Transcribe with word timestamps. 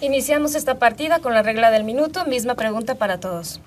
Iniciamos 0.00 0.54
esta 0.54 0.78
partida 0.78 1.18
con 1.18 1.34
la 1.34 1.42
regla 1.42 1.72
del 1.72 1.82
minuto, 1.82 2.24
misma 2.24 2.54
pregunta 2.54 2.94
para 2.94 3.18
todos. 3.18 3.60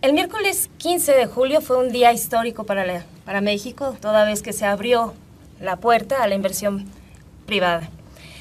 El 0.00 0.14
miércoles 0.14 0.70
15 0.78 1.12
de 1.12 1.26
julio 1.26 1.60
fue 1.60 1.76
un 1.76 1.92
día 1.92 2.14
histórico 2.14 2.64
para, 2.64 3.04
para 3.26 3.42
México, 3.42 3.94
toda 4.00 4.24
vez 4.24 4.40
que 4.40 4.54
se 4.54 4.64
abrió 4.64 5.12
la 5.60 5.76
puerta 5.76 6.22
a 6.22 6.28
la 6.28 6.34
inversión 6.34 6.86
privada. 7.44 7.90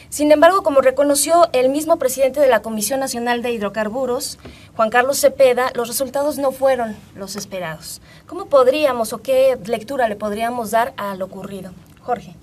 Sin 0.08 0.32
embargo, 0.32 0.64
como 0.64 0.80
reconoció 0.80 1.50
el 1.52 1.68
mismo 1.68 1.98
presidente 1.98 2.40
de 2.40 2.48
la 2.48 2.62
Comisión 2.62 3.02
Nacional 3.02 3.42
de 3.42 3.52
Hidrocarburos, 3.52 4.40
Juan 4.78 4.90
Carlos 4.90 5.20
Cepeda, 5.20 5.72
los 5.76 5.90
resultados 5.90 6.38
no 6.38 6.54
fueron 6.54 6.96
los 7.18 7.36
esperados. 7.36 8.02
¿Cómo 8.28 8.46
podríamos 8.46 9.12
o 9.12 9.18
qué 9.18 9.58
lectura 9.66 10.08
le 10.08 10.16
podríamos 10.16 10.72
dar 10.72 10.94
a 10.96 11.16
lo 11.16 11.26
ocurrido? 11.26 11.74
Jorge. 12.02 12.34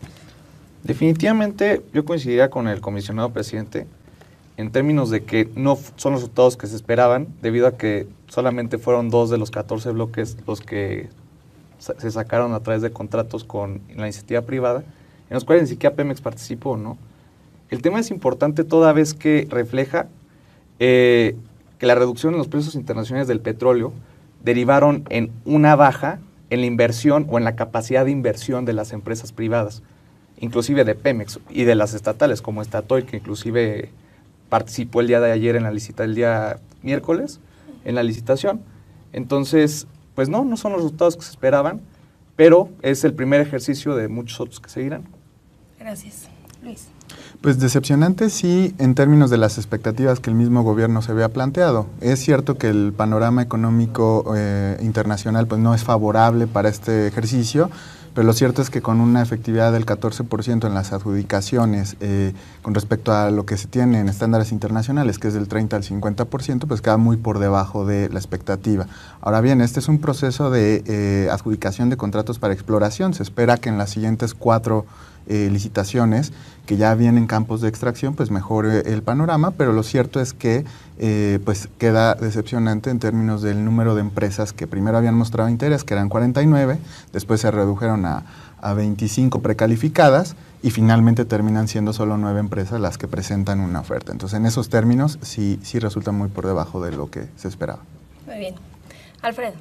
Definitivamente 0.84 1.82
yo 1.94 2.04
coincidiría 2.04 2.50
con 2.50 2.68
el 2.68 2.82
comisionado 2.82 3.30
presidente 3.30 3.86
en 4.56 4.70
términos 4.70 5.10
de 5.10 5.24
que 5.24 5.48
no 5.54 5.78
son 5.96 6.12
los 6.12 6.22
resultados 6.22 6.56
que 6.56 6.66
se 6.66 6.76
esperaban, 6.76 7.28
debido 7.42 7.66
a 7.66 7.76
que 7.76 8.06
solamente 8.28 8.78
fueron 8.78 9.10
dos 9.10 9.30
de 9.30 9.38
los 9.38 9.50
14 9.50 9.90
bloques 9.90 10.36
los 10.46 10.60
que 10.60 11.08
se 11.78 12.10
sacaron 12.10 12.54
a 12.54 12.60
través 12.60 12.82
de 12.82 12.90
contratos 12.90 13.44
con 13.44 13.80
la 13.94 14.06
iniciativa 14.06 14.42
privada, 14.42 14.80
en 15.28 15.34
los 15.34 15.44
cuales 15.44 15.64
ni 15.64 15.68
siquiera 15.68 15.94
Pemex 15.94 16.20
participó, 16.20 16.76
¿no? 16.76 16.96
El 17.68 17.82
tema 17.82 17.98
es 17.98 18.10
importante 18.10 18.64
toda 18.64 18.92
vez 18.92 19.12
que 19.12 19.46
refleja 19.50 20.06
eh, 20.78 21.36
que 21.78 21.86
la 21.86 21.94
reducción 21.94 22.32
en 22.32 22.38
los 22.38 22.48
precios 22.48 22.74
internacionales 22.76 23.28
del 23.28 23.40
petróleo 23.40 23.92
derivaron 24.42 25.04
en 25.10 25.32
una 25.44 25.76
baja 25.76 26.20
en 26.48 26.60
la 26.60 26.66
inversión 26.66 27.26
o 27.28 27.38
en 27.38 27.44
la 27.44 27.56
capacidad 27.56 28.04
de 28.04 28.12
inversión 28.12 28.64
de 28.64 28.72
las 28.72 28.92
empresas 28.92 29.32
privadas, 29.32 29.82
inclusive 30.38 30.84
de 30.84 30.94
Pemex 30.94 31.40
y 31.50 31.64
de 31.64 31.74
las 31.74 31.92
estatales 31.92 32.40
como 32.40 32.62
Statoil, 32.62 33.04
que 33.04 33.16
inclusive 33.16 33.90
participó 34.48 35.00
el 35.00 35.08
día 35.08 35.20
de 35.20 35.32
ayer 35.32 35.56
en 35.56 35.64
la 35.64 35.70
licitación, 35.70 36.10
el 36.10 36.14
día 36.14 36.60
miércoles, 36.82 37.40
en 37.84 37.94
la 37.94 38.02
licitación. 38.02 38.60
Entonces, 39.12 39.86
pues 40.14 40.28
no, 40.28 40.44
no 40.44 40.56
son 40.56 40.72
los 40.72 40.82
resultados 40.82 41.16
que 41.16 41.22
se 41.22 41.30
esperaban, 41.30 41.80
pero 42.36 42.68
es 42.82 43.04
el 43.04 43.14
primer 43.14 43.40
ejercicio 43.40 43.94
de 43.96 44.08
muchos 44.08 44.40
otros 44.40 44.60
que 44.60 44.68
seguirán. 44.68 45.04
Gracias. 45.78 46.28
Luis. 46.62 46.88
Pues 47.40 47.60
decepcionante 47.60 48.30
sí 48.30 48.74
en 48.78 48.94
términos 48.94 49.30
de 49.30 49.38
las 49.38 49.58
expectativas 49.58 50.20
que 50.20 50.30
el 50.30 50.36
mismo 50.36 50.62
gobierno 50.62 51.02
se 51.02 51.12
había 51.12 51.28
planteado. 51.28 51.86
Es 52.00 52.20
cierto 52.20 52.56
que 52.56 52.68
el 52.68 52.92
panorama 52.96 53.42
económico 53.42 54.34
eh, 54.36 54.76
internacional 54.80 55.46
pues 55.46 55.60
no 55.60 55.74
es 55.74 55.84
favorable 55.84 56.46
para 56.46 56.68
este 56.68 57.06
ejercicio, 57.06 57.70
pero 58.16 58.26
lo 58.26 58.32
cierto 58.32 58.62
es 58.62 58.70
que 58.70 58.80
con 58.80 59.02
una 59.02 59.20
efectividad 59.20 59.72
del 59.72 59.84
14% 59.84 60.66
en 60.66 60.72
las 60.72 60.94
adjudicaciones 60.94 61.98
eh, 62.00 62.32
con 62.62 62.72
respecto 62.72 63.12
a 63.12 63.30
lo 63.30 63.44
que 63.44 63.58
se 63.58 63.68
tiene 63.68 64.00
en 64.00 64.08
estándares 64.08 64.52
internacionales, 64.52 65.18
que 65.18 65.28
es 65.28 65.34
del 65.34 65.48
30 65.48 65.76
al 65.76 65.82
50%, 65.82 66.66
pues 66.66 66.80
queda 66.80 66.96
muy 66.96 67.18
por 67.18 67.38
debajo 67.40 67.84
de 67.84 68.08
la 68.08 68.18
expectativa. 68.18 68.86
Ahora 69.20 69.42
bien, 69.42 69.60
este 69.60 69.80
es 69.80 69.88
un 69.88 69.98
proceso 69.98 70.50
de 70.50 70.82
eh, 70.86 71.28
adjudicación 71.30 71.90
de 71.90 71.98
contratos 71.98 72.38
para 72.38 72.54
exploración. 72.54 73.12
Se 73.12 73.22
espera 73.22 73.58
que 73.58 73.68
en 73.68 73.76
las 73.76 73.90
siguientes 73.90 74.32
cuatro 74.32 74.86
eh, 75.28 75.48
licitaciones 75.50 76.32
que 76.66 76.76
ya 76.76 76.94
vienen 76.94 77.26
campos 77.26 77.60
de 77.60 77.68
extracción, 77.68 78.14
pues 78.14 78.30
mejore 78.30 78.92
el 78.92 79.02
panorama, 79.02 79.52
pero 79.52 79.72
lo 79.72 79.82
cierto 79.82 80.20
es 80.20 80.32
que 80.32 80.64
eh, 80.98 81.38
pues 81.44 81.68
queda 81.78 82.14
decepcionante 82.14 82.90
en 82.90 82.98
términos 82.98 83.42
del 83.42 83.64
número 83.64 83.94
de 83.94 84.00
empresas 84.00 84.52
que 84.52 84.66
primero 84.66 84.98
habían 84.98 85.14
mostrado 85.14 85.48
interés, 85.48 85.84
que 85.84 85.94
eran 85.94 86.08
49, 86.08 86.78
después 87.12 87.40
se 87.40 87.50
redujeron 87.50 88.04
a, 88.04 88.24
a 88.60 88.74
25 88.74 89.40
precalificadas 89.40 90.34
y 90.62 90.70
finalmente 90.70 91.24
terminan 91.24 91.68
siendo 91.68 91.92
solo 91.92 92.16
nueve 92.16 92.40
empresas 92.40 92.80
las 92.80 92.98
que 92.98 93.06
presentan 93.06 93.60
una 93.60 93.80
oferta. 93.80 94.12
Entonces, 94.12 94.38
en 94.38 94.46
esos 94.46 94.68
términos 94.68 95.18
sí, 95.22 95.60
sí 95.62 95.78
resulta 95.78 96.10
muy 96.10 96.28
por 96.28 96.46
debajo 96.46 96.82
de 96.82 96.92
lo 96.92 97.10
que 97.10 97.28
se 97.36 97.46
esperaba. 97.46 97.80
Muy 98.26 98.38
bien. 98.38 98.54
Alfredo. 99.22 99.54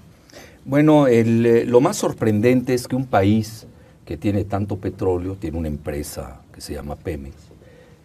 Bueno, 0.65 1.05
el, 1.05 1.45
eh, 1.45 1.65
lo 1.65 1.79
más 1.79 1.97
sorprendente 1.97 2.73
es 2.73 2.87
que 2.87 2.95
un 2.95 3.05
país 3.05 3.67
que 4.05 4.17
tiene 4.17 4.45
tanto 4.45 4.77
petróleo, 4.77 5.35
tiene 5.35 5.57
una 5.57 5.67
empresa 5.67 6.41
que 6.53 6.61
se 6.61 6.73
llama 6.73 6.95
Pemex, 6.95 7.35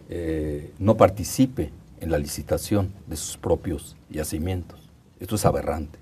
eh, 0.09 0.71
no 0.79 0.97
participe 0.97 1.69
en 2.01 2.11
la 2.11 2.17
licitación 2.17 2.91
de 3.07 3.15
sus 3.15 3.37
propios 3.37 3.95
yacimientos. 4.09 4.79
Esto 5.19 5.35
es 5.35 5.45
aberrante. 5.45 5.99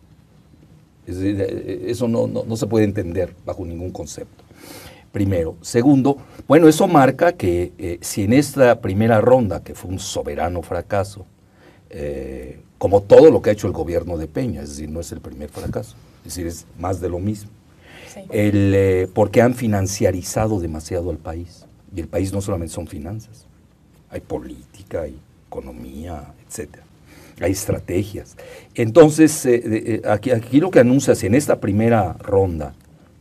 Eh, 1.06 1.86
eso 1.88 2.08
no, 2.08 2.28
no, 2.28 2.56
se 2.56 2.66
puede 2.66 2.86
entender 2.86 3.36
bajo 3.46 3.66
ningún 3.66 3.92
concepto. 3.92 4.44
Primero. 5.12 5.58
Segundo, 5.62 6.18
bueno, 6.48 6.68
eso 6.68 6.88
marca 6.88 7.34
que 7.34 7.74
eh, 7.78 7.98
si 8.02 8.24
en 8.24 8.34
esta 8.34 8.80
primera 8.80 9.20
ronda, 9.20 9.64
que 9.64 9.76
fue 9.76 9.92
un 9.92 10.00
soberano 10.00 10.62
fracaso, 10.62 11.26
como 12.78 13.02
todo 13.02 13.32
lo 13.32 13.42
que 13.42 13.50
ha 13.50 13.54
hecho 13.54 13.66
el 13.66 13.74
gobierno 13.74 14.16
de 14.16 14.28
Peña, 14.28 14.62
es 14.62 14.70
decir, 14.70 14.92
no 14.92 15.00
es 15.00 15.12
el 15.12 15.22
primer 15.22 15.50
fracaso, 15.50 15.96
es 16.20 16.36
decir, 16.36 16.46
es 16.46 16.68
más 16.78 17.02
de 17.02 17.10
lo 17.10 17.18
mismo 17.18 17.50
el, 18.30 18.74
eh, 18.76 19.08
porque 19.14 19.42
han 19.42 19.54
financiarizado 19.56 20.60
demasiado 20.60 21.10
al 21.10 21.18
país. 21.18 21.66
Y 21.96 22.02
el 22.02 22.08
país 22.08 22.34
no 22.34 22.42
solamente 22.42 22.74
son 22.74 22.88
finanzas, 22.88 23.48
hay 24.10 24.22
política, 24.22 25.02
hay 25.02 25.18
economía, 25.48 26.34
etcétera. 26.48 26.84
Hay 27.42 27.52
estrategias. 27.52 28.36
Entonces, 28.76 29.46
eh, 29.46 29.62
eh, 29.64 30.02
aquí, 30.06 30.32
aquí 30.32 30.60
lo 30.60 30.72
que 30.72 30.80
anuncias 30.80 31.24
en 31.24 31.34
esta 31.36 31.60
primera 31.60 32.14
ronda, 32.14 32.74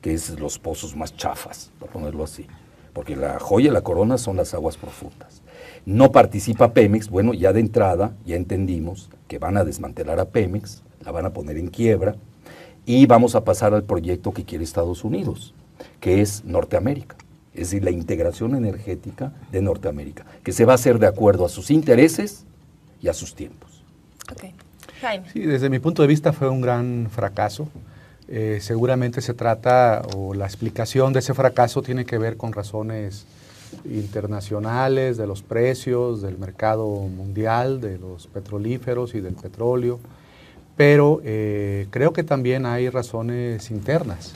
que 0.02 0.12
es 0.12 0.38
los 0.38 0.58
pozos 0.58 0.96
más 0.96 1.16
chafas, 1.16 1.70
por 1.78 1.88
ponerlo 1.88 2.24
así, 2.24 2.46
porque 2.92 3.16
la 3.16 3.38
joya 3.38 3.68
y 3.68 3.72
la 3.72 3.82
corona 3.82 4.18
son 4.18 4.36
las 4.36 4.54
aguas 4.54 4.76
profundas. 4.76 5.42
No 5.86 6.10
participa 6.10 6.72
Pemex, 6.72 7.08
bueno, 7.08 7.32
ya 7.32 7.52
de 7.52 7.60
entrada 7.60 8.14
ya 8.26 8.36
entendimos 8.36 9.08
que 9.28 9.38
van 9.38 9.56
a 9.56 9.64
desmantelar 9.64 10.18
a 10.18 10.26
Pemex, 10.26 10.82
la 11.04 11.12
van 11.12 11.26
a 11.26 11.32
poner 11.32 11.56
en 11.56 11.68
quiebra, 11.68 12.16
y 12.88 13.04
vamos 13.04 13.34
a 13.34 13.44
pasar 13.44 13.74
al 13.74 13.84
proyecto 13.84 14.32
que 14.32 14.46
quiere 14.46 14.64
Estados 14.64 15.04
Unidos, 15.04 15.52
que 16.00 16.22
es 16.22 16.46
Norteamérica, 16.46 17.16
es 17.52 17.68
decir, 17.68 17.84
la 17.84 17.90
integración 17.90 18.54
energética 18.54 19.34
de 19.52 19.60
Norteamérica, 19.60 20.24
que 20.42 20.52
se 20.52 20.64
va 20.64 20.72
a 20.72 20.76
hacer 20.76 20.98
de 20.98 21.06
acuerdo 21.06 21.44
a 21.44 21.50
sus 21.50 21.70
intereses 21.70 22.46
y 23.02 23.08
a 23.08 23.12
sus 23.12 23.34
tiempos. 23.34 23.82
Okay. 24.32 24.54
Sí, 25.30 25.40
desde 25.40 25.68
mi 25.68 25.80
punto 25.80 26.00
de 26.00 26.08
vista 26.08 26.32
fue 26.32 26.48
un 26.48 26.62
gran 26.62 27.08
fracaso. 27.10 27.68
Eh, 28.26 28.56
seguramente 28.62 29.20
se 29.20 29.34
trata, 29.34 30.00
o 30.16 30.32
la 30.32 30.46
explicación 30.46 31.12
de 31.12 31.18
ese 31.18 31.34
fracaso 31.34 31.82
tiene 31.82 32.06
que 32.06 32.16
ver 32.16 32.38
con 32.38 32.54
razones 32.54 33.26
internacionales, 33.84 35.18
de 35.18 35.26
los 35.26 35.42
precios, 35.42 36.22
del 36.22 36.38
mercado 36.38 36.86
mundial, 36.86 37.82
de 37.82 37.98
los 37.98 38.28
petrolíferos 38.28 39.14
y 39.14 39.20
del 39.20 39.34
petróleo 39.34 40.00
pero 40.78 41.20
eh, 41.24 41.88
creo 41.90 42.12
que 42.12 42.22
también 42.22 42.64
hay 42.64 42.88
razones 42.88 43.72
internas. 43.72 44.34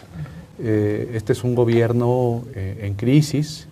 Eh, 0.58 1.12
este 1.14 1.34
es 1.34 1.44
un 1.44 1.54
gobierno 1.54 2.42
eh, 2.56 2.80
en 2.82 2.94
crisis, 2.94 3.69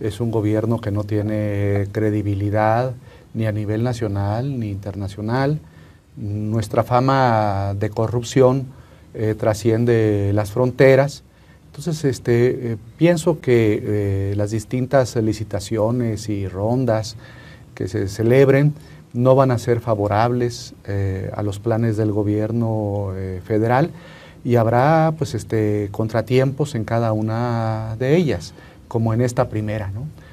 es 0.00 0.20
un 0.22 0.30
gobierno 0.30 0.80
que 0.80 0.90
no 0.90 1.04
tiene 1.04 1.86
credibilidad 1.92 2.94
ni 3.34 3.44
a 3.44 3.52
nivel 3.52 3.82
nacional 3.82 4.58
ni 4.58 4.70
internacional. 4.70 5.60
Nuestra 6.16 6.82
fama 6.82 7.74
de 7.78 7.90
corrupción 7.90 8.68
trasciende 9.38 10.32
las 10.32 10.50
fronteras. 10.50 11.24
Entonces, 11.66 12.04
este, 12.04 12.78
pienso 12.96 13.40
que 13.40 14.32
las 14.36 14.50
distintas 14.50 15.14
licitaciones 15.16 16.28
y 16.28 16.48
rondas 16.48 17.16
que 17.74 17.88
se 17.88 18.08
celebren 18.08 18.74
no 19.14 19.34
van 19.34 19.50
a 19.50 19.58
ser 19.58 19.80
favorables 19.80 20.74
eh, 20.84 21.30
a 21.34 21.42
los 21.42 21.58
planes 21.58 21.96
del 21.96 22.12
gobierno 22.12 23.12
eh, 23.14 23.40
federal 23.44 23.90
y 24.44 24.56
habrá 24.56 25.14
pues 25.16 25.34
este 25.34 25.88
contratiempos 25.90 26.74
en 26.74 26.84
cada 26.84 27.12
una 27.12 27.96
de 27.98 28.16
ellas, 28.16 28.52
como 28.88 29.14
en 29.14 29.22
esta 29.22 29.48
primera, 29.48 29.90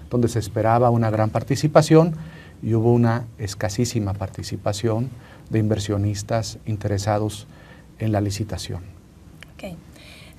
donde 0.09 0.27
se 0.27 0.39
esperaba 0.39 0.89
una 0.89 1.09
gran 1.09 1.29
participación 1.29 2.15
y 2.61 2.73
hubo 2.73 2.91
una 2.91 3.25
escasísima 3.37 4.13
participación 4.13 5.09
de 5.49 5.59
inversionistas 5.59 6.57
interesados 6.65 7.47
en 7.99 8.11
la 8.11 8.19
licitación. 8.19 9.01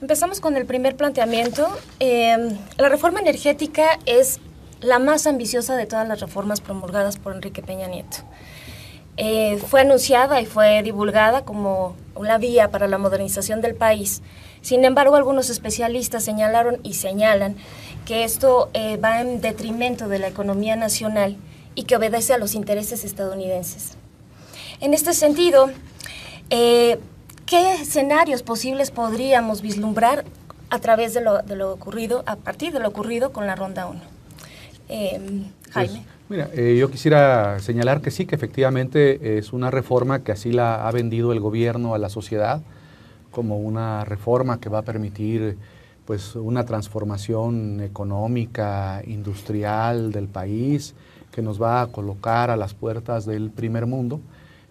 Empezamos 0.02 0.40
con 0.40 0.56
el 0.56 0.66
primer 0.66 0.96
planteamiento. 0.96 1.68
Eh, 2.00 2.36
la 2.76 2.88
reforma 2.88 3.20
energética 3.20 4.00
es 4.04 4.40
la 4.82 4.98
más 4.98 5.26
ambiciosa 5.26 5.76
de 5.76 5.86
todas 5.86 6.06
las 6.06 6.20
reformas 6.20 6.60
promulgadas 6.60 7.16
por 7.16 7.34
Enrique 7.34 7.62
Peña 7.62 7.86
Nieto. 7.86 8.18
Eh, 9.16 9.58
fue 9.68 9.82
anunciada 9.82 10.40
y 10.40 10.46
fue 10.46 10.82
divulgada 10.82 11.44
como 11.44 11.94
una 12.14 12.38
vía 12.38 12.70
para 12.70 12.88
la 12.88 12.98
modernización 12.98 13.60
del 13.60 13.74
país. 13.74 14.22
Sin 14.60 14.84
embargo, 14.84 15.16
algunos 15.16 15.50
especialistas 15.50 16.24
señalaron 16.24 16.78
y 16.82 16.94
señalan 16.94 17.56
que 18.06 18.24
esto 18.24 18.70
eh, 18.74 18.96
va 18.96 19.20
en 19.20 19.40
detrimento 19.40 20.08
de 20.08 20.18
la 20.18 20.28
economía 20.28 20.76
nacional 20.76 21.36
y 21.74 21.84
que 21.84 21.96
obedece 21.96 22.32
a 22.32 22.38
los 22.38 22.54
intereses 22.54 23.04
estadounidenses. 23.04 23.96
En 24.80 24.94
este 24.94 25.12
sentido, 25.14 25.70
eh, 26.50 26.98
¿qué 27.46 27.74
escenarios 27.74 28.42
posibles 28.42 28.90
podríamos 28.90 29.62
vislumbrar 29.62 30.24
a 30.70 30.78
través 30.78 31.14
de 31.14 31.20
lo, 31.20 31.72
ocurrido, 31.72 32.24
a 32.26 32.36
partir 32.36 32.72
de 32.72 32.80
lo 32.80 32.88
ocurrido 32.88 33.32
con 33.32 33.46
la 33.46 33.54
Ronda 33.54 33.86
1? 33.86 34.11
Jaime. 34.88 35.52
Pues, 35.72 35.90
Mira, 36.28 36.48
eh, 36.54 36.76
yo 36.78 36.90
quisiera 36.90 37.58
señalar 37.60 38.00
que 38.00 38.10
sí, 38.10 38.24
que 38.24 38.34
efectivamente 38.34 39.36
es 39.36 39.52
una 39.52 39.70
reforma 39.70 40.20
que 40.20 40.32
así 40.32 40.50
la 40.50 40.88
ha 40.88 40.90
vendido 40.90 41.32
el 41.32 41.40
gobierno 41.40 41.94
a 41.94 41.98
la 41.98 42.08
sociedad 42.08 42.62
como 43.30 43.58
una 43.58 44.04
reforma 44.04 44.58
que 44.58 44.68
va 44.68 44.78
a 44.78 44.82
permitir 44.82 45.58
pues 46.06 46.34
una 46.34 46.64
transformación 46.64 47.80
económica, 47.80 49.02
industrial 49.06 50.12
del 50.12 50.28
país, 50.28 50.94
que 51.30 51.42
nos 51.42 51.60
va 51.60 51.82
a 51.82 51.86
colocar 51.88 52.50
a 52.50 52.56
las 52.56 52.74
puertas 52.74 53.26
del 53.26 53.50
primer 53.50 53.86
mundo. 53.86 54.20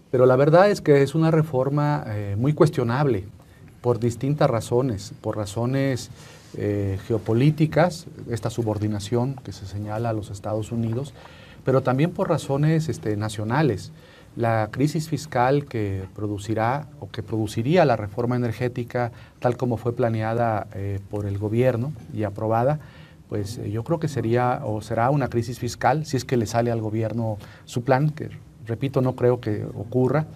Pero 0.10 0.26
la 0.26 0.36
verdad 0.36 0.70
es 0.70 0.82
que 0.82 1.02
es 1.02 1.16
una 1.16 1.32
reforma 1.32 2.04
eh, 2.08 2.36
muy 2.38 2.54
cuestionable 2.54 3.26
por 3.82 4.00
distintas 4.00 4.50
razones, 4.50 5.14
por 5.22 5.38
razones 5.38 6.10
eh, 6.58 7.00
geopolíticas, 7.08 8.08
esta 8.30 8.50
subordinación 8.50 9.36
que 9.36 9.54
se 9.54 9.66
señala 9.66 10.10
a 10.10 10.14
los 10.14 10.30
Estados 10.30 10.72
Unidos, 10.72 11.14
pero 11.64 11.82
también 11.82 12.12
por 12.12 12.28
razones 12.28 12.90
este, 12.90 13.16
nacionales. 13.16 13.92
La 14.36 14.68
crisis 14.70 15.08
fiscal 15.08 15.66
que 15.66 16.04
producirá 16.14 16.88
o 17.00 17.10
que 17.10 17.24
produciría 17.24 17.86
la 17.86 17.96
reforma 17.96 18.36
energética 18.36 19.12
tal 19.40 19.56
como 19.56 19.78
fue 19.78 19.96
planeada 19.96 20.68
eh, 20.74 21.00
por 21.10 21.26
el 21.26 21.38
gobierno 21.38 21.94
y 22.14 22.24
aprobada, 22.24 22.80
pues 23.30 23.58
eh, 23.58 23.72
yo 23.72 23.84
creo 23.86 24.00
que 24.00 24.10
sería 24.10 24.62
o 24.66 24.82
será 24.82 25.10
una 25.10 25.30
crisis 25.30 25.58
fiscal 25.58 26.06
si 26.06 26.18
es 26.18 26.26
que 26.26 26.36
le 26.36 26.48
sale 26.48 26.70
al 26.70 26.82
gobierno 26.82 27.38
su 27.64 27.84
plan, 27.84 28.10
que 28.10 28.30
repito, 28.66 29.02
no 29.02 29.16
creo 29.16 29.40
que 29.40 29.66
ocurra, 29.74 30.28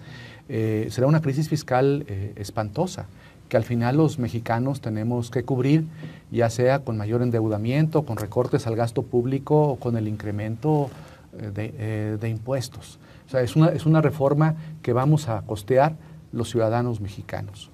será 0.48 1.08
una 1.08 1.20
crisis 1.20 1.48
fiscal 1.48 2.06
espantosa 2.36 3.06
que 3.48 3.56
al 3.56 3.64
final 3.64 3.96
los 3.96 4.18
mexicanos 4.18 4.80
tenemos 4.80 5.30
que 5.30 5.44
cubrir, 5.44 5.84
ya 6.30 6.50
sea 6.50 6.80
con 6.80 6.96
mayor 6.96 7.22
endeudamiento, 7.22 8.02
con 8.04 8.16
recortes 8.16 8.66
al 8.66 8.76
gasto 8.76 9.02
público 9.02 9.68
o 9.68 9.76
con 9.76 9.96
el 9.96 10.08
incremento 10.08 10.90
de 11.32 12.28
impuestos. 12.28 12.98
O 13.26 13.30
sea, 13.30 13.42
es 13.42 13.56
una, 13.56 13.68
es 13.68 13.86
una 13.86 14.00
reforma 14.00 14.54
que 14.82 14.92
vamos 14.92 15.28
a 15.28 15.42
costear 15.42 15.96
los 16.32 16.50
ciudadanos 16.50 17.00
mexicanos. 17.00 17.70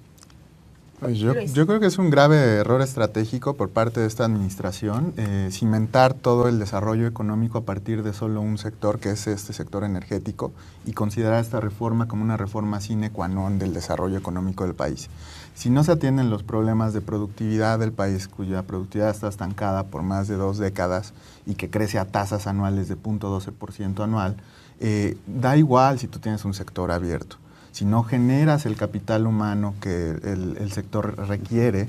Pues 1.03 1.19
yo, 1.19 1.33
creo 1.67 1.81
que 1.81 1.87
es 1.87 1.97
un 1.97 2.09
grave 2.09 2.37
error 2.37 2.81
estratégico 2.81 3.55
por 3.55 3.69
parte 3.69 3.99
de 3.99 4.07
esta 4.07 4.23
administración 4.23 5.13
eh, 5.17 5.49
cimentar 5.51 6.13
todo 6.13 6.47
el 6.47 6.59
desarrollo 6.59 7.07
económico 7.07 7.57
a 7.57 7.65
partir 7.65 8.03
de 8.03 8.13
solo 8.13 8.39
un 8.39 8.57
sector, 8.57 8.99
que 8.99 9.11
es 9.11 9.27
este 9.27 9.51
sector 9.51 9.83
energético, 9.83 10.53
y 10.85 10.93
considerar 10.93 11.41
esta 11.41 11.59
reforma 11.59 12.07
como 12.07 12.23
una 12.23 12.37
reforma 12.37 12.79
sine 12.79 13.11
qua 13.11 13.27
non 13.27 13.59
del 13.59 13.73
desarrollo 13.73 14.15
económico 14.15 14.63
del 14.63 14.75
país. 14.75 15.09
Si 15.55 15.69
no 15.69 15.83
se 15.83 15.91
atienden 15.91 16.29
los 16.29 16.43
problemas 16.43 16.93
de 16.93 17.01
productividad 17.01 17.77
del 17.77 17.91
país, 17.91 18.27
cuya 18.27 18.63
productividad 18.63 19.11
está 19.11 19.27
estancada 19.27 19.85
por 19.85 20.01
más 20.01 20.27
de 20.27 20.35
dos 20.35 20.57
décadas 20.57 21.13
y 21.45 21.55
que 21.55 21.69
crece 21.69 21.99
a 21.99 22.05
tasas 22.05 22.47
anuales 22.47 22.87
de 22.87 22.97
0.12% 22.97 24.03
anual, 24.03 24.37
eh, 24.79 25.15
da 25.27 25.55
igual 25.55 25.99
si 25.99 26.07
tú 26.07 26.19
tienes 26.19 26.43
un 26.43 26.53
sector 26.53 26.91
abierto. 26.91 27.37
Si 27.71 27.85
no 27.85 28.03
generas 28.03 28.65
el 28.65 28.75
capital 28.75 29.25
humano 29.25 29.73
que 29.79 30.09
el, 30.11 30.71
sector 30.71 31.17
requiere, 31.27 31.87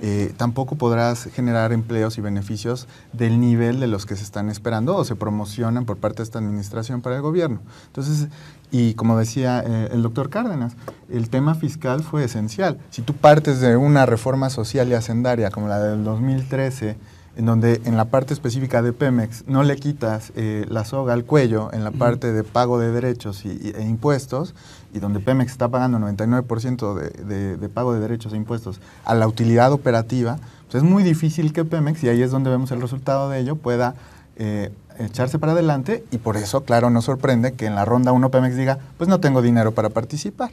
eh, 0.00 0.32
tampoco 0.36 0.76
podrás 0.76 1.24
generar 1.24 1.72
empleos 1.72 2.18
y 2.18 2.20
beneficios 2.20 2.86
del 3.12 3.40
nivel 3.40 3.80
de 3.80 3.86
los 3.86 4.06
que 4.06 4.16
se 4.16 4.24
están 4.24 4.48
esperando 4.48 4.96
o 4.96 5.04
se 5.04 5.16
promocionan 5.16 5.84
por 5.86 5.96
parte 5.96 6.18
de 6.18 6.22
esta 6.24 6.38
administración 6.38 7.02
para 7.02 7.16
el 7.16 7.22
gobierno. 7.22 7.60
Entonces, 7.86 8.28
y 8.70 8.94
como 8.94 9.16
decía 9.18 9.62
eh, 9.66 9.88
el 9.92 10.02
doctor 10.02 10.30
Cárdenas, 10.30 10.74
el 11.08 11.30
tema 11.30 11.54
fiscal 11.54 12.02
fue 12.02 12.24
esencial. 12.24 12.78
Si 12.90 13.02
tú 13.02 13.14
partes 13.14 13.60
de 13.60 13.76
una 13.76 14.06
reforma 14.06 14.50
social 14.50 14.88
y 14.88 14.94
hacendaria 14.94 15.50
como 15.50 15.68
la 15.68 15.80
del 15.80 16.04
2013, 16.04 16.96
en 17.36 17.44
donde 17.44 17.82
en 17.84 17.96
la 17.96 18.06
parte 18.06 18.32
específica 18.32 18.80
de 18.80 18.92
Pemex 18.92 19.44
no 19.46 19.62
le 19.62 19.76
quitas 19.76 20.32
eh, 20.36 20.64
la 20.68 20.84
soga 20.84 21.12
al 21.12 21.24
cuello 21.24 21.70
en 21.72 21.84
la 21.84 21.90
parte 21.90 22.32
de 22.32 22.42
pago 22.44 22.78
de 22.78 22.90
derechos 22.90 23.44
y, 23.44 23.72
e 23.76 23.82
impuestos, 23.82 24.54
y 24.94 25.00
donde 25.00 25.20
Pemex 25.20 25.52
está 25.52 25.68
pagando 25.68 25.98
99% 25.98 26.94
de, 26.94 27.56
de, 27.58 27.68
pago 27.68 27.92
de 27.92 28.00
derechos 28.00 28.32
e 28.32 28.36
impuestos 28.36 28.80
a 29.04 29.14
la 29.14 29.28
utilidad 29.28 29.70
operativa, 29.72 30.38
pues 30.70 30.82
es 30.82 30.90
muy 30.90 31.02
difícil 31.02 31.52
que 31.52 31.66
Pemex, 31.66 32.02
y 32.04 32.08
ahí 32.08 32.22
es 32.22 32.30
donde 32.30 32.48
vemos 32.48 32.70
el 32.70 32.80
resultado 32.80 33.28
de 33.28 33.40
ello, 33.40 33.56
pueda 33.56 33.94
eh, 34.36 34.70
echarse 34.98 35.38
para 35.38 35.52
adelante, 35.52 36.04
y 36.10 36.18
por 36.18 36.36
eso, 36.36 36.64
claro, 36.64 36.90
nos 36.90 37.04
sorprende 37.04 37.52
que 37.52 37.66
en 37.66 37.74
la 37.74 37.84
ronda 37.84 38.12
1 38.12 38.30
Pemex 38.30 38.56
diga, 38.56 38.78
pues 38.98 39.08
no 39.08 39.20
tengo 39.20 39.42
dinero 39.42 39.72
para 39.72 39.90
participar. 39.90 40.50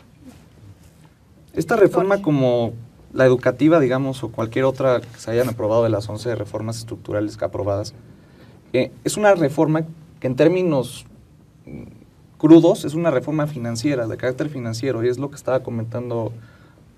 Esta 1.53 1.75
reforma 1.75 2.21
como 2.21 2.73
la 3.13 3.25
educativa, 3.25 3.79
digamos, 3.79 4.23
o 4.23 4.29
cualquier 4.29 4.65
otra 4.65 5.01
que 5.01 5.19
se 5.19 5.31
hayan 5.31 5.49
aprobado 5.49 5.83
de 5.83 5.89
las 5.89 6.09
11 6.09 6.35
reformas 6.35 6.77
estructurales 6.77 7.37
que 7.37 7.45
aprobadas, 7.45 7.93
eh, 8.73 8.91
es 9.03 9.17
una 9.17 9.35
reforma 9.35 9.83
que 10.19 10.27
en 10.27 10.35
términos 10.35 11.05
mm, 11.65 11.83
crudos 12.37 12.85
es 12.85 12.95
una 12.95 13.11
reforma 13.11 13.45
financiera, 13.47 14.07
de 14.07 14.17
carácter 14.17 14.49
financiero, 14.49 15.03
y 15.03 15.09
es 15.09 15.19
lo 15.19 15.29
que 15.29 15.35
estaba 15.35 15.61
comentando 15.61 16.33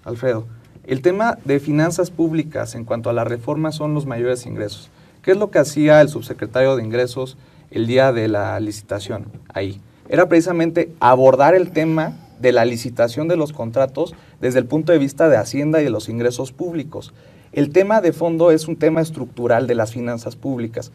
Alfredo. 0.06 0.46
El 0.86 1.02
tema 1.02 1.38
de 1.44 1.60
finanzas 1.60 2.12
públicas 2.12 2.76
en 2.76 2.86
cuanto 2.86 3.10
a 3.10 3.14
la 3.14 3.24
reforma 3.24 3.72
son 3.72 3.94
los 3.94 4.06
mayores 4.06 4.46
ingresos. 4.46 4.90
¿Qué 5.26 5.32
es 5.32 5.38
lo 5.38 5.50
que 5.50 5.58
hacía 5.58 6.02
el 6.02 6.10
subsecretario 6.10 6.76
de 6.76 6.84
Ingresos 6.84 7.36
el 7.72 7.88
día 7.88 8.14
de 8.14 8.28
la 8.28 8.60
licitación 8.60 9.26
ahí? 9.52 9.82
Era 10.08 10.30
precisamente 10.30 10.92
abordar 11.00 11.56
el 11.56 11.72
tema 11.72 12.16
de 12.40 12.52
la 12.52 12.64
licitación 12.64 13.28
de 13.28 13.36
los 13.36 13.52
contratos 13.52 14.14
desde 14.40 14.60
el 14.60 14.68
punto 14.68 14.92
de 14.92 15.00
vista 15.00 15.28
de 15.28 15.38
Hacienda 15.38 15.82
y 15.82 15.86
de 15.86 15.90
los 15.90 16.10
ingresos 16.10 16.52
públicos. 16.52 17.12
El 17.54 17.72
tema 17.72 18.02
de 18.02 18.14
fondo 18.14 18.52
es 18.52 18.68
un 18.68 18.76
tema 18.76 19.02
estructural 19.02 19.66
de 19.66 19.74
las 19.74 19.92
finanzas 19.92 20.36
públicas. 20.36 20.92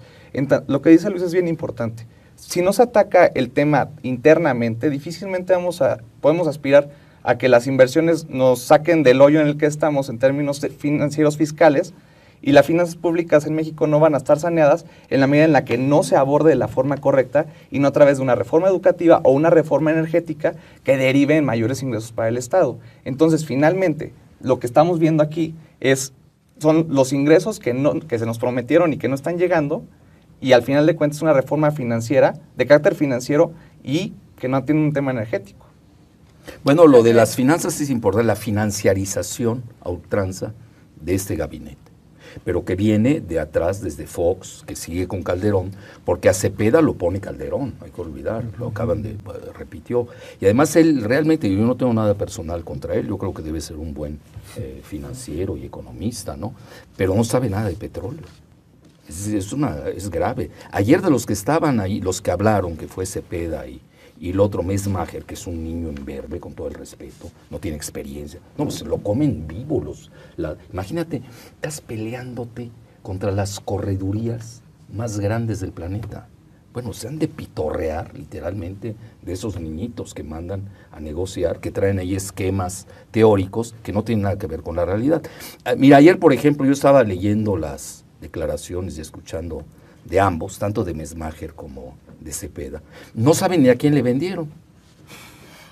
lo 0.68 0.80
que 0.80 0.90
dice 0.90 1.10
Luis 1.10 1.24
es 1.24 1.32
bien 1.32 1.48
importante. 1.48 2.06
Si 2.36 2.62
no 2.62 2.72
se 2.72 2.84
ataca 2.84 3.26
el 3.26 3.50
tema 3.50 3.88
internamente, 4.04 4.90
difícilmente 4.90 5.54
vamos 5.54 5.82
a, 5.82 5.98
podemos 6.20 6.46
aspirar 6.46 6.88
a 7.24 7.36
que 7.36 7.48
las 7.48 7.66
inversiones 7.66 8.28
nos 8.30 8.60
saquen 8.60 9.02
del 9.02 9.22
hoyo 9.22 9.40
en 9.40 9.48
el 9.48 9.56
que 9.56 9.66
estamos 9.66 10.08
en 10.08 10.20
términos 10.20 10.64
financieros 10.78 11.36
fiscales, 11.36 11.94
y 12.42 12.52
las 12.52 12.66
finanzas 12.66 12.96
públicas 12.96 13.46
en 13.46 13.54
México 13.54 13.86
no 13.86 14.00
van 14.00 14.14
a 14.14 14.18
estar 14.18 14.38
saneadas 14.38 14.86
en 15.08 15.20
la 15.20 15.26
medida 15.26 15.44
en 15.44 15.52
la 15.52 15.64
que 15.64 15.78
no 15.78 16.02
se 16.02 16.16
aborde 16.16 16.50
de 16.50 16.56
la 16.56 16.68
forma 16.68 16.96
correcta 16.96 17.46
y 17.70 17.78
no 17.78 17.88
a 17.88 17.92
través 17.92 18.18
de 18.18 18.22
una 18.22 18.34
reforma 18.34 18.68
educativa 18.68 19.20
o 19.24 19.32
una 19.32 19.50
reforma 19.50 19.90
energética 19.90 20.54
que 20.84 20.96
derive 20.96 21.36
en 21.36 21.44
mayores 21.44 21.82
ingresos 21.82 22.12
para 22.12 22.28
el 22.28 22.36
Estado. 22.36 22.78
Entonces, 23.04 23.44
finalmente, 23.44 24.12
lo 24.40 24.58
que 24.58 24.66
estamos 24.66 24.98
viendo 24.98 25.22
aquí 25.22 25.54
es 25.80 26.12
son 26.58 26.86
los 26.90 27.12
ingresos 27.12 27.58
que, 27.58 27.72
no, 27.72 27.98
que 28.00 28.18
se 28.18 28.26
nos 28.26 28.38
prometieron 28.38 28.92
y 28.92 28.98
que 28.98 29.08
no 29.08 29.14
están 29.14 29.38
llegando 29.38 29.82
y 30.42 30.52
al 30.52 30.62
final 30.62 30.86
de 30.86 30.94
cuentas 30.94 31.22
una 31.22 31.32
reforma 31.32 31.70
financiera, 31.70 32.34
de 32.56 32.66
carácter 32.66 32.94
financiero 32.94 33.52
y 33.82 34.12
que 34.38 34.48
no 34.48 34.62
tiene 34.64 34.82
un 34.82 34.92
tema 34.92 35.10
energético. 35.10 35.66
Bueno, 36.64 36.86
lo 36.86 37.02
de 37.02 37.14
las 37.14 37.34
finanzas 37.36 37.80
es 37.80 37.90
importante, 37.90 38.26
la 38.26 38.36
financiarización 38.36 39.62
a 39.80 39.90
ultranza 39.90 40.52
de 41.00 41.14
este 41.14 41.36
gabinete 41.36 41.79
pero 42.44 42.64
que 42.64 42.76
viene 42.76 43.20
de 43.20 43.40
atrás 43.40 43.80
desde 43.80 44.06
Fox, 44.06 44.64
que 44.66 44.76
sigue 44.76 45.06
con 45.08 45.22
Calderón, 45.22 45.72
porque 46.04 46.28
a 46.28 46.34
Cepeda 46.34 46.82
lo 46.82 46.94
pone 46.94 47.20
Calderón, 47.20 47.74
hay 47.80 47.90
que 47.90 48.00
olvidar, 48.00 48.44
lo 48.58 48.68
acaban 48.68 49.02
de, 49.02 49.16
repitió. 49.56 50.06
Y 50.40 50.44
además 50.44 50.74
él 50.76 51.02
realmente, 51.02 51.50
yo 51.50 51.62
no 51.66 51.76
tengo 51.76 51.92
nada 51.92 52.14
personal 52.14 52.64
contra 52.64 52.94
él, 52.94 53.08
yo 53.08 53.18
creo 53.18 53.34
que 53.34 53.42
debe 53.42 53.60
ser 53.60 53.76
un 53.76 53.94
buen 53.94 54.18
eh, 54.56 54.80
financiero 54.82 55.56
y 55.56 55.64
economista, 55.64 56.36
¿no? 56.36 56.54
Pero 56.96 57.14
no 57.14 57.24
sabe 57.24 57.48
nada 57.48 57.68
de 57.68 57.76
petróleo. 57.76 58.24
Es, 59.08 59.52
una, 59.52 59.88
es 59.88 60.08
grave. 60.08 60.50
Ayer 60.70 61.02
de 61.02 61.10
los 61.10 61.26
que 61.26 61.32
estaban 61.32 61.80
ahí, 61.80 62.00
los 62.00 62.20
que 62.20 62.30
hablaron, 62.30 62.76
que 62.76 62.86
fue 62.86 63.06
Cepeda 63.06 63.66
y, 63.66 63.80
y 64.20 64.30
el 64.30 64.40
otro 64.40 64.62
Mesmacher, 64.62 65.24
que 65.24 65.32
es 65.32 65.46
un 65.46 65.64
niño 65.64 65.92
verde, 66.04 66.38
con 66.38 66.52
todo 66.52 66.68
el 66.68 66.74
respeto, 66.74 67.30
no 67.48 67.58
tiene 67.58 67.78
experiencia. 67.78 68.38
No, 68.58 68.64
pues 68.64 68.82
lo 68.82 68.98
comen 68.98 69.48
vivos. 69.48 69.82
Los, 69.82 70.10
la, 70.36 70.56
imagínate, 70.70 71.22
estás 71.54 71.80
peleándote 71.80 72.70
contra 73.02 73.32
las 73.32 73.60
corredurías 73.60 74.62
más 74.92 75.18
grandes 75.18 75.60
del 75.60 75.72
planeta. 75.72 76.28
Bueno, 76.74 76.92
se 76.92 77.08
han 77.08 77.18
de 77.18 77.28
pitorrear 77.28 78.14
literalmente 78.16 78.94
de 79.22 79.32
esos 79.32 79.58
niñitos 79.58 80.12
que 80.12 80.22
mandan 80.22 80.68
a 80.92 81.00
negociar, 81.00 81.60
que 81.60 81.70
traen 81.70 81.98
ahí 81.98 82.14
esquemas 82.14 82.86
teóricos 83.10 83.74
que 83.82 83.92
no 83.92 84.04
tienen 84.04 84.24
nada 84.24 84.38
que 84.38 84.46
ver 84.46 84.62
con 84.62 84.76
la 84.76 84.84
realidad. 84.84 85.22
Ah, 85.64 85.74
mira, 85.76 85.96
ayer, 85.96 86.18
por 86.18 86.34
ejemplo, 86.34 86.66
yo 86.66 86.72
estaba 86.72 87.02
leyendo 87.04 87.56
las 87.56 88.04
declaraciones 88.20 88.98
y 88.98 89.00
escuchando 89.00 89.64
de 90.04 90.20
ambos, 90.20 90.58
tanto 90.58 90.84
de 90.84 90.94
Mesmacher 90.94 91.54
como 91.54 91.96
de 92.20 92.32
Cepeda, 92.32 92.82
no 93.14 93.34
saben 93.34 93.62
ni 93.62 93.68
a 93.68 93.76
quién 93.76 93.94
le 93.94 94.02
vendieron. 94.02 94.48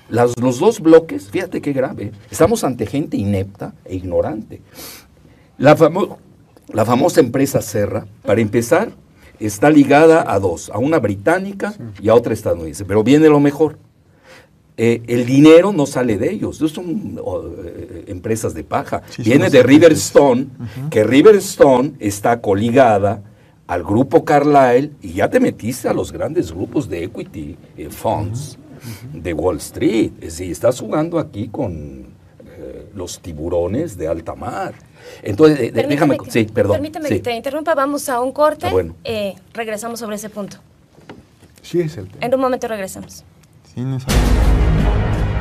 los 0.08 0.58
dos 0.58 0.80
bloques, 0.80 1.28
fíjate 1.30 1.60
qué 1.60 1.72
grave, 1.72 2.12
estamos 2.30 2.64
ante 2.64 2.86
gente 2.86 3.16
inepta 3.16 3.74
e 3.84 3.96
ignorante. 3.96 4.60
La, 5.58 5.76
la 6.72 6.84
famosa 6.84 7.20
empresa 7.20 7.60
Serra, 7.60 8.06
para 8.22 8.40
empezar, 8.40 8.92
está 9.40 9.70
ligada 9.70 10.32
a 10.32 10.38
dos, 10.38 10.70
a 10.70 10.78
una 10.78 10.98
británica 10.98 11.74
y 12.00 12.08
a 12.08 12.14
otra 12.14 12.32
estadounidense, 12.32 12.84
pero 12.84 13.02
viene 13.04 13.28
lo 13.28 13.40
mejor. 13.40 13.78
Eh, 14.80 15.02
el 15.08 15.26
dinero 15.26 15.72
no 15.72 15.86
sale 15.86 16.18
de 16.18 16.30
ellos, 16.30 16.60
no 16.60 16.68
son 16.68 17.18
eh, 17.64 18.04
empresas 18.06 18.54
de 18.54 18.62
paja, 18.62 19.02
viene 19.18 19.50
de 19.50 19.64
Riverstone, 19.64 20.46
que 20.88 21.02
Riverstone 21.02 21.94
está 21.98 22.40
coligada 22.40 23.24
al 23.68 23.84
grupo 23.84 24.24
Carlyle 24.24 24.92
y 25.02 25.12
ya 25.12 25.28
te 25.28 25.38
metiste 25.38 25.88
a 25.88 25.92
los 25.92 26.10
grandes 26.10 26.50
grupos 26.50 26.88
de 26.88 27.04
equity 27.04 27.56
eh, 27.76 27.90
funds 27.90 28.58
de 29.12 29.32
Wall 29.34 29.58
Street. 29.58 30.12
Es 30.16 30.38
decir, 30.38 30.50
estás 30.50 30.80
jugando 30.80 31.18
aquí 31.18 31.48
con 31.48 32.06
eh, 32.46 32.88
los 32.94 33.20
tiburones 33.20 33.96
de 33.98 34.08
alta 34.08 34.34
mar. 34.34 34.74
Entonces, 35.22 35.60
eh, 35.60 35.86
déjame, 35.86 36.16
sí, 36.28 36.44
perdón. 36.44 36.76
Permíteme 36.76 37.08
que 37.10 37.20
te 37.20 37.36
interrumpa, 37.36 37.74
vamos 37.74 38.08
a 38.08 38.20
un 38.20 38.32
corte. 38.32 38.66
Ah, 38.66 38.72
bueno. 38.72 38.94
regresamos 39.52 40.00
sobre 40.00 40.16
ese 40.16 40.30
punto. 40.30 40.56
Sí, 41.60 41.80
es 41.80 41.96
el 41.98 42.08
tema. 42.08 42.24
En 42.24 42.34
un 42.34 42.40
momento 42.40 42.66
regresamos. 42.68 43.22
Sí, 43.74 43.82
no 43.82 43.98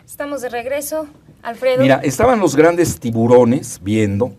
Estamos 0.06 0.42
de 0.42 0.50
regreso, 0.50 1.08
Alfredo. 1.44 1.82
Mira, 1.82 2.02
estaban 2.04 2.40
los 2.40 2.56
grandes 2.58 3.00
tiburones 3.00 3.80
viendo 3.82 4.34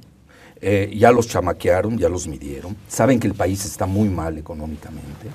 eh, 0.61 0.93
ya 0.97 1.13
los 1.13 1.29
chamaquearon, 1.29 1.99
ya 1.99 2.09
los 2.09 2.27
midieron, 2.27 2.77
saben 2.89 3.21
que 3.21 3.27
el 3.27 3.35
país 3.35 3.65
está 3.65 3.87
muy 3.87 4.09
mal 4.09 4.39
económicamente, 4.39 5.29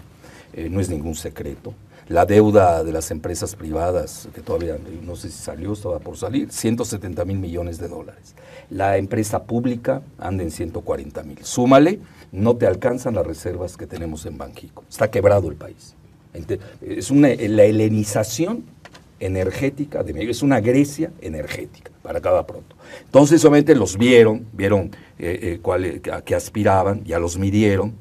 eh, 0.54 0.70
no 0.70 0.80
es 0.80 0.90
ningún 0.90 1.16
secreto. 1.16 1.74
La 2.10 2.26
deuda 2.26 2.84
de 2.84 2.92
las 2.92 3.12
empresas 3.12 3.56
privadas, 3.56 4.28
que 4.36 4.42
todavía 4.42 4.78
no 5.04 5.16
sé 5.16 5.30
si 5.30 5.42
salió, 5.42 5.72
estaba 5.72 6.00
por 6.00 6.18
salir, 6.18 6.52
170 6.52 7.24
mil 7.24 7.40
millones 7.40 7.78
de 7.78 7.88
dólares. 7.88 8.36
La 8.70 8.98
empresa 8.98 9.44
pública 9.44 10.02
anda 10.20 10.44
en 10.44 10.52
140 10.52 11.24
mil. 11.24 11.38
Súmale, 11.44 12.02
no 12.34 12.58
te 12.58 12.68
alcanzan 12.68 13.16
las 13.16 13.26
reservas 13.26 13.78
que 13.78 13.88
tenemos 13.88 14.26
en 14.26 14.38
Banjico. 14.38 14.84
Está 14.90 15.10
quebrado 15.10 15.50
el 15.50 15.56
país. 15.56 15.96
Es 16.82 17.10
la 17.12 17.64
helenización 17.64 18.66
energética 19.20 20.04
de 20.04 20.14
México, 20.14 20.32
es 20.32 20.44
una 20.44 20.60
Grecia 20.60 21.12
energética, 21.22 21.92
para 22.04 22.22
cada 22.22 22.46
pronto. 22.46 22.76
Entonces 23.06 23.42
solamente 23.42 23.74
los 23.74 23.98
vieron, 23.98 24.46
vieron 24.54 24.92
eh, 25.18 25.60
eh, 25.66 26.12
a 26.12 26.22
qué 26.22 26.36
aspiraban, 26.36 27.04
ya 27.06 27.18
los 27.18 27.38
midieron, 27.40 27.94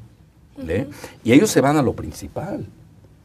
y 1.25 1.33
ellos 1.33 1.51
se 1.51 1.61
van 1.61 1.77
a 1.77 1.83
lo 1.83 1.95
principal, 1.95 2.67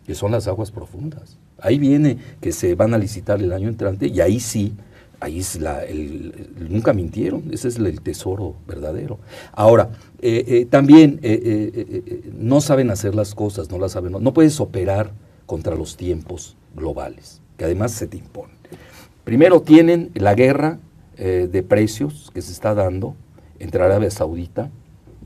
que 0.06 0.16
son 0.16 0.32
las 0.32 0.48
aguas 0.48 0.72
profundas. 0.72 1.38
Ahí 1.60 1.78
viene 1.78 2.18
que 2.40 2.52
se 2.52 2.74
van 2.76 2.94
a 2.94 2.98
licitar 2.98 3.42
el 3.42 3.52
año 3.52 3.68
entrante 3.68 4.08
y 4.08 4.22
ahí 4.22 4.40
sí, 4.40 4.74
ahí 5.20 5.40
es 5.40 5.60
la, 5.60 5.82
nunca 6.70 6.94
mintieron, 6.94 7.44
ese 7.52 7.68
es 7.68 7.78
el 7.78 8.02
tesoro 8.02 8.56
verdadero. 8.68 9.20
Ahora, 9.52 9.90
eh, 10.22 10.68
también 10.70 11.20
no 12.38 12.62
saben 12.62 12.92
hacer 12.92 13.14
las 13.14 13.36
cosas, 13.36 13.70
no 13.70 13.78
las 13.78 13.92
saben, 13.92 14.14
no, 14.14 14.34
puedes 14.34 14.60
operar 14.60 15.12
contra 15.46 15.76
los 15.76 15.98
tiempos 15.98 16.56
globales, 16.76 17.42
que 17.58 17.66
además 17.66 17.92
se 17.92 18.08
te 18.08 18.18
imponen. 18.18 18.57
Primero 19.28 19.62
tienen 19.62 20.12
la 20.14 20.36
guerra 20.36 20.80
de 21.18 21.62
precios 21.62 22.32
que 22.34 22.42
se 22.42 22.54
está 22.54 22.74
dando, 22.74 23.14
entre 23.60 23.84
Arabia 23.84 24.10
Saudita 24.10 24.72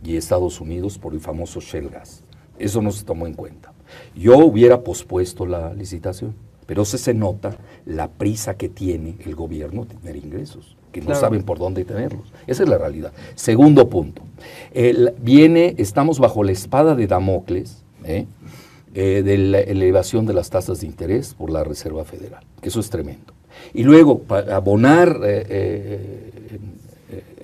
y 0.03 0.17
Estados 0.17 0.59
Unidos 0.59 0.97
por 0.97 1.13
el 1.13 1.19
famoso 1.19 1.59
Shell 1.59 1.89
Gas. 1.89 2.23
Eso 2.57 2.81
no 2.81 2.89
se 2.89 3.05
tomó 3.05 3.27
en 3.27 3.35
cuenta. 3.35 3.73
Yo 4.15 4.39
hubiera 4.39 4.81
pospuesto 4.81 5.45
la 5.45 5.75
licitación, 5.75 6.33
pero 6.65 6.83
se, 6.83 6.97
se 6.97 7.13
nota 7.13 7.55
la 7.85 8.07
prisa 8.07 8.57
que 8.57 8.69
tiene 8.69 9.17
el 9.23 9.35
gobierno 9.35 9.85
de 9.85 9.93
tener 9.93 10.15
ingresos, 10.15 10.75
que 10.91 11.01
no 11.01 11.13
saben 11.13 11.43
por 11.43 11.59
dónde 11.59 11.85
tenerlos. 11.85 12.33
Esa 12.47 12.63
es 12.63 12.69
la 12.69 12.79
realidad. 12.79 13.13
Segundo 13.35 13.87
punto, 13.87 14.23
viene, 15.21 15.75
estamos 15.77 16.17
bajo 16.17 16.43
la 16.43 16.53
espada 16.53 16.95
de 16.95 17.05
Damocles, 17.05 17.83
¿eh? 18.03 18.25
Eh, 18.95 19.21
de 19.21 19.37
la 19.37 19.59
elevación 19.59 20.25
de 20.25 20.33
las 20.33 20.49
tasas 20.49 20.81
de 20.81 20.87
interés 20.87 21.35
por 21.35 21.51
la 21.51 21.63
Reserva 21.63 22.03
Federal, 22.03 22.43
que 22.61 22.69
eso 22.69 22.79
es 22.79 22.89
tremendo. 22.89 23.30
Y 23.73 23.83
luego, 23.83 24.19
para 24.19 24.55
abonar 24.55 25.19
eh, 25.23 26.31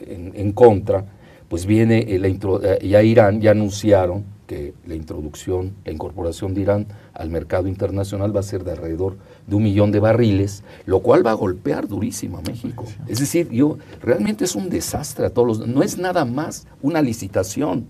en, 0.07 0.51
contra, 0.51 1.05
pues 1.47 1.65
viene 1.65 2.05
la 2.19 2.27
eh, 2.27 2.88
ya 2.88 3.03
Irán, 3.03 3.41
ya 3.41 3.51
anunciaron 3.51 4.38
que 4.47 4.74
la 4.86 4.95
introducción, 4.95 5.74
la 5.83 5.91
incorporación 5.91 6.53
de 6.53 6.62
Irán 6.62 6.88
al 7.13 7.29
mercado 7.29 7.67
internacional 7.67 8.36
va 8.36 8.39
a 8.39 8.43
ser 8.43 8.63
de 8.63 8.71
alrededor 8.71 9.17
de 9.45 9.55
un 9.55 9.63
millón 9.63 9.91
de 9.91 10.00
barriles, 10.00 10.63
lo 10.86 11.01
cual 11.01 11.25
va 11.25 11.31
a 11.31 11.36
golpear 11.36 11.88
durísimo 11.88 12.38
a 12.38 12.41
México. 12.41 12.86
Es 13.07 13.19
decir, 13.19 13.50
yo 13.50 13.77
realmente 14.01 14.45
es 14.45 14.55
un 14.55 14.69
desastre 14.69 15.25
a 15.25 15.29
todos 15.29 15.59
los, 15.59 15.67
no 15.67 15.83
es 15.83 15.97
nada 15.97 16.25
más 16.25 16.65
una 16.81 17.01
licitación. 17.01 17.88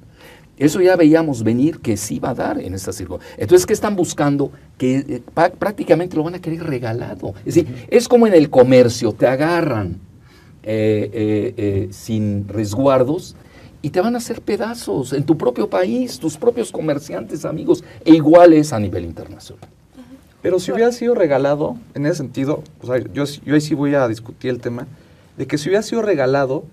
Eso 0.58 0.82
ya 0.82 0.96
veíamos 0.96 1.44
venir 1.44 1.80
que 1.80 1.98
sí 1.98 2.20
va 2.20 2.32
a 2.32 2.34
dar 2.34 2.60
en 2.60 2.74
esta 2.74 2.92
circunstancia. 2.92 3.36
Entonces, 3.38 3.66
¿qué 3.66 3.74
están 3.74 3.96
buscando? 3.96 4.52
Que 4.78 4.98
eh, 4.98 5.22
prácticamente 5.60 6.18
lo 6.18 6.24
van 6.24 6.36
a 6.36 6.42
querer 6.42 6.64
regalado. 6.64 7.34
Es 7.46 7.56
decir, 7.56 7.86
es 7.90 8.08
como 8.08 8.26
en 8.26 8.34
el 8.34 8.50
comercio, 8.50 9.14
te 9.14 9.28
agarran 9.28 10.00
eh, 10.70 11.10
eh, 11.14 11.54
eh, 11.56 11.88
sin 11.92 12.46
resguardos 12.46 13.38
y 13.82 13.90
te 13.92 14.02
van 14.02 14.16
a 14.16 14.18
hacer 14.18 14.42
pedazos 14.42 15.14
en 15.14 15.24
tu 15.24 15.38
propio 15.38 15.70
país, 15.70 16.20
tus 16.20 16.36
propios 16.36 16.74
comerciantes, 16.74 17.46
amigos, 17.46 17.86
e 18.04 18.14
iguales 18.14 18.74
a 18.74 18.80
nivel 18.80 19.06
internacional. 19.06 19.66
Pero 20.42 20.60
si 20.60 20.74
hubiera 20.74 20.92
sido 20.92 21.16
regalado, 21.16 21.78
en 21.94 22.06
ese 22.06 22.16
sentido, 22.16 22.64
yo, 23.14 23.24
yo 23.46 23.54
ahí 23.54 23.62
sí 23.62 23.76
voy 23.76 23.96
a 23.96 24.10
discutir 24.10 24.52
el 24.52 24.60
tema, 24.60 24.88
de 25.38 25.48
que 25.48 25.58
si 25.58 25.70
hubiera 25.70 25.84
sido 25.84 26.02
regalado, 26.02 26.66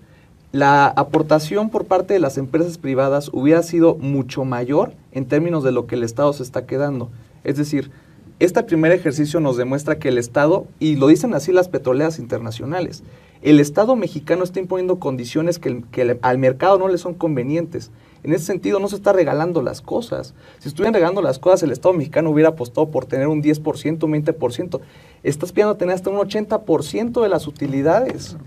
la 0.55 0.87
aportación 0.87 1.69
por 1.69 1.83
parte 1.83 2.13
de 2.13 2.21
las 2.21 2.37
empresas 2.37 2.77
privadas 2.77 3.29
hubiera 3.33 3.61
sido 3.61 3.95
mucho 3.95 4.45
mayor 4.45 4.93
en 5.11 5.25
términos 5.25 5.65
de 5.65 5.73
lo 5.73 5.85
que 5.85 5.95
el 5.95 6.03
Estado 6.03 6.31
se 6.31 6.43
está 6.43 6.65
quedando. 6.65 7.09
Es 7.43 7.57
decir, 7.57 7.91
este 8.39 8.63
primer 8.63 8.93
ejercicio 8.93 9.41
nos 9.41 9.57
demuestra 9.57 9.99
que 9.99 10.07
el 10.07 10.17
Estado, 10.17 10.65
y 10.79 10.95
lo 10.95 11.07
dicen 11.07 11.33
así 11.33 11.51
las 11.51 11.67
petroleras 11.67 12.19
internacionales, 12.19 13.03
el 13.41 13.59
Estado 13.59 13.97
mexicano 13.97 14.45
está 14.45 14.61
imponiendo 14.61 14.97
condiciones 14.97 15.59
que, 15.59 16.17
al 16.21 16.37
mercado 16.37 16.77
no 16.77 16.87
le 16.87 16.99
son 16.99 17.15
convenientes. 17.15 17.91
En 18.23 18.31
ese 18.31 18.45
sentido, 18.45 18.79
no 18.79 18.87
se 18.87 18.95
está 18.95 19.11
regalando 19.11 19.61
las 19.61 19.81
cosas. 19.81 20.35
Si 20.59 20.69
estuvieran 20.69 20.93
regalando 20.93 21.21
las 21.21 21.37
cosas, 21.37 21.63
el 21.63 21.73
Estado 21.73 21.93
mexicano 21.95 22.29
hubiera 22.29 22.51
apostado 22.51 22.91
por 22.91 23.05
tener 23.05 23.27
un 23.27 23.43
10%, 23.43 24.05
un 24.05 24.13
20%. 24.13 24.79
Estás 25.21 25.51
pidiendo 25.51 25.75
tener 25.75 25.95
hasta 25.95 26.09
un 26.09 26.17
80% 26.17 27.21
de 27.21 27.27
las 27.27 27.45
utilidades 27.45 28.37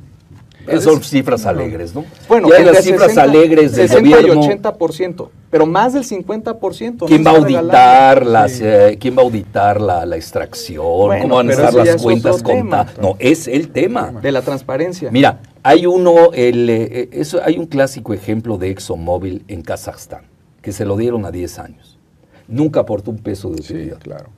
son 0.80 1.02
cifras 1.02 1.46
alegres, 1.46 1.94
¿no? 1.94 2.04
Bueno, 2.28 2.48
ya 2.50 2.60
las 2.60 2.84
cifras 2.84 3.16
alegres 3.16 3.74
del 3.74 3.88
60 3.88 4.16
gobierno. 4.16 4.44
y 4.44 4.48
80%, 4.48 5.28
pero 5.50 5.66
más 5.66 5.94
del 5.94 6.04
50%. 6.04 7.06
¿Quién 7.06 7.24
va 7.24 7.30
a 7.30 7.36
auditar 7.36 8.26
las, 8.26 8.60
eh, 8.60 8.96
quién 9.00 9.16
va 9.16 9.22
a 9.22 9.24
auditar 9.24 9.80
la, 9.80 10.06
la 10.06 10.16
extracción? 10.16 10.84
¿Cómo 11.22 11.36
van 11.36 11.48
a 11.48 11.52
estar 11.52 11.74
las 11.74 12.02
cuentas 12.02 12.42
contadas? 12.42 12.98
No, 13.00 13.16
es 13.18 13.48
el 13.48 13.70
tema. 13.70 14.12
De 14.22 14.32
la 14.32 14.42
transparencia. 14.42 15.10
Mira, 15.10 15.40
hay 15.62 15.86
uno, 15.86 16.32
el, 16.32 16.70
eh, 16.70 17.08
eso, 17.12 17.40
hay 17.44 17.58
un 17.58 17.66
clásico 17.66 18.14
ejemplo 18.14 18.58
de 18.58 18.70
ExxonMobil 18.70 19.44
en 19.48 19.62
Kazajstán, 19.62 20.22
que 20.62 20.72
se 20.72 20.84
lo 20.84 20.96
dieron 20.96 21.24
a 21.24 21.30
10 21.30 21.58
años. 21.58 21.98
Nunca 22.46 22.80
aportó 22.80 23.10
un 23.10 23.18
peso 23.18 23.48
de 23.50 23.56
utilidad. 23.56 23.96
Sí, 23.96 24.02
claro. 24.02 24.37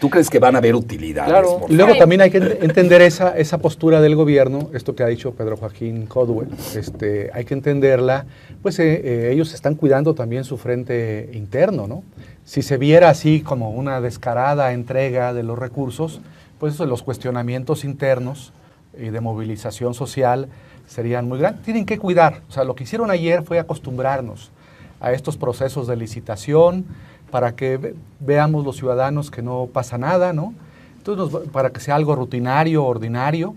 ¿Tú 0.00 0.08
crees 0.08 0.30
que 0.30 0.38
van 0.38 0.54
a 0.54 0.58
haber 0.58 0.74
utilidades? 0.74 1.30
Claro. 1.30 1.60
Y 1.68 1.74
luego 1.74 1.94
también 1.96 2.22
hay 2.22 2.30
que 2.30 2.38
entender 2.38 3.02
esa, 3.02 3.36
esa 3.36 3.58
postura 3.58 4.00
del 4.00 4.16
gobierno, 4.16 4.70
esto 4.72 4.94
que 4.94 5.02
ha 5.02 5.06
dicho 5.06 5.34
Pedro 5.34 5.58
Joaquín 5.58 6.06
Codwell, 6.06 6.48
este, 6.74 7.30
hay 7.34 7.44
que 7.44 7.52
entenderla, 7.52 8.24
pues 8.62 8.78
eh, 8.78 9.00
eh, 9.04 9.30
ellos 9.32 9.52
están 9.52 9.74
cuidando 9.74 10.14
también 10.14 10.44
su 10.44 10.56
frente 10.56 11.28
interno, 11.34 11.86
¿no? 11.86 12.02
Si 12.44 12.62
se 12.62 12.78
viera 12.78 13.10
así 13.10 13.42
como 13.42 13.72
una 13.72 14.00
descarada 14.00 14.72
entrega 14.72 15.34
de 15.34 15.42
los 15.42 15.58
recursos, 15.58 16.22
pues 16.58 16.78
los 16.80 17.02
cuestionamientos 17.02 17.84
internos 17.84 18.54
y 18.98 19.10
de 19.10 19.20
movilización 19.20 19.92
social 19.92 20.48
serían 20.86 21.28
muy 21.28 21.38
grandes. 21.38 21.62
Tienen 21.62 21.84
que 21.84 21.98
cuidar, 21.98 22.40
o 22.48 22.52
sea, 22.52 22.64
lo 22.64 22.74
que 22.74 22.84
hicieron 22.84 23.10
ayer 23.10 23.42
fue 23.42 23.58
acostumbrarnos 23.58 24.50
a 24.98 25.12
estos 25.12 25.36
procesos 25.36 25.86
de 25.86 25.96
licitación, 25.96 26.86
para 27.30 27.54
que 27.56 27.94
veamos 28.18 28.64
los 28.64 28.76
ciudadanos 28.76 29.30
que 29.30 29.42
no 29.42 29.68
pasa 29.72 29.98
nada, 29.98 30.32
¿no? 30.32 30.54
Entonces, 30.98 31.48
para 31.50 31.70
que 31.70 31.80
sea 31.80 31.94
algo 31.94 32.14
rutinario, 32.14 32.84
ordinario 32.84 33.54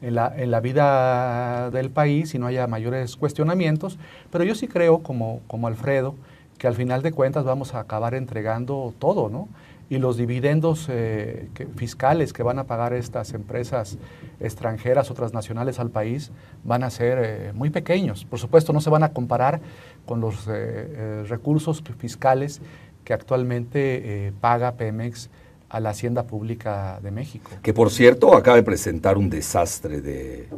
en 0.00 0.14
la, 0.14 0.32
en 0.36 0.50
la, 0.50 0.60
vida 0.60 1.70
del 1.70 1.90
país 1.90 2.34
y 2.34 2.38
no 2.38 2.46
haya 2.46 2.66
mayores 2.66 3.16
cuestionamientos. 3.16 3.98
Pero 4.30 4.44
yo 4.44 4.54
sí 4.54 4.66
creo, 4.66 5.00
como, 5.00 5.40
como 5.46 5.66
Alfredo, 5.66 6.14
que 6.58 6.66
al 6.66 6.74
final 6.74 7.02
de 7.02 7.12
cuentas 7.12 7.44
vamos 7.44 7.74
a 7.74 7.80
acabar 7.80 8.14
entregando 8.14 8.94
todo, 8.98 9.28
¿no? 9.28 9.48
Y 9.88 9.98
los 9.98 10.16
dividendos 10.16 10.88
eh, 10.88 11.48
fiscales 11.76 12.32
que 12.32 12.42
van 12.42 12.58
a 12.58 12.64
pagar 12.64 12.92
estas 12.92 13.34
empresas 13.34 13.98
extranjeras 14.40 15.10
o 15.12 15.14
transnacionales 15.14 15.78
al 15.78 15.90
país 15.90 16.32
van 16.64 16.82
a 16.82 16.90
ser 16.90 17.18
eh, 17.22 17.52
muy 17.54 17.70
pequeños. 17.70 18.24
Por 18.24 18.40
supuesto, 18.40 18.72
no 18.72 18.80
se 18.80 18.90
van 18.90 19.04
a 19.04 19.10
comparar 19.10 19.60
con 20.04 20.20
los 20.20 20.48
eh, 20.48 21.24
recursos 21.28 21.84
fiscales 21.98 22.60
que 23.06 23.14
actualmente 23.14 24.26
eh, 24.26 24.32
paga 24.40 24.72
Pemex 24.72 25.30
a 25.68 25.78
la 25.78 25.90
Hacienda 25.90 26.24
Pública 26.24 26.98
de 27.02 27.12
México. 27.12 27.52
Que 27.62 27.72
por 27.72 27.92
cierto 27.92 28.34
acaba 28.34 28.56
de 28.56 28.64
presentar 28.64 29.16
un 29.16 29.30
desastre 29.30 30.00
de, 30.00 30.48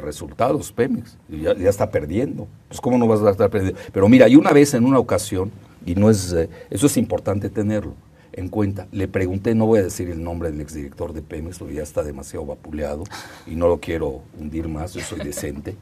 resultados 0.00 0.72
Pemex, 0.72 1.16
ya, 1.28 1.52
está 1.52 1.88
perdiendo. 1.90 2.48
Pues 2.66 2.80
cómo 2.80 2.98
no 2.98 3.06
vas 3.06 3.22
a 3.22 3.30
estar 3.30 3.48
perdiendo. 3.50 3.80
Pero 3.92 4.08
mira, 4.08 4.28
y 4.28 4.34
una 4.34 4.50
vez 4.50 4.74
en 4.74 4.84
una 4.84 4.98
ocasión, 4.98 5.52
y 5.86 5.94
no 5.94 6.10
es, 6.10 6.32
eh, 6.32 6.50
eso 6.70 6.86
es 6.86 6.96
importante 6.96 7.48
tenerlo 7.48 7.94
en 8.32 8.48
cuenta, 8.48 8.88
le 8.90 9.06
pregunté, 9.06 9.54
no 9.54 9.66
voy 9.66 9.78
a 9.78 9.84
decir 9.84 10.10
el 10.10 10.22
nombre 10.22 10.50
del 10.50 10.60
exdirector 10.60 11.12
de 11.12 11.22
Pemex, 11.22 11.60
porque 11.60 11.74
ya 11.74 11.82
está 11.84 12.02
demasiado 12.02 12.46
vapuleado 12.46 13.04
y 13.46 13.54
no 13.54 13.68
lo 13.68 13.78
quiero 13.78 14.22
hundir 14.38 14.66
más, 14.68 14.94
yo 14.94 15.02
soy 15.02 15.20
decente. 15.20 15.76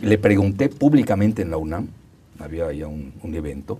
le 0.00 0.16
pregunté 0.16 0.70
públicamente 0.70 1.42
en 1.42 1.50
la 1.50 1.58
UNAM, 1.58 1.88
había 2.38 2.72
ya 2.72 2.86
un 2.86 3.34
evento, 3.34 3.78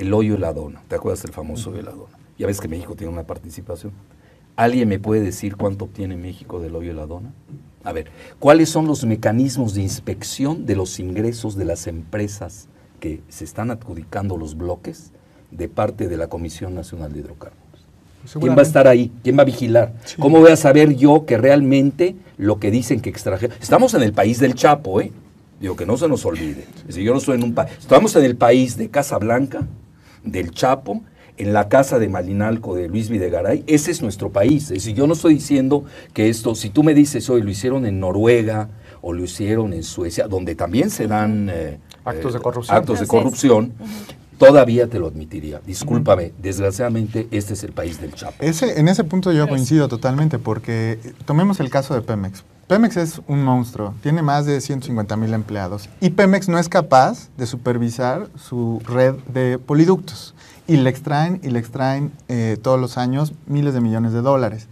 el 0.00 0.14
hoyo 0.14 0.34
y 0.34 0.38
la 0.38 0.52
dona. 0.52 0.82
¿Te 0.88 0.96
acuerdas 0.96 1.22
del 1.22 1.32
famoso 1.32 1.70
hoyo 1.70 1.80
y 1.80 1.82
la 1.82 1.90
dona? 1.90 2.18
Ya 2.38 2.46
ves 2.46 2.60
que 2.60 2.68
México 2.68 2.94
tiene 2.94 3.12
una 3.12 3.24
participación. 3.24 3.92
¿Alguien 4.56 4.88
me 4.88 4.98
puede 4.98 5.20
decir 5.20 5.56
cuánto 5.56 5.84
obtiene 5.84 6.16
México 6.16 6.58
del 6.58 6.74
hoyo 6.74 6.92
y 6.92 6.94
la 6.94 7.06
dona? 7.06 7.32
A 7.84 7.92
ver, 7.92 8.10
¿cuáles 8.38 8.70
son 8.70 8.86
los 8.86 9.04
mecanismos 9.04 9.74
de 9.74 9.82
inspección 9.82 10.64
de 10.64 10.74
los 10.74 10.98
ingresos 10.98 11.54
de 11.56 11.66
las 11.66 11.86
empresas 11.86 12.68
que 12.98 13.20
se 13.28 13.44
están 13.44 13.70
adjudicando 13.70 14.38
los 14.38 14.56
bloques 14.56 15.12
de 15.50 15.68
parte 15.68 16.08
de 16.08 16.16
la 16.16 16.28
Comisión 16.28 16.74
Nacional 16.74 17.12
de 17.12 17.20
Hidrocarburos? 17.20 17.60
¿Quién 18.38 18.54
va 18.54 18.60
a 18.60 18.62
estar 18.62 18.88
ahí? 18.88 19.12
¿Quién 19.22 19.36
va 19.36 19.42
a 19.42 19.46
vigilar? 19.46 19.94
¿Cómo 20.18 20.40
voy 20.40 20.50
a 20.50 20.56
saber 20.56 20.96
yo 20.96 21.24
que 21.26 21.36
realmente 21.36 22.16
lo 22.38 22.58
que 22.58 22.70
dicen 22.70 23.00
que 23.00 23.10
extrajeron? 23.10 23.56
Estamos 23.60 23.92
en 23.94 24.02
el 24.02 24.12
país 24.12 24.40
del 24.40 24.54
Chapo, 24.54 25.00
¿eh? 25.00 25.12
Digo, 25.60 25.76
que 25.76 25.84
no 25.84 25.98
se 25.98 26.08
nos 26.08 26.24
olvide. 26.24 26.66
Si 26.88 27.02
yo 27.02 27.12
no 27.12 27.18
estoy 27.18 27.36
en 27.36 27.44
un 27.44 27.54
país. 27.54 27.72
Estamos 27.78 28.16
en 28.16 28.24
el 28.24 28.36
país 28.36 28.78
de 28.78 28.88
Casablanca, 28.88 29.66
del 30.24 30.50
Chapo, 30.52 31.02
en 31.36 31.52
la 31.52 31.68
casa 31.68 31.98
de 31.98 32.08
Malinalco 32.08 32.74
de 32.74 32.88
Luis 32.88 33.08
Videgaray, 33.08 33.64
ese 33.66 33.90
es 33.90 34.02
nuestro 34.02 34.30
país. 34.30 34.64
Es 34.64 34.84
decir, 34.84 34.94
yo 34.94 35.06
no 35.06 35.14
estoy 35.14 35.34
diciendo 35.34 35.84
que 36.12 36.28
esto, 36.28 36.54
si 36.54 36.68
tú 36.70 36.82
me 36.82 36.94
dices 36.94 37.30
hoy 37.30 37.42
lo 37.42 37.50
hicieron 37.50 37.86
en 37.86 37.98
Noruega 37.98 38.68
o 39.00 39.14
lo 39.14 39.24
hicieron 39.24 39.72
en 39.72 39.82
Suecia, 39.82 40.28
donde 40.28 40.54
también 40.54 40.90
se 40.90 41.06
dan 41.06 41.48
eh, 41.50 41.78
actos 42.04 42.34
de 42.34 42.38
eh, 42.38 42.42
corrupción, 42.42 42.76
actos 42.76 43.00
de 43.00 43.06
corrupción 43.06 43.72
todavía 44.40 44.88
te 44.88 44.98
lo 44.98 45.06
admitiría. 45.06 45.60
Discúlpame, 45.64 46.32
desgraciadamente 46.40 47.28
este 47.30 47.52
es 47.52 47.62
el 47.62 47.72
país 47.72 48.00
del 48.00 48.14
Chapo. 48.14 48.36
Ese, 48.40 48.80
en 48.80 48.88
ese 48.88 49.04
punto 49.04 49.32
yo 49.32 49.46
coincido 49.46 49.86
totalmente, 49.86 50.38
porque 50.38 50.98
tomemos 51.26 51.60
el 51.60 51.70
caso 51.70 51.94
de 51.94 52.00
Pemex. 52.00 52.42
Pemex 52.70 52.96
es 52.98 53.20
un 53.26 53.42
monstruo, 53.42 53.94
tiene 54.00 54.22
más 54.22 54.46
de 54.46 54.60
150 54.60 55.16
mil 55.16 55.34
empleados 55.34 55.88
y 56.00 56.10
Pemex 56.10 56.48
no 56.48 56.56
es 56.56 56.68
capaz 56.68 57.28
de 57.36 57.48
supervisar 57.48 58.28
su 58.36 58.80
red 58.86 59.16
de 59.26 59.58
poliductos 59.58 60.36
y 60.68 60.76
le 60.76 60.88
extraen 60.88 61.40
y 61.42 61.50
le 61.50 61.58
extraen 61.58 62.12
eh, 62.28 62.56
todos 62.62 62.78
los 62.78 62.96
años 62.96 63.32
miles 63.46 63.74
de 63.74 63.80
millones 63.80 64.12
de 64.12 64.20
dólares. 64.22 64.68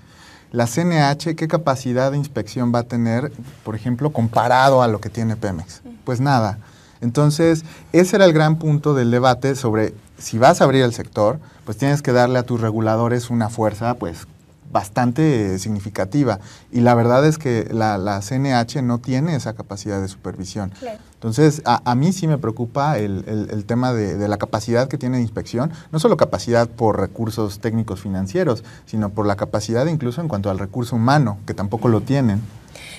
La 0.52 0.68
CNH, 0.68 1.34
¿qué 1.34 1.48
capacidad 1.48 2.12
de 2.12 2.18
inspección 2.18 2.72
va 2.72 2.78
a 2.78 2.82
tener, 2.84 3.32
por 3.64 3.74
ejemplo, 3.74 4.12
comparado 4.12 4.80
a 4.80 4.86
lo 4.86 5.00
que 5.00 5.10
tiene 5.10 5.34
Pemex? 5.34 5.82
Pues 6.04 6.20
nada. 6.20 6.60
Entonces, 7.00 7.64
ese 7.92 8.14
era 8.14 8.26
el 8.26 8.32
gran 8.32 8.60
punto 8.60 8.94
del 8.94 9.10
debate 9.10 9.56
sobre 9.56 9.92
si 10.18 10.38
vas 10.38 10.60
a 10.60 10.64
abrir 10.64 10.84
el 10.84 10.94
sector, 10.94 11.40
pues 11.64 11.78
tienes 11.78 12.00
que 12.00 12.12
darle 12.12 12.38
a 12.38 12.44
tus 12.44 12.60
reguladores 12.60 13.28
una 13.28 13.48
fuerza, 13.48 13.94
pues 13.94 14.28
bastante 14.70 15.58
significativa. 15.58 16.40
Y 16.70 16.80
la 16.80 16.94
verdad 16.94 17.26
es 17.26 17.38
que 17.38 17.68
la, 17.72 18.20
CNH 18.20 18.82
no 18.82 18.98
tiene 18.98 19.34
esa 19.34 19.54
capacidad 19.54 20.00
de 20.00 20.08
supervisión. 20.08 20.72
Entonces, 21.14 21.62
a, 21.64 21.94
mí 21.94 22.12
sí 22.12 22.26
me 22.28 22.38
preocupa 22.38 22.98
el, 22.98 23.64
tema 23.66 23.92
de, 23.92 24.28
la 24.28 24.36
capacidad 24.36 24.88
que 24.88 24.98
tiene 24.98 25.16
de 25.16 25.22
inspección, 25.22 25.72
no 25.90 25.98
solo 25.98 26.16
capacidad 26.16 26.68
por 26.68 27.00
recursos 27.00 27.58
técnicos 27.58 28.00
financieros, 28.00 28.64
sino 28.86 29.10
por 29.10 29.26
la 29.26 29.36
capacidad 29.36 29.86
incluso 29.86 30.20
en 30.20 30.28
cuanto 30.28 30.50
al 30.50 30.58
recurso 30.58 30.96
humano, 30.96 31.38
que 31.46 31.54
tampoco 31.54 31.88
lo 31.88 32.00
tienen. 32.00 32.40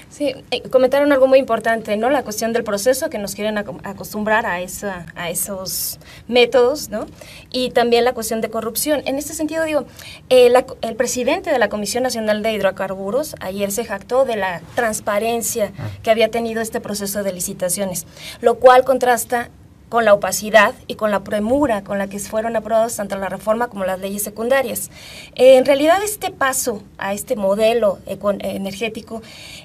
Sí, 0.10 0.34
eh, 0.52 0.62
comentaron 0.70 1.12
algo 1.12 1.28
muy 1.28 1.40
importante, 1.40 1.96
¿no? 1.96 2.10
La 2.10 2.24
cuestión 2.24 2.52
del 2.52 2.64
proceso, 2.64 3.10
que 3.10 3.18
nos 3.18 3.36
quieren 3.36 3.58
acostumbrar 3.58 4.46
a, 4.46 4.60
esa, 4.62 5.06
a 5.16 5.30
esos 5.30 6.00
métodos, 6.28 6.90
¿no? 6.90 7.06
Y 7.52 7.72
también 7.72 8.06
la 8.06 8.14
cuestión 8.14 8.42
de 8.42 8.50
corrupción. 8.50 9.02
En 9.06 9.18
este 9.18 9.34
sentido, 9.34 9.64
digo, 9.64 9.86
eh, 10.30 10.52
el 10.82 10.96
presidente 10.96 11.52
de 11.52 11.60
la 11.60 11.70
Comisión 11.70 12.04
Nacional 12.04 12.42
de 12.44 12.54
Hidrocarburos 12.54 13.36
ayer 13.40 13.72
se 13.72 13.86
jactó 13.86 14.26
de 14.26 14.36
la 14.36 14.62
transparencia 14.76 15.72
ah. 15.78 15.90
que 16.04 16.12
había 16.12 16.30
tenido 16.30 16.62
este 16.62 16.82
proceso 16.82 17.24
de 17.24 17.32
licitaciones, 17.32 18.06
lo 18.42 18.56
cual 18.56 18.84
contrasta 18.84 19.50
con 19.90 20.06
la 20.06 20.14
opacidad 20.14 20.74
y 20.88 20.96
con 20.96 21.12
la 21.12 21.24
premura 21.24 21.84
con 21.84 21.98
la 21.98 22.08
que 22.08 22.20
fueron 22.20 22.56
aprobadas 22.56 22.96
tanto 22.96 23.18
la 23.18 23.28
reforma 23.28 23.68
como 23.68 23.86
las 23.86 24.00
leyes 24.00 24.24
secundarias. 24.24 24.90
Eh, 25.36 25.58
en 25.58 25.66
realidad 25.66 25.98
este 26.04 26.32
paso 26.32 26.82
a 26.98 27.14
este 27.14 27.36
modelo 27.36 28.00
energético 28.06 29.22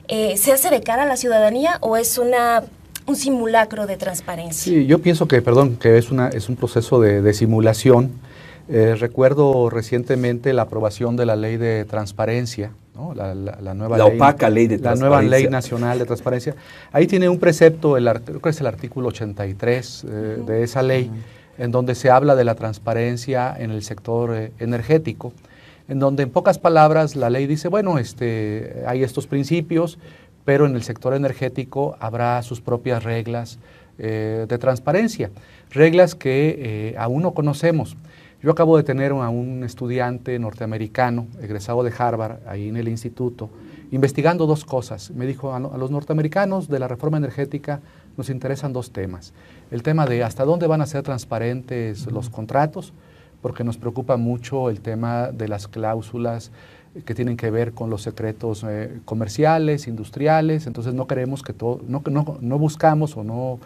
eh, 0.08 0.36
se 0.36 0.52
hace 0.52 0.70
de 0.70 0.80
cara 0.80 1.04
a 1.04 1.06
la 1.06 1.16
ciudadanía 1.16 1.78
o 1.80 1.96
es 1.96 2.18
una 2.18 2.64
un 3.06 3.16
simulacro 3.16 3.86
de 3.86 3.98
transparencia. 3.98 4.72
Sí, 4.72 4.86
yo 4.86 4.98
pienso 4.98 5.28
que, 5.28 5.42
perdón, 5.42 5.76
que 5.76 5.98
es 5.98 6.10
una 6.10 6.28
es 6.28 6.48
un 6.48 6.56
proceso 6.56 7.00
de 7.00 7.34
simulación 7.34 8.12
eh, 8.68 8.96
recuerdo 8.98 9.68
recientemente 9.68 10.54
la 10.54 10.62
aprobación 10.62 11.16
de 11.16 11.26
la 11.26 11.36
ley 11.36 11.58
de 11.58 11.84
transparencia, 11.84 12.72
la, 12.94 13.74
nueva 13.74 13.98
ley, 13.98 14.16
opaca 14.16 14.48
ley 14.48 14.66
de 14.66 14.78
La 14.78 14.94
nueva 14.94 15.20
ley 15.20 15.48
nacional 15.48 15.98
de 15.98 16.06
transparencia. 16.06 16.54
Ahí 16.92 17.06
tiene 17.06 17.28
un 17.28 17.38
precepto, 17.38 17.96
el, 17.96 18.08
creo 18.22 18.40
que 18.40 18.50
es 18.50 18.60
el 18.60 18.66
artículo 18.66 19.08
83 19.08 20.04
eh, 20.04 20.08
de 20.46 20.62
esa 20.62 20.82
ley, 20.82 21.10
en 21.58 21.72
donde 21.72 21.94
se 21.94 22.10
habla 22.10 22.36
de 22.36 22.44
la 22.44 22.54
transparencia 22.54 23.54
en 23.58 23.70
el 23.70 23.82
sector 23.82 24.34
eh, 24.34 24.52
energético, 24.60 25.32
en 25.88 25.98
donde 25.98 26.22
en 26.22 26.30
pocas 26.30 26.58
palabras 26.58 27.16
la 27.16 27.30
ley 27.30 27.46
dice, 27.46 27.68
bueno, 27.68 27.98
este, 27.98 28.84
hay 28.86 29.02
estos 29.02 29.26
principios, 29.26 29.98
pero 30.44 30.66
en 30.66 30.76
el 30.76 30.82
sector 30.82 31.14
energético 31.14 31.96
habrá 32.00 32.42
sus 32.42 32.60
propias 32.60 33.02
reglas 33.02 33.58
de 33.96 34.58
transparencia, 34.58 35.30
reglas 35.70 36.16
que 36.16 36.96
aún 36.98 37.22
no 37.22 37.32
conocemos. 37.32 37.96
Yo 38.44 38.50
acabo 38.50 38.76
de 38.76 38.82
tener 38.82 39.12
a 39.12 39.30
un 39.30 39.64
estudiante 39.64 40.38
norteamericano, 40.38 41.28
egresado 41.40 41.82
de 41.82 41.90
Harvard, 41.96 42.46
ahí 42.46 42.68
en 42.68 42.76
el 42.76 42.88
instituto, 42.88 43.48
investigando 43.90 44.44
dos 44.44 44.66
cosas. 44.66 45.10
Me 45.12 45.24
dijo, 45.24 45.54
a 45.54 45.58
los 45.58 45.90
norteamericanos 45.90 46.68
de 46.68 46.78
la 46.78 46.86
reforma 46.86 47.16
energética 47.16 47.80
nos 48.18 48.28
interesan 48.28 48.74
dos 48.74 48.90
temas. 48.90 49.32
El 49.70 49.82
tema 49.82 50.04
de 50.04 50.22
hasta 50.22 50.44
dónde 50.44 50.66
van 50.66 50.82
a 50.82 50.86
ser 50.86 51.02
transparentes 51.02 52.04
los 52.12 52.28
contratos, 52.28 52.92
porque 53.40 53.64
nos 53.64 53.78
preocupa 53.78 54.18
mucho 54.18 54.68
el 54.68 54.82
tema 54.82 55.28
de 55.32 55.48
las 55.48 55.66
cláusulas 55.66 56.52
que 57.06 57.14
tienen 57.14 57.38
que 57.38 57.50
ver 57.50 57.72
con 57.72 57.88
los 57.88 58.02
secretos 58.02 58.62
eh, 58.68 59.00
comerciales, 59.06 59.88
industriales, 59.88 60.66
entonces 60.66 60.92
no 60.92 61.06
queremos 61.06 61.42
que 61.42 61.54
todo, 61.54 61.80
no, 61.88 62.02
no, 62.10 62.36
no 62.42 62.58
buscamos 62.58 63.16
o 63.16 63.24
no 63.24 63.58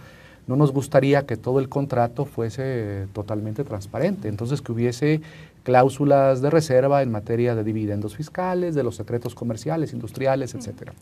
no 0.48 0.56
nos 0.56 0.72
gustaría 0.72 1.26
que 1.26 1.36
todo 1.36 1.60
el 1.60 1.68
contrato 1.68 2.24
fuese 2.24 3.06
totalmente 3.12 3.62
transparente, 3.62 4.28
entonces 4.28 4.60
que 4.60 4.72
hubiese 4.72 5.20
cláusulas 5.62 6.40
de 6.40 6.50
reserva 6.50 7.02
en 7.02 7.12
materia 7.12 7.54
de 7.54 7.62
dividendos 7.62 8.16
fiscales, 8.16 8.74
de 8.74 8.82
los 8.82 8.96
secretos 8.96 9.34
comerciales, 9.34 9.92
industriales, 9.92 10.54
etc. 10.54 10.92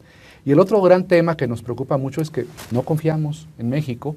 Y 0.45 0.53
el 0.53 0.61
otro 0.61 0.83
gran 0.83 1.05
tema 1.05 1.37
que 1.37 1.47
nos 1.47 1.63
preocupa 1.63 1.97
mucho 1.97 2.21
es 2.21 2.31
que 2.31 2.47
no 2.73 2.83
confiamos 2.83 3.47
en 3.59 3.71
México 3.71 4.17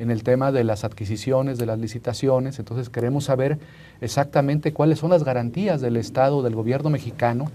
en 0.00 0.10
el 0.10 0.22
tema 0.22 0.50
de 0.50 0.64
las 0.64 0.82
adquisiciones, 0.84 1.58
de 1.58 1.66
las 1.66 1.78
licitaciones, 1.78 2.58
entonces 2.58 2.88
queremos 2.88 3.24
saber 3.24 3.58
exactamente 4.00 4.72
cuáles 4.72 4.98
son 4.98 5.10
las 5.10 5.24
garantías 5.24 5.82
del 5.82 5.98
Estado, 5.98 6.42
del 6.42 6.54
gobierno 6.54 6.88
mexicano, 6.88 7.50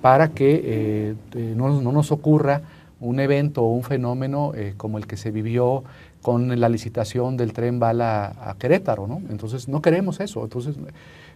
para 0.00 0.28
que 0.28 0.62
eh, 0.64 1.14
eh, 1.34 1.54
no, 1.56 1.80
nos 1.80 2.12
ocurra 2.12 2.62
un 3.00 3.18
evento 3.18 3.62
o 3.62 3.72
un 3.72 3.82
fenómeno 3.82 4.52
eh, 4.54 4.74
como 4.76 4.98
el 4.98 5.08
que 5.08 5.16
se 5.16 5.32
vivió 5.32 5.82
con 6.22 6.58
la 6.60 6.68
licitación 6.68 7.36
del 7.36 7.52
tren 7.52 7.78
bala 7.78 8.34
a 8.40 8.56
Querétaro, 8.58 9.06
¿no? 9.06 9.22
Entonces 9.30 9.68
no 9.68 9.80
queremos 9.80 10.20
eso, 10.20 10.42
entonces 10.42 10.76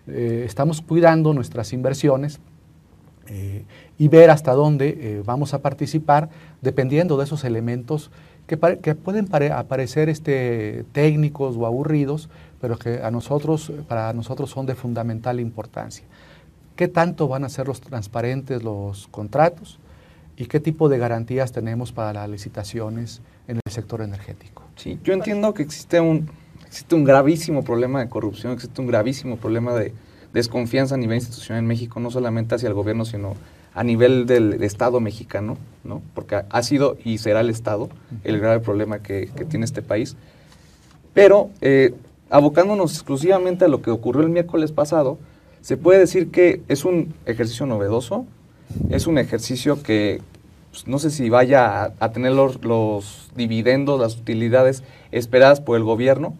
eh, 0.07 0.43
estamos 0.47 0.83
cuidando 0.83 1.33
nuestras 1.33 1.73
inversiones 1.73 2.41
eh, 3.29 3.65
y 3.99 4.09
ver 4.09 4.31
hasta 4.31 4.53
dónde 4.53 4.89
eh, 4.89 5.23
vamos 5.25 5.55
a 5.55 5.63
participar 5.63 6.29
dependiendo 6.61 7.17
de 7.17 7.25
esos 7.25 7.45
elementos 7.45 8.11
que, 8.47 8.57
pueden 8.57 9.29
aparecer 9.53 10.09
este, 10.09 10.85
técnicos 10.93 11.57
o 11.57 11.65
aburridos, 11.65 12.29
pero 12.61 12.77
que 12.77 13.03
a 13.03 13.11
nosotros, 13.11 13.73
para 13.89 14.13
nosotros 14.13 14.51
son 14.51 14.67
de 14.67 14.75
fundamental 14.75 15.41
importancia. 15.41 16.05
¿Qué 16.77 16.89
tanto 16.89 17.29
van 17.29 17.45
a 17.45 17.49
ser 17.49 17.69
los 17.69 17.81
transparentes 17.81 18.63
los 18.63 19.07
contratos? 19.09 19.79
¿Y 20.37 20.47
qué 20.47 20.61
tipo 20.61 20.89
de 20.89 20.99
garantías 20.99 21.53
tenemos 21.53 21.93
para 21.93 22.13
las 22.13 22.29
licitaciones 22.29 23.23
en 23.47 23.61
el 23.65 23.73
sector 23.73 24.03
energético? 24.03 24.62
Sí, 24.77 24.99
yo 25.05 25.13
entiendo 25.13 25.55
que 25.55 25.63
existe 25.63 26.01
un, 26.01 26.29
existe 26.67 26.95
un 26.95 27.05
gravísimo 27.05 27.63
problema 27.63 28.01
de 28.01 28.09
corrupción, 28.09 28.53
existe 28.53 28.81
un 28.81 28.87
gravísimo 28.87 29.37
problema 29.37 29.75
de 29.75 29.93
desconfianza 30.33 30.95
a 30.95 30.99
nivel 30.99 31.17
institucional 31.17 31.61
en 31.61 31.67
México, 31.67 32.01
no 32.01 32.11
solamente 32.11 32.55
hacia 32.55 32.69
el 32.69 32.75
gobierno, 32.75 33.05
sino 33.05 33.35
a 33.75 33.85
nivel 33.85 34.27
del 34.27 34.63
Estado 34.63 35.01
mexicano, 35.01 35.57
¿no? 35.85 36.03
porque 36.15 36.43
ha 36.49 36.63
sido 36.63 36.97
y 37.05 37.19
será 37.19 37.41
el 37.41 37.51
Estado 37.51 37.89
el 38.25 38.39
grave 38.39 38.61
problema 38.61 39.01
que, 39.01 39.31
tiene 39.49 39.65
este 39.65 39.83
país. 39.83 40.17
Pero 41.15 41.51
eh, 41.61 41.95
abocándonos 42.31 42.95
exclusivamente 42.95 43.65
a 43.65 43.69
lo 43.69 43.83
que 43.83 43.91
ocurrió 43.91 44.23
el 44.23 44.31
miércoles 44.31 44.73
pasado, 44.73 45.19
se 45.61 45.77
puede 45.77 46.01
decir 46.01 46.31
que 46.31 46.63
es 46.69 46.85
un 46.85 47.15
ejercicio 47.27 47.67
novedoso, 47.67 48.27
es 48.91 49.07
un 49.07 49.19
ejercicio 49.19 49.83
que 49.83 50.21
pues, 50.73 50.89
no 50.89 50.99
sé 50.99 51.11
si 51.11 51.29
vaya 51.29 51.93
a, 52.01 52.13
tener 52.13 52.33
los, 52.33 53.31
dividendos, 53.37 54.01
las 54.01 54.17
utilidades 54.17 54.83
esperadas 55.11 55.61
por 55.61 55.77
el 55.77 55.85
gobierno. 55.85 56.35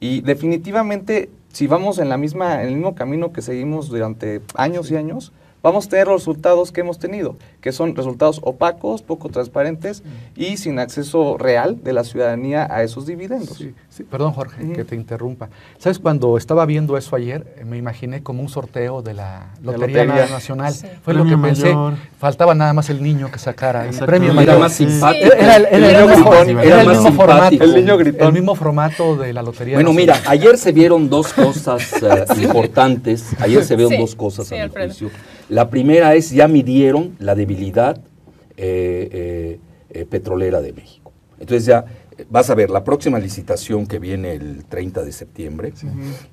Y 0.00 0.20
definitivamente, 0.20 1.30
si 1.48 1.66
vamos 1.66 1.98
en, 1.98 2.10
la 2.10 2.18
misma, 2.18 2.62
en 2.62 2.68
el 2.68 2.74
mismo 2.74 2.94
camino 2.94 3.32
que 3.32 3.40
seguimos 3.40 3.88
durante 3.88 4.42
años 4.54 4.90
y 4.90 4.96
años, 4.96 5.32
vamos 5.64 5.86
a 5.86 5.88
tener 5.88 6.06
los 6.06 6.20
resultados 6.20 6.70
que 6.70 6.82
hemos 6.82 6.98
tenido, 6.98 7.36
que 7.62 7.72
son 7.72 7.96
resultados 7.96 8.38
opacos, 8.42 9.02
poco 9.02 9.30
transparentes 9.30 10.02
y 10.36 10.58
sin 10.58 10.78
acceso 10.78 11.38
real 11.38 11.82
de 11.82 11.94
la 11.94 12.04
ciudadanía 12.04 12.68
a 12.70 12.82
esos 12.82 13.06
dividendos. 13.06 13.64
Sí, 13.88 14.02
perdón 14.02 14.34
Jorge, 14.34 14.72
que 14.74 14.84
te 14.84 14.94
interrumpa. 14.94 15.48
¿Sabes? 15.78 15.98
Cuando 15.98 16.36
estaba 16.36 16.66
viendo 16.66 16.98
eso 16.98 17.16
ayer, 17.16 17.64
me 17.64 17.78
imaginé 17.78 18.22
como 18.22 18.42
un 18.42 18.50
sorteo 18.50 19.00
de 19.00 19.14
la 19.14 19.54
Lotería, 19.62 20.04
Nacional. 20.04 20.74
Fue 21.02 21.14
lo 21.14 21.24
que 21.24 21.38
pensé. 21.38 21.74
Faltaba 22.18 22.54
nada 22.54 22.74
más 22.74 22.90
el 22.90 23.02
niño 23.02 23.30
que 23.30 23.38
sacara 23.38 23.88
el 23.88 23.96
premio 24.00 24.34
mayor. 24.34 24.50
Era 24.50 24.58
más 24.58 24.72
simpático. 24.74 25.32
Era, 25.32 25.56
el, 25.56 26.88
mismo 26.88 27.12
formato. 27.12 27.64
El 27.64 27.74
niño 27.74 27.96
gritón. 27.96 28.26
El 28.26 28.32
mismo 28.34 28.54
formato 28.54 29.16
de 29.16 29.32
la 29.32 29.42
Lotería 29.42 29.76
Bueno, 29.76 29.94
mira, 29.94 30.20
ayer 30.26 30.58
se 30.58 30.72
vieron 30.72 31.08
dos 31.08 31.32
cosas 31.32 32.02
eh, 32.02 32.26
importantes. 32.42 33.30
Ayer 33.40 33.64
se 33.64 33.76
vieron 33.76 33.98
dos 33.98 34.14
cosas 34.14 34.52
a 34.52 34.56
mi 34.56 34.68
juicio. 34.68 35.10
La 35.48 35.68
primera 35.70 36.14
es, 36.14 36.30
ya 36.30 36.48
midieron 36.48 37.16
la 37.18 37.34
debilidad 37.34 38.00
eh, 38.56 39.58
eh, 39.90 40.06
petrolera 40.06 40.60
de 40.60 40.72
México. 40.72 41.12
Entonces 41.38 41.66
ya 41.66 41.84
vas 42.30 42.50
a 42.50 42.54
ver, 42.54 42.70
la 42.70 42.84
próxima 42.84 43.18
licitación 43.18 43.86
que 43.86 43.98
viene 43.98 44.32
el 44.32 44.64
30 44.64 45.02
de 45.02 45.12
septiembre, 45.12 45.72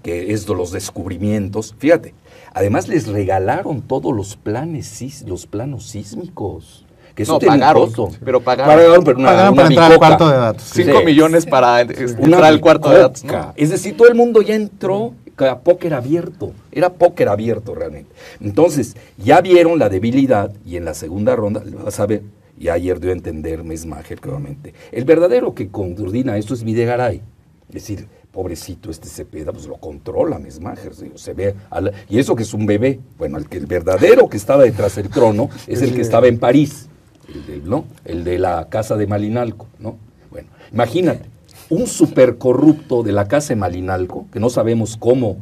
que 0.03 0.33
es 0.33 0.45
de 0.45 0.55
los 0.55 0.71
descubrimientos, 0.71 1.75
fíjate, 1.77 2.13
además 2.53 2.87
les 2.87 3.07
regalaron 3.07 3.81
todos 3.81 4.15
los 4.15 4.35
planes, 4.35 5.23
los 5.27 5.47
planos 5.47 5.87
sísmicos. 5.87 6.85
Que 7.15 7.23
eso 7.23 7.33
no, 7.33 7.39
pagaron, 7.39 7.91
pero 8.23 8.39
pagaron. 8.39 8.73
Pagaron, 8.73 9.03
pero 9.03 9.19
una, 9.19 9.53
para 9.53 9.67
entrar 9.67 9.91
al 9.91 9.97
cuarto 9.97 10.29
de 10.29 10.37
datos. 10.37 10.63
5 10.73 11.03
millones 11.03 11.45
para 11.45 11.81
entrar 11.81 12.43
al 12.45 12.61
cuarto 12.61 12.89
de 12.89 12.99
datos. 12.99 13.23
Es 13.57 13.69
decir, 13.69 13.97
todo 13.97 14.07
el 14.07 14.15
mundo 14.15 14.41
ya 14.41 14.55
entró 14.55 15.13
a 15.37 15.59
póker 15.59 15.93
abierto, 15.93 16.53
era 16.71 16.93
póker 16.93 17.29
abierto 17.29 17.75
realmente. 17.75 18.11
Entonces, 18.39 18.95
ya 19.17 19.41
vieron 19.41 19.79
la 19.79 19.89
debilidad 19.89 20.51
y 20.65 20.77
en 20.77 20.85
la 20.85 20.93
segunda 20.93 21.35
ronda, 21.35 21.63
vas 21.83 21.99
a 21.99 22.05
ver, 22.05 22.23
y 22.59 22.69
ayer 22.69 22.99
dio 22.99 23.09
a 23.09 23.13
entender 23.13 23.63
Mesmacher 23.63 24.19
claramente. 24.19 24.73
El 24.91 25.03
verdadero 25.05 25.55
que 25.55 25.69
coordina 25.69 26.37
esto 26.37 26.53
es 26.53 26.63
Videgaray. 26.63 27.21
Es 27.69 27.73
decir, 27.73 28.07
pobrecito 28.31 28.89
este 28.91 29.07
Cepeda, 29.07 29.51
pues 29.51 29.65
lo 29.65 29.77
controla 29.77 30.39
Mesmacher, 30.39 30.93
se 30.93 31.33
ve, 31.33 31.55
y 32.09 32.19
eso 32.19 32.35
que 32.35 32.43
es 32.43 32.53
un 32.53 32.65
bebé. 32.65 32.99
Bueno, 33.17 33.37
el, 33.37 33.49
que, 33.49 33.57
el 33.57 33.65
verdadero 33.65 34.29
que 34.29 34.37
estaba 34.37 34.63
detrás 34.63 34.95
del 34.95 35.09
trono 35.09 35.49
es 35.67 35.81
el 35.81 35.93
que 35.93 36.01
estaba 36.01 36.27
en 36.27 36.39
París, 36.39 36.87
el 37.33 37.45
de, 37.45 37.67
¿no? 37.67 37.85
el 38.05 38.23
de 38.23 38.39
la 38.39 38.67
casa 38.69 38.95
de 38.95 39.07
Malinalco, 39.07 39.67
¿no? 39.79 39.97
Bueno, 40.29 40.47
imagínate, 40.71 41.25
un 41.71 41.87
supercorrupto 41.87 43.01
de 43.01 43.13
la 43.13 43.27
casa 43.27 43.49
de 43.49 43.55
Malinalco, 43.55 44.27
que 44.31 44.39
no 44.39 44.49
sabemos 44.49 44.97
cómo, 44.97 45.37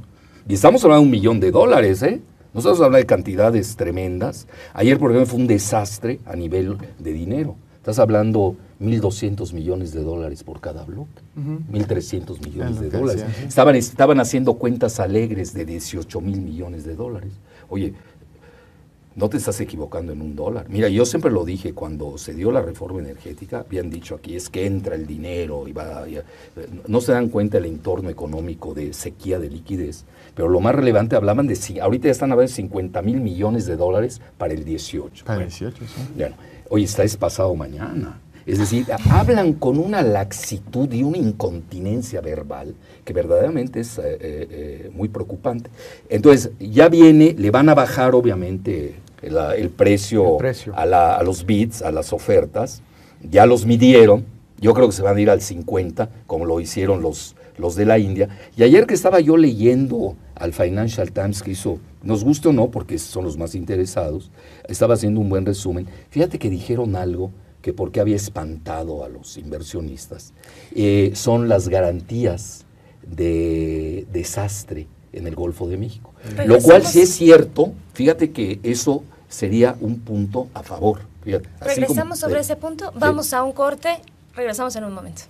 y 0.48 0.54
estamos 0.54 0.84
hablando 0.84 1.02
de 1.02 1.06
un 1.08 1.12
millón 1.12 1.40
de 1.40 1.52
dólares, 1.52 2.02
¿eh? 2.04 2.22
Nosotros 2.54 2.80
hablamos 2.80 3.02
de 3.02 3.06
cantidades 3.06 3.76
tremendas. 3.76 4.48
Ayer, 4.74 4.98
por 4.98 5.12
ejemplo, 5.12 5.32
fue 5.32 5.40
un 5.40 5.48
desastre 5.48 6.20
a 6.26 6.36
nivel 6.36 6.78
de 6.98 7.14
dinero. 7.14 7.56
Estás 7.78 8.00
hablando 8.00 8.56
1.200 8.80 9.54
millones 9.54 9.92
de 9.94 10.04
dólares 10.04 10.44
por 10.44 10.60
cada 10.60 10.84
bloque, 10.84 11.22
1.300 11.38 12.46
millones 12.46 12.80
de 12.80 12.90
dólares. 12.90 13.26
Estaban, 13.48 13.76
estaban 13.76 14.20
haciendo 14.20 14.56
cuentas 14.56 15.00
alegres 15.00 15.54
de 15.54 15.66
18 15.66 16.22
mil 16.22 16.42
millones 16.42 16.86
de 16.86 16.96
dólares. 16.96 17.34
Oye, 17.70 17.94
no 19.20 19.30
te 19.30 19.38
estás 19.38 19.60
equivocando 19.60 20.14
en 20.14 20.22
un 20.22 20.36
dólar. 20.36 20.66
Mira, 20.70 20.88
yo 20.88 21.06
siempre 21.06 21.30
lo 21.30 21.44
dije, 21.44 21.74
cuando 21.74 22.18
se 22.18 22.34
dio 22.34 22.52
la 22.52 22.62
reforma 22.62 23.00
energética, 23.00 23.60
habían 23.60 23.90
dicho 23.90 24.16
aquí, 24.16 24.36
es 24.36 24.50
que 24.50 24.66
entra 24.66 24.96
el 24.96 25.06
dinero 25.06 25.68
y 25.68 25.74
va... 25.74 26.06
no 26.88 27.02
se 27.02 27.12
dan 27.12 27.28
cuenta 27.28 27.58
el 27.58 27.66
entorno 27.66 28.10
económico 28.10 28.74
de 28.74 28.94
sequía 28.94 29.38
de 29.38 29.50
liquidez. 29.50 30.06
Pero 30.36 30.48
lo 30.48 30.62
más 30.62 30.74
relevante, 30.74 31.18
hablaban 31.18 31.48
de, 31.48 31.58
ahorita 31.82 32.06
ya 32.06 32.12
están 32.12 32.32
hablando 32.32 32.50
de 32.50 32.56
50 32.56 33.02
mil 33.02 33.20
millones 33.20 33.66
de 33.66 33.76
dólares 33.76 34.22
para 34.38 34.54
el 34.54 34.64
18. 34.64 35.26
Para 35.26 35.42
el 35.42 35.50
18, 35.50 35.78
sí. 35.86 36.02
Bueno, 36.16 36.36
hoy 36.70 36.86
está 36.86 37.04
es 37.04 37.18
pasado 37.18 37.54
mañana. 37.56 38.22
Es 38.46 38.58
decir, 38.58 38.88
hablan 39.12 39.54
con 39.54 39.78
una 39.78 40.02
laxitud 40.02 40.92
y 40.92 41.04
una 41.04 41.20
incontinencia 41.20 42.20
verbal 42.20 42.74
que 43.06 43.14
verdaderamente 43.14 43.82
es 43.82 44.00
eh, 44.00 44.02
eh, 44.06 44.18
eh, 44.22 44.92
muy 44.92 45.08
preocupante. 45.10 45.70
Entonces, 46.10 46.52
ya 46.60 46.90
viene, 46.90 47.36
le 47.38 47.52
van 47.52 47.70
a 47.70 47.76
bajar 47.76 48.16
obviamente 48.16 48.96
el, 49.22 49.70
precio, 49.70 50.38
A, 50.74 51.16
a, 51.16 51.24
los 51.24 51.46
bits, 51.46 51.82
a 51.82 51.92
las 51.92 52.14
ofertas, 52.14 52.82
ya 53.30 53.46
los 53.46 53.66
midieron, 53.66 54.26
yo 54.60 54.74
creo 54.74 54.88
que 54.88 54.94
se 54.94 55.02
van 55.02 55.18
a 55.18 55.22
ir 55.22 55.30
al 55.30 55.42
50, 55.42 56.10
como 56.28 56.46
lo 56.46 56.60
hicieron 56.60 57.02
los, 57.02 57.36
los 57.58 57.76
de 57.76 57.86
la 57.86 58.00
India. 58.00 58.30
Y 58.56 58.64
ayer 58.64 58.86
que 58.88 58.94
estaba 58.94 59.20
yo 59.20 59.38
leyendo 59.38 60.16
al 60.36 60.54
Financial 60.54 61.12
Times 61.12 61.42
que 61.42 61.52
hizo, 61.52 61.80
nos 62.04 62.24
gusta 62.24 62.50
o 62.50 62.54
no, 62.54 62.70
porque 62.72 62.98
son 62.98 63.26
los 63.26 63.38
más 63.38 63.56
interesados, 63.56 64.32
estaba 64.68 64.94
haciendo 64.94 65.20
un 65.20 65.30
buen 65.30 65.46
resumen. 65.46 65.88
Fíjate 66.10 66.40
que 66.40 66.50
dijeron 66.50 66.96
algo 66.96 67.32
que 67.62 67.74
porque 67.74 68.00
había 68.00 68.16
espantado 68.16 69.04
a 69.04 69.10
los 69.10 69.38
inversionistas, 69.38 70.34
eh, 70.74 71.12
son 71.14 71.50
las 71.50 71.68
garantías 71.68 72.66
de 73.06 74.08
desastre 74.12 74.88
en 75.14 75.28
el 75.28 75.36
Golfo 75.36 75.68
de 75.68 75.78
México. 75.78 76.14
Lo 76.46 76.60
cual 76.60 76.86
si 76.86 77.02
es 77.02 77.10
cierto, 77.10 77.74
fíjate 77.94 78.32
que 78.32 78.60
eso 78.64 79.04
sería 79.28 79.76
un 79.80 80.00
punto 80.00 80.48
a 80.54 80.64
favor. 80.64 81.02
Regresamos 81.62 82.20
sobre 82.20 82.40
ese 82.40 82.56
punto, 82.56 82.92
vamos 82.96 83.34
a 83.34 83.44
un 83.44 83.52
corte, 83.52 83.90
regresamos 84.36 84.76
en 84.76 84.84
un 84.86 84.94
momento. 84.94 85.24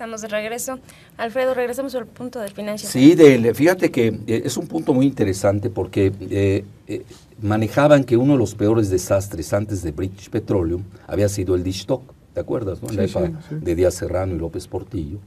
Estamos 0.00 0.22
de 0.22 0.28
regreso. 0.28 0.78
Alfredo, 1.18 1.52
regresamos 1.52 1.94
al 1.94 2.06
punto 2.06 2.40
del 2.40 2.52
financiamiento. 2.52 3.22
Sí, 3.22 3.42
de, 3.42 3.52
fíjate 3.52 3.90
que 3.90 4.06
eh, 4.26 4.42
es 4.46 4.56
un 4.56 4.66
punto 4.66 4.94
muy 4.94 5.04
interesante 5.04 5.68
porque 5.68 6.10
eh, 6.30 6.64
eh, 6.86 7.04
manejaban 7.42 8.04
que 8.04 8.16
uno 8.16 8.32
de 8.32 8.38
los 8.38 8.54
peores 8.54 8.88
desastres 8.88 9.52
antes 9.52 9.82
de 9.82 9.92
British 9.92 10.30
Petroleum 10.30 10.84
había 11.06 11.28
sido 11.28 11.54
el 11.54 11.62
dish 11.62 11.86
¿te 11.86 12.40
acuerdas? 12.40 12.82
No? 12.82 12.88
la 12.92 13.06
de 13.50 13.74
Díaz 13.74 13.94
Serrano 13.94 14.34
y 14.34 14.38
López 14.38 14.66
Portillo. 14.68 15.18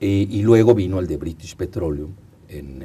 Y 0.00 0.42
luego 0.42 0.74
vino 0.74 0.98
el 0.98 1.06
de 1.06 1.16
British 1.16 1.56
Petroleum, 1.56 2.10
en, 2.48 2.84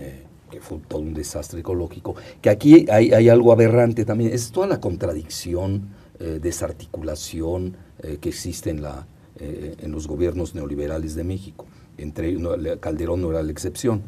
que 0.49 0.61
fue 0.61 0.79
todo 0.87 1.01
un 1.01 1.13
desastre 1.13 1.59
ecológico. 1.59 2.15
Que 2.41 2.49
aquí 2.49 2.85
hay, 2.89 3.29
algo 3.29 3.51
aberrante 3.51 4.05
también, 4.05 4.31
es 4.33 4.51
toda 4.51 4.67
la 4.67 4.79
contradicción, 4.79 5.89
desarticulación 6.17 7.75
que 8.21 8.29
existe 8.29 8.69
en 8.69 8.81
la 8.81 9.05
eh, 9.41 9.75
en 9.79 9.93
los 9.93 10.05
gobiernos 10.05 10.53
neoliberales 10.53 11.15
de 11.15 11.23
México. 11.23 11.65
Entre 11.97 12.37
Calderón 12.81 13.21
no 13.21 13.31
era 13.31 13.41
la 13.41 13.53
excepción. 13.53 14.01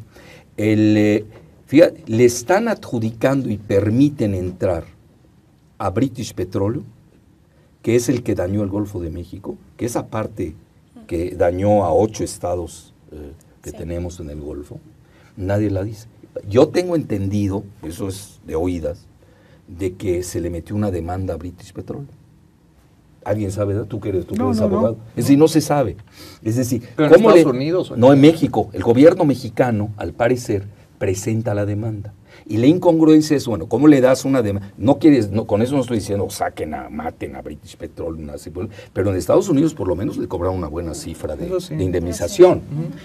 El, 0.57 0.97
eh, 0.97 1.25
le 2.05 2.25
están 2.25 2.67
adjudicando 2.67 3.49
y 3.49 3.55
permiten 3.55 4.35
entrar 4.35 4.83
a 5.77 5.89
British 5.89 6.33
Petroleum, 6.33 6.83
que 7.81 7.95
es 7.95 8.09
el 8.09 8.23
que 8.23 8.35
dañó 8.35 8.61
el 8.61 8.69
Golfo 8.69 8.99
de 8.99 9.09
México, 9.09 9.55
que 9.77 9.85
esa 9.85 10.07
parte 10.07 10.53
que 11.07 11.33
dañó 11.37 11.85
a 11.85 11.93
ocho 11.93 12.25
estados 12.25 12.90
eh, 13.11 13.33
que 13.61 13.71
tenemos 13.71 14.19
en 14.19 14.29
el 14.29 14.41
Golfo, 14.41 14.79
nadie 15.37 15.69
la 15.69 15.83
dice. 15.83 16.07
Yo 16.47 16.69
tengo 16.69 16.95
entendido, 16.95 17.63
eso 17.83 18.07
es 18.07 18.39
de 18.45 18.55
oídas, 18.55 19.05
de 19.67 19.93
que 19.93 20.23
se 20.23 20.39
le 20.41 20.49
metió 20.49 20.75
una 20.75 20.91
demanda 20.91 21.33
a 21.33 21.37
British 21.37 21.73
Petroleum. 21.73 22.07
¿Alguien 23.23 23.51
sabe? 23.51 23.75
Tú 23.85 23.99
que 23.99 24.09
eres, 24.09 24.25
tú 24.25 24.33
eres 24.33 24.61
abogado. 24.61 24.97
Es 25.11 25.25
decir, 25.25 25.37
no 25.37 25.47
se 25.47 25.61
sabe. 25.61 25.95
Es 26.41 26.55
decir, 26.55 26.81
¿Pero 26.95 27.15
en 27.15 27.25
Estados 27.25 27.45
Unidos? 27.45 27.93
no, 27.95 28.11
en 28.11 28.19
México. 28.19 28.69
El 28.73 28.81
gobierno 28.81 29.25
mexicano, 29.25 29.91
al 29.97 30.13
parecer, 30.13 30.65
presenta 30.97 31.53
la 31.53 31.65
demanda. 31.65 32.13
Y 32.47 32.57
la 32.57 32.67
incongruencia 32.67 33.37
es, 33.37 33.45
bueno, 33.47 33.67
¿cómo 33.67 33.87
le 33.87 34.01
das 34.01 34.25
una 34.25 34.41
demanda? 34.41 34.71
No 34.77 34.99
quieres, 34.99 35.31
no, 35.31 35.45
con 35.45 35.61
eso 35.61 35.75
no 35.75 35.81
estoy 35.81 35.97
diciendo 35.97 36.29
saquen 36.29 36.73
a, 36.73 36.89
maten 36.89 37.35
a 37.35 37.41
British 37.41 37.77
Petroleum, 37.77 38.29
pero 38.93 39.11
en 39.11 39.17
Estados 39.17 39.49
Unidos 39.49 39.73
por 39.73 39.87
lo 39.87 39.95
menos 39.95 40.17
le 40.17 40.27
cobraron 40.27 40.57
una 40.57 40.67
buena 40.67 40.93
cifra 40.93 41.35
de, 41.35 41.49
indemnización. 41.81 42.61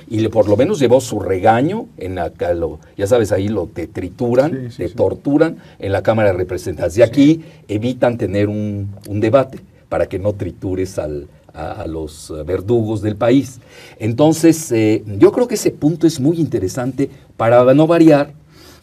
Y 0.08 0.20
le, 0.20 0.30
por 0.30 0.48
lo 0.48 0.56
menos 0.56 0.78
llevó 0.78 1.00
su 1.00 1.20
regaño 1.20 1.86
en 1.96 2.14
la, 2.14 2.32
lo, 2.54 2.80
ya 2.96 3.06
sabes, 3.06 3.32
ahí 3.32 3.48
lo 3.48 3.66
te 3.66 3.86
trituran, 3.86 4.70
te 4.76 4.88
torturan 4.88 5.58
en 5.78 5.92
la 5.92 6.02
Cámara 6.02 6.32
de 6.32 6.38
Representantes. 6.38 6.96
Y 6.98 7.02
aquí 7.02 7.44
evitan 7.68 8.18
tener 8.18 8.48
un, 8.48 8.90
un 9.08 9.20
debate 9.20 9.60
para 9.88 10.06
que 10.06 10.18
no 10.18 10.32
tritures 10.32 10.98
a, 10.98 11.08
los 11.86 12.30
verdugos 12.44 13.00
del 13.00 13.16
país. 13.16 13.60
Entonces, 13.98 14.70
eh, 14.72 15.02
yo 15.18 15.32
creo 15.32 15.48
que 15.48 15.54
ese 15.54 15.70
punto 15.70 16.06
es 16.06 16.20
muy 16.20 16.38
interesante 16.38 17.08
para 17.38 17.72
no 17.72 17.86
variar. 17.86 18.34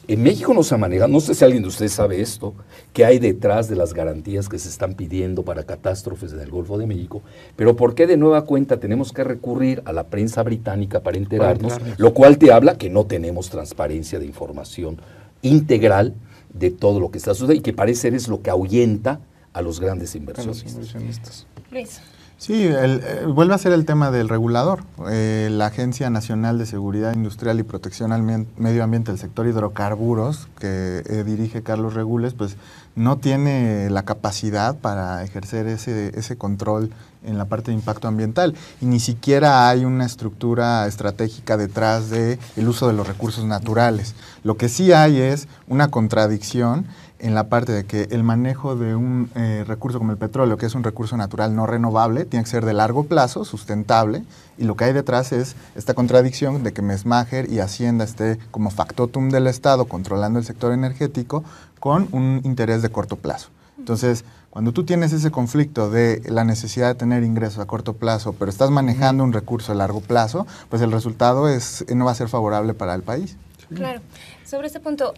En 0.08 0.22
México 0.22 0.54
no 0.54 0.64
se 0.64 0.76
maneja, 0.76 1.08
no 1.08 1.22
sé 1.22 1.34
si 1.34 1.46
alguien 1.46 1.64
de 1.64 1.70
ustedes 1.70 1.94
sabe 1.94 2.20
esto, 2.20 2.54
que 2.92 3.06
hay 3.06 3.20
detrás 3.20 3.70
de 3.70 3.78
las 3.78 3.94
garantías 3.94 4.50
que 4.50 4.60
se 4.60 4.68
están 4.68 4.96
pidiendo 4.96 5.44
para 5.44 5.64
catástrofes 5.64 6.34
en 6.34 6.42
el 6.42 6.50
Golfo 6.50 6.78
de 6.78 6.86
México, 6.86 7.22
pero 7.56 7.76
¿por 7.78 7.96
qué 7.96 8.06
de 8.06 8.18
nueva 8.18 8.44
cuenta 8.44 8.82
tenemos 8.82 9.14
que 9.14 9.24
recurrir 9.24 9.82
a 9.86 9.94
la 9.94 10.08
prensa 10.08 10.44
británica 10.44 11.00
para 11.00 11.18
enterarnos? 11.18 11.78
Lo 11.98 12.14
cual 12.14 12.38
te 12.38 12.52
habla 12.52 12.78
que 12.78 12.90
no 12.90 13.06
tenemos 13.06 13.50
transparencia 13.50 14.20
de 14.20 14.26
información 14.26 14.98
integral 15.42 16.14
de 16.54 16.70
todo 16.70 17.00
lo 17.00 17.10
que 17.10 17.18
está 17.18 17.34
sucediendo 17.34 17.60
y 17.60 17.64
que 17.64 17.74
parece 17.74 18.02
ser 18.02 18.14
es 18.14 18.28
lo 18.28 18.42
que 18.42 18.50
ahuyenta 18.50 19.22
a 19.54 19.62
los 19.62 19.80
grandes 19.80 20.16
inversionistas. 20.16 21.48
Luis. 21.72 22.02
Sí, 22.44 22.66
eh, 22.68 23.26
vuelve 23.26 23.54
a 23.54 23.58
ser 23.58 23.72
el 23.72 23.86
tema 23.86 24.12
del 24.12 24.28
regulador. 24.28 24.84
Eh, 25.10 25.48
la 25.50 25.68
Agencia 25.68 26.10
Nacional 26.10 26.58
de 26.58 26.66
Seguridad 26.66 27.14
Industrial 27.14 27.58
y 27.58 27.64
Protección 27.64 28.12
al 28.12 28.22
Medio 28.22 28.84
Ambiente 28.84 29.14
del 29.14 29.18
sector 29.18 29.48
hidrocarburos, 29.48 30.50
que 30.60 31.04
eh, 31.06 31.24
dirige 31.26 31.64
Carlos 31.64 31.94
Regules, 31.94 32.34
pues 32.34 32.58
no 32.96 33.18
tiene 33.18 33.90
la 33.90 34.04
capacidad 34.04 34.76
para 34.76 35.24
ejercer 35.24 35.68
ese, 35.68 36.12
ese 36.20 36.36
control 36.36 36.92
en 37.24 37.38
la 37.38 37.46
parte 37.46 37.72
de 37.72 37.76
impacto 37.76 38.10
ambiental 38.10 38.56
y 38.82 38.88
ni 38.88 39.00
siquiera 39.00 39.70
hay 39.70 39.86
una 39.86 40.06
estructura 40.06 40.86
estratégica 40.86 41.56
detrás 41.56 42.10
del 42.10 42.40
el 42.58 42.68
uso 42.68 42.88
de 42.88 42.94
los 42.94 43.08
recursos 43.08 43.46
naturales. 43.46 44.16
Lo 44.44 44.58
que 44.58 44.68
sí 44.68 44.92
hay 44.92 45.22
es 45.22 45.48
una 45.70 45.88
contradicción 45.88 46.86
en 47.24 47.34
la 47.34 47.48
parte 47.48 47.72
de 47.72 47.86
que 47.86 48.10
el 48.12 48.22
manejo 48.22 48.76
de 48.76 48.96
un 48.96 49.32
eh, 49.36 49.64
recurso 49.66 49.98
como 49.98 50.12
el 50.12 50.18
petróleo, 50.18 50.58
que 50.58 50.66
es 50.66 50.76
un 50.76 50.84
recurso 50.84 51.16
natural 51.16 51.56
no 51.56 51.66
renovable, 51.66 52.26
tiene 52.26 52.44
que 52.44 52.52
ser 52.52 52.66
de 52.66 52.74
largo 52.74 53.06
plazo, 53.06 53.46
sustentable, 53.46 54.26
y 54.58 54.66
lo 54.66 54.76
que 54.76 54.84
hay 54.84 54.94
detrás 54.94 55.32
es 55.32 55.56
esta 55.76 55.94
contradicción 55.94 56.64
de 56.64 56.74
que 56.74 56.82
Mesmacher 56.82 57.50
y 57.50 57.60
Hacienda 57.60 58.04
esté 58.04 58.40
como 58.52 58.72
factotum 58.72 59.30
del 59.30 59.48
Estado 59.48 59.86
controlando 59.86 60.38
el 60.38 60.44
sector 60.44 60.74
energético 60.74 61.46
con 61.80 62.10
un 62.12 62.42
interés 62.44 62.82
de 62.82 62.90
corto 62.90 63.16
plazo. 63.16 63.50
Entonces, 63.78 64.26
cuando 64.50 64.74
tú 64.74 64.84
tienes 64.84 65.14
ese 65.14 65.32
conflicto 65.32 65.90
de 65.90 66.22
la 66.26 66.44
necesidad 66.44 66.90
de 66.90 66.96
tener 66.96 67.24
ingresos 67.24 67.60
a 67.60 67.66
corto 67.66 67.94
plazo, 67.94 68.34
pero 68.34 68.52
estás 68.52 68.70
manejando 68.70 69.24
un 69.24 69.32
recurso 69.32 69.72
a 69.72 69.76
largo 69.76 70.02
plazo, 70.02 70.46
pues 70.70 70.82
el 70.82 70.92
resultado 70.92 71.48
es, 71.48 71.86
no 71.96 72.04
va 72.04 72.12
a 72.12 72.16
ser 72.16 72.28
favorable 72.28 72.74
para 72.74 72.94
el 72.96 73.02
país. 73.02 73.38
Claro. 73.76 74.02
Sobre 74.46 74.68
este 74.68 74.80
punto, 74.80 75.14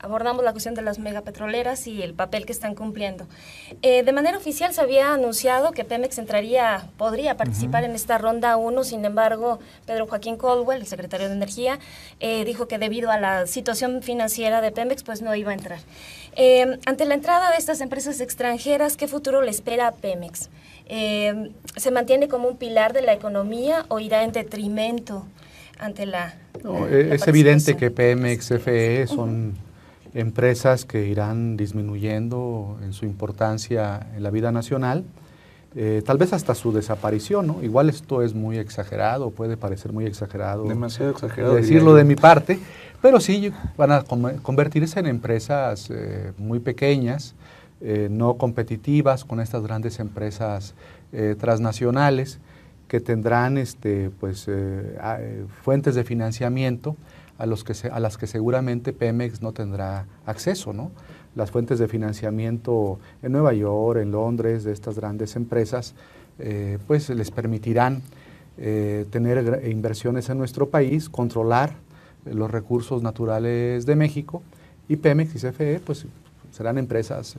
abordamos 0.00 0.44
la 0.44 0.52
cuestión 0.52 0.74
de 0.74 0.82
las 0.82 0.98
megapetroleras 0.98 1.86
y 1.86 2.02
el 2.02 2.14
papel 2.14 2.46
que 2.46 2.52
están 2.52 2.74
cumpliendo. 2.74 3.26
Eh, 3.82 4.02
de 4.02 4.12
manera 4.12 4.36
oficial 4.36 4.72
se 4.72 4.80
había 4.80 5.12
anunciado 5.12 5.72
que 5.72 5.84
Pemex 5.84 6.18
entraría, 6.18 6.88
podría 6.96 7.36
participar 7.36 7.84
en 7.84 7.92
esta 7.92 8.18
ronda 8.18 8.56
1, 8.56 8.84
sin 8.84 9.04
embargo, 9.04 9.60
Pedro 9.86 10.06
Joaquín 10.06 10.36
Caldwell, 10.36 10.80
el 10.80 10.86
secretario 10.86 11.28
de 11.28 11.34
Energía, 11.34 11.78
eh, 12.18 12.44
dijo 12.44 12.66
que 12.66 12.78
debido 12.78 13.10
a 13.10 13.20
la 13.20 13.46
situación 13.46 14.02
financiera 14.02 14.60
de 14.60 14.72
Pemex, 14.72 15.02
pues 15.02 15.22
no 15.22 15.34
iba 15.34 15.50
a 15.50 15.54
entrar. 15.54 15.78
Eh, 16.34 16.78
ante 16.86 17.04
la 17.04 17.14
entrada 17.14 17.50
de 17.50 17.58
estas 17.58 17.80
empresas 17.82 18.20
extranjeras, 18.20 18.96
¿qué 18.96 19.06
futuro 19.06 19.42
le 19.42 19.50
espera 19.50 19.88
a 19.88 19.92
Pemex? 19.92 20.48
¿Se 20.88 21.90
mantiene 21.90 22.28
como 22.28 22.48
un 22.48 22.56
pilar 22.56 22.92
de 22.92 23.02
la 23.02 23.12
economía 23.12 23.86
o 23.88 23.98
irá 24.00 24.24
en 24.24 24.32
detrimento? 24.32 25.24
Ante 25.82 26.06
la... 26.06 26.34
es 26.90 27.26
evidente 27.26 27.76
que 27.76 27.90
Pemex, 27.90 28.48
CFE 28.48 29.06
son 29.08 29.54
empresas 30.14 30.84
que 30.84 31.06
irán 31.06 31.56
disminuyendo 31.56 32.78
en 32.82 32.92
su 32.92 33.04
importancia 33.04 34.06
en 34.14 34.22
la 34.22 34.30
vida 34.30 34.52
nacional, 34.52 35.04
eh, 35.74 36.02
tal 36.04 36.18
vez 36.18 36.32
hasta 36.34 36.54
su 36.54 36.70
desaparición, 36.72 37.46
¿no? 37.46 37.62
Igual 37.62 37.88
esto 37.88 38.22
es 38.22 38.34
muy 38.34 38.58
exagerado, 38.58 39.30
puede 39.30 39.56
parecer 39.56 39.92
muy 39.92 40.04
exagerado. 40.04 40.64
Demasiado 40.64 41.10
exagerado. 41.10 41.54
Decirlo 41.54 41.94
de 41.94 42.04
mi 42.04 42.14
parte, 42.14 42.58
pero 43.00 43.20
sí 43.20 43.50
van 43.76 43.90
a 43.92 44.04
convertirse 44.42 45.00
en 45.00 45.06
empresas 45.06 45.88
eh, 45.90 46.32
muy 46.36 46.60
pequeñas, 46.60 47.34
eh, 47.80 48.08
no 48.10 48.34
competitivas 48.34 49.24
con 49.24 49.40
estas 49.40 49.62
grandes 49.62 49.98
empresas 49.98 50.74
transnacionales 51.38 52.38
que 52.92 53.00
tendrán 53.00 53.56
este, 53.56 54.10
pues, 54.20 54.46
eh, 54.48 54.98
eh, 55.02 55.46
fuentes 55.62 55.94
de 55.94 56.04
financiamiento 56.04 56.94
a, 57.38 57.46
los 57.46 57.64
que 57.64 57.72
a 57.90 57.98
las 58.00 58.18
que 58.18 58.26
seguramente 58.26 58.92
Pemex 58.92 59.40
no 59.40 59.52
tendrá 59.52 60.04
acceso. 60.26 60.74
¿no? 60.74 60.90
Las 61.34 61.50
fuentes 61.50 61.78
de 61.78 61.88
financiamiento 61.88 62.98
en 63.22 63.32
Nueva 63.32 63.54
York, 63.54 63.98
en 63.98 64.10
Londres, 64.12 64.64
de 64.64 64.72
estas 64.72 64.96
grandes 64.96 65.36
empresas, 65.36 65.94
eh, 66.38 66.76
pues 66.86 67.08
les 67.08 67.30
permitirán 67.30 68.02
tener 68.58 69.66
inversiones 69.66 70.28
en 70.28 70.36
nuestro 70.36 70.68
país, 70.68 71.08
controlar 71.08 71.72
los 72.26 72.50
recursos 72.50 73.02
naturales 73.02 73.86
de 73.86 73.96
México 73.96 74.42
y 74.86 74.96
Pemex 74.96 75.34
y 75.34 75.38
CFE 75.38 75.80
pues 75.80 76.04
serán 76.50 76.76
empresas 76.76 77.38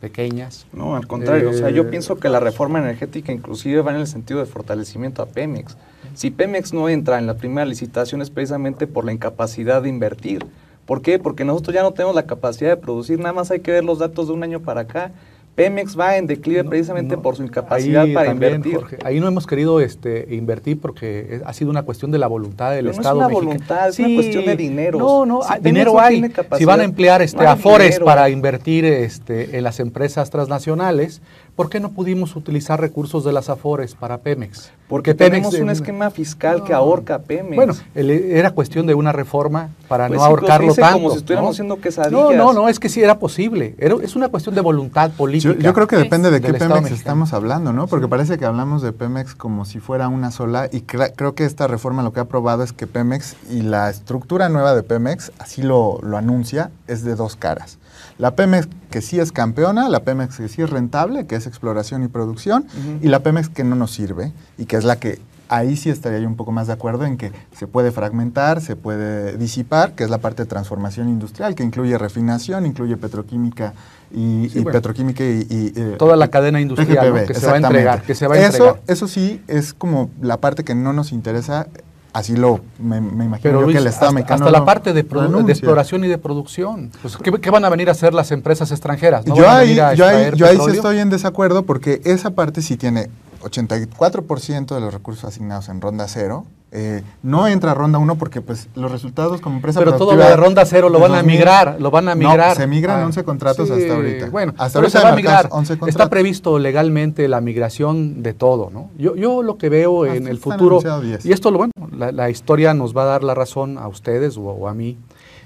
pequeñas. 0.00 0.66
No, 0.72 0.96
al 0.96 1.06
contrario, 1.06 1.50
o 1.50 1.52
sea, 1.52 1.70
yo 1.70 1.82
eh, 1.82 1.86
pienso 1.86 2.16
que 2.16 2.28
la 2.28 2.40
reforma 2.40 2.78
energética 2.78 3.32
inclusive 3.32 3.82
va 3.82 3.92
en 3.92 4.00
el 4.00 4.06
sentido 4.06 4.40
de 4.40 4.46
fortalecimiento 4.46 5.22
a 5.22 5.26
Pemex. 5.26 5.76
Si 6.14 6.30
Pemex 6.30 6.72
no 6.72 6.88
entra 6.88 7.18
en 7.18 7.26
la 7.26 7.36
primera 7.36 7.64
licitación 7.64 8.22
es 8.22 8.30
precisamente 8.30 8.86
por 8.86 9.04
la 9.04 9.12
incapacidad 9.12 9.82
de 9.82 9.88
invertir. 9.88 10.46
¿Por 10.86 11.02
qué? 11.02 11.18
Porque 11.18 11.44
nosotros 11.44 11.74
ya 11.74 11.82
no 11.82 11.92
tenemos 11.92 12.14
la 12.14 12.26
capacidad 12.26 12.70
de 12.70 12.76
producir, 12.76 13.18
nada 13.18 13.34
más 13.34 13.50
hay 13.50 13.60
que 13.60 13.72
ver 13.72 13.84
los 13.84 13.98
datos 13.98 14.28
de 14.28 14.32
un 14.32 14.42
año 14.42 14.60
para 14.60 14.82
acá. 14.82 15.12
Pemex 15.58 15.98
va 15.98 16.16
en 16.16 16.28
declive 16.28 16.62
precisamente 16.62 17.18
por 17.18 17.34
su 17.34 17.42
incapacidad 17.42 18.06
para 18.14 18.30
invertir. 18.30 18.78
ahí 19.02 19.18
no 19.18 19.26
hemos 19.26 19.44
querido 19.44 19.80
este, 19.80 20.28
invertir 20.30 20.80
porque 20.80 21.40
ha 21.44 21.52
sido 21.52 21.68
una 21.72 21.82
cuestión 21.82 22.12
de 22.12 22.18
la 22.18 22.28
voluntad 22.28 22.70
del 22.70 22.86
Estado. 22.86 23.18
No 23.18 23.26
es 23.26 23.26
una 23.26 23.34
voluntad, 23.34 23.88
es 23.88 23.98
una 23.98 24.14
cuestión 24.14 24.44
de 24.44 24.56
dinero. 24.56 25.00
No, 25.00 25.26
no, 25.26 25.40
dinero 25.60 25.98
hay. 25.98 26.22
Si 26.56 26.64
van 26.64 26.78
a 26.78 26.84
emplear 26.84 27.22
este, 27.22 27.44
afores 27.44 27.98
para 27.98 28.30
invertir 28.30 28.84
este, 28.84 29.58
en 29.58 29.64
las 29.64 29.80
empresas 29.80 30.30
transnacionales, 30.30 31.22
¿Por 31.58 31.70
qué 31.70 31.80
no 31.80 31.90
pudimos 31.90 32.36
utilizar 32.36 32.80
recursos 32.80 33.24
de 33.24 33.32
las 33.32 33.50
AFORES 33.50 33.96
para 33.96 34.18
Pemex? 34.18 34.70
Porque 34.86 35.12
tenemos 35.12 35.54
un 35.54 35.70
esquema 35.70 36.08
fiscal 36.08 36.62
que 36.62 36.72
ahorca 36.72 37.16
a 37.16 37.18
Pemex. 37.18 37.56
Bueno, 37.56 37.74
era 37.96 38.52
cuestión 38.52 38.86
de 38.86 38.94
una 38.94 39.10
reforma 39.10 39.70
para 39.88 40.06
pues 40.06 40.20
no 40.20 40.24
ahorcarlo 40.24 40.72
tanto. 40.72 40.98
como 40.98 41.10
si 41.10 41.16
estuviéramos 41.16 41.56
haciendo 41.56 41.80
quesadillas. 41.80 42.12
No, 42.12 42.32
no, 42.32 42.52
no, 42.52 42.68
es 42.68 42.78
que 42.78 42.88
sí 42.88 43.02
era 43.02 43.18
posible. 43.18 43.74
es 43.76 44.14
una 44.14 44.28
cuestión 44.28 44.54
de 44.54 44.60
voluntad 44.60 45.10
política. 45.10 45.56
Yo, 45.58 45.74
creo 45.74 45.88
que 45.88 45.96
depende 45.96 46.30
de 46.30 46.40
qué 46.40 46.54
Pemex 46.54 46.92
estamos 46.92 47.32
hablando, 47.32 47.72
¿no? 47.72 47.88
Porque 47.88 48.06
parece 48.06 48.38
que 48.38 48.44
hablamos 48.44 48.80
de 48.80 48.92
Pemex 48.92 49.34
como 49.34 49.64
si 49.64 49.80
fuera 49.80 50.06
una 50.06 50.30
sola 50.30 50.68
y 50.70 50.82
creo 50.82 51.34
que 51.34 51.44
esta 51.44 51.66
reforma 51.66 52.04
lo 52.04 52.12
que 52.12 52.20
ha 52.20 52.26
probado 52.26 52.62
es 52.62 52.72
que 52.72 52.86
Pemex 52.86 53.34
y 53.50 53.62
la 53.62 53.90
estructura 53.90 54.48
nueva 54.48 54.76
de 54.76 54.84
Pemex, 54.84 55.32
así 55.40 55.62
lo, 55.62 55.98
lo 56.04 56.18
anuncia, 56.18 56.70
es 56.86 57.02
de 57.02 57.16
dos 57.16 57.34
caras. 57.34 57.77
La 58.18 58.34
Pemex 58.34 58.68
que 58.90 59.00
sí 59.00 59.20
es 59.20 59.32
campeona, 59.32 59.88
la 59.88 60.00
Pemex 60.00 60.36
que 60.36 60.48
sí 60.48 60.62
es 60.62 60.70
rentable, 60.70 61.26
que 61.26 61.36
es 61.36 61.46
exploración 61.46 62.02
y 62.02 62.08
producción, 62.08 62.66
y 63.00 63.08
la 63.08 63.20
Pemex 63.20 63.48
que 63.48 63.64
no 63.64 63.76
nos 63.76 63.92
sirve 63.92 64.32
y 64.56 64.66
que 64.66 64.76
es 64.76 64.84
la 64.84 64.96
que 64.96 65.20
ahí 65.48 65.76
sí 65.76 65.90
estaría 65.90 66.18
yo 66.18 66.28
un 66.28 66.36
poco 66.36 66.52
más 66.52 66.66
de 66.66 66.74
acuerdo 66.74 67.04
en 67.04 67.16
que 67.16 67.32
se 67.56 67.66
puede 67.66 67.90
fragmentar, 67.90 68.60
se 68.60 68.76
puede 68.76 69.36
disipar, 69.36 69.92
que 69.92 70.04
es 70.04 70.10
la 70.10 70.18
parte 70.18 70.42
de 70.42 70.46
transformación 70.48 71.08
industrial, 71.08 71.54
que 71.54 71.62
incluye 71.62 71.96
refinación, 71.98 72.66
incluye 72.66 72.96
petroquímica 72.96 73.72
y, 74.10 74.48
petroquímica 74.64 75.24
y, 75.24 75.72
eh, 75.76 75.96
toda 75.98 76.16
la 76.16 76.28
cadena 76.28 76.60
industrial 76.60 77.26
que, 77.26 77.34
se 77.34 77.46
va 77.46 77.54
a 77.54 77.56
entregar, 77.56 78.02
que 78.02 78.14
se 78.14 78.26
va 78.26 78.36
a 78.36 78.38
eso, 78.38 78.78
Eso 78.86 79.08
sí 79.08 79.42
es 79.48 79.74
como 79.74 80.10
la 80.20 80.38
parte 80.38 80.64
que 80.64 80.74
no 80.74 80.92
nos 80.92 81.12
interesa 81.12 81.66
Así 82.12 82.36
lo 82.36 82.60
me, 82.78 82.96
imagino 82.96 83.66
que 83.66 83.76
el 83.76 83.86
Estado 83.86 84.16
hasta, 84.16 84.34
Hasta 84.34 84.50
la 84.50 84.64
parte 84.64 84.92
de, 84.92 85.00
exploración 85.00 86.04
y 86.04 86.08
de 86.08 86.18
producción. 86.18 86.90
Pues, 87.02 87.16
¿qué, 87.16 87.50
van 87.50 87.64
a 87.64 87.68
venir 87.68 87.88
a 87.88 87.92
hacer 87.92 88.14
las 88.14 88.30
empresas 88.32 88.70
extranjeras? 88.70 89.24
yo 89.24 89.48
ahí, 89.48 89.74
yo 89.74 90.06
ahí 90.06 90.58
sí 90.58 90.70
estoy 90.72 90.98
en 90.98 91.10
desacuerdo 91.10 91.64
porque 91.64 92.00
esa 92.04 92.30
parte 92.30 92.62
sí 92.62 92.76
tiene 92.76 93.10
84% 93.42 94.74
de 94.74 94.80
los 94.80 94.92
recursos 94.92 95.24
asignados 95.24 95.68
en 95.68 95.80
ronda 95.80 96.08
cero. 96.08 96.46
Eh, 96.70 97.02
no 97.22 97.48
entra 97.48 97.70
a 97.70 97.74
ronda 97.74 97.98
1 97.98 98.16
porque 98.16 98.42
pues 98.42 98.68
los 98.74 98.92
resultados 98.92 99.40
como 99.40 99.56
empresa 99.56 99.78
Pero 99.78 99.96
todo 99.96 100.14
lo 100.14 100.22
de 100.22 100.36
ronda 100.36 100.66
cero 100.66 100.90
lo 100.90 101.00
van 101.00 101.14
a 101.14 101.22
migrar, 101.22 101.80
lo 101.80 101.90
van 101.90 102.10
a 102.10 102.14
migrar. 102.14 102.56
se 102.56 102.66
migran 102.66 103.02
11 103.04 103.20
ah, 103.20 103.22
contratos 103.22 103.70
hasta 103.70 103.94
ahorita. 103.94 104.28
Bueno, 104.28 104.52
hasta 104.58 104.78
ahorita 104.78 104.98
se 104.98 105.04
va 105.04 105.12
a 105.12 105.16
migrar. 105.16 105.48
Está 105.86 106.10
previsto 106.10 106.58
legalmente 106.58 107.26
la 107.26 107.40
migración 107.40 108.22
de 108.22 108.34
todo, 108.34 108.68
¿no? 108.70 108.90
Yo, 108.98 109.16
yo 109.16 109.42
lo 109.42 109.56
que 109.56 109.70
veo 109.70 110.04
en 110.04 110.28
el 110.28 110.38
futuro 110.38 110.80
y 111.24 111.32
esto 111.32 111.50
lo 111.50 111.56
bueno, 111.56 111.72
la, 111.96 112.28
historia 112.28 112.74
nos 112.74 112.94
va 112.94 113.04
a 113.04 113.06
dar 113.06 113.24
la 113.24 113.34
razón 113.34 113.78
a 113.78 113.88
ustedes 113.88 114.36
o, 114.36 114.68
a 114.68 114.74
mí. 114.74 114.98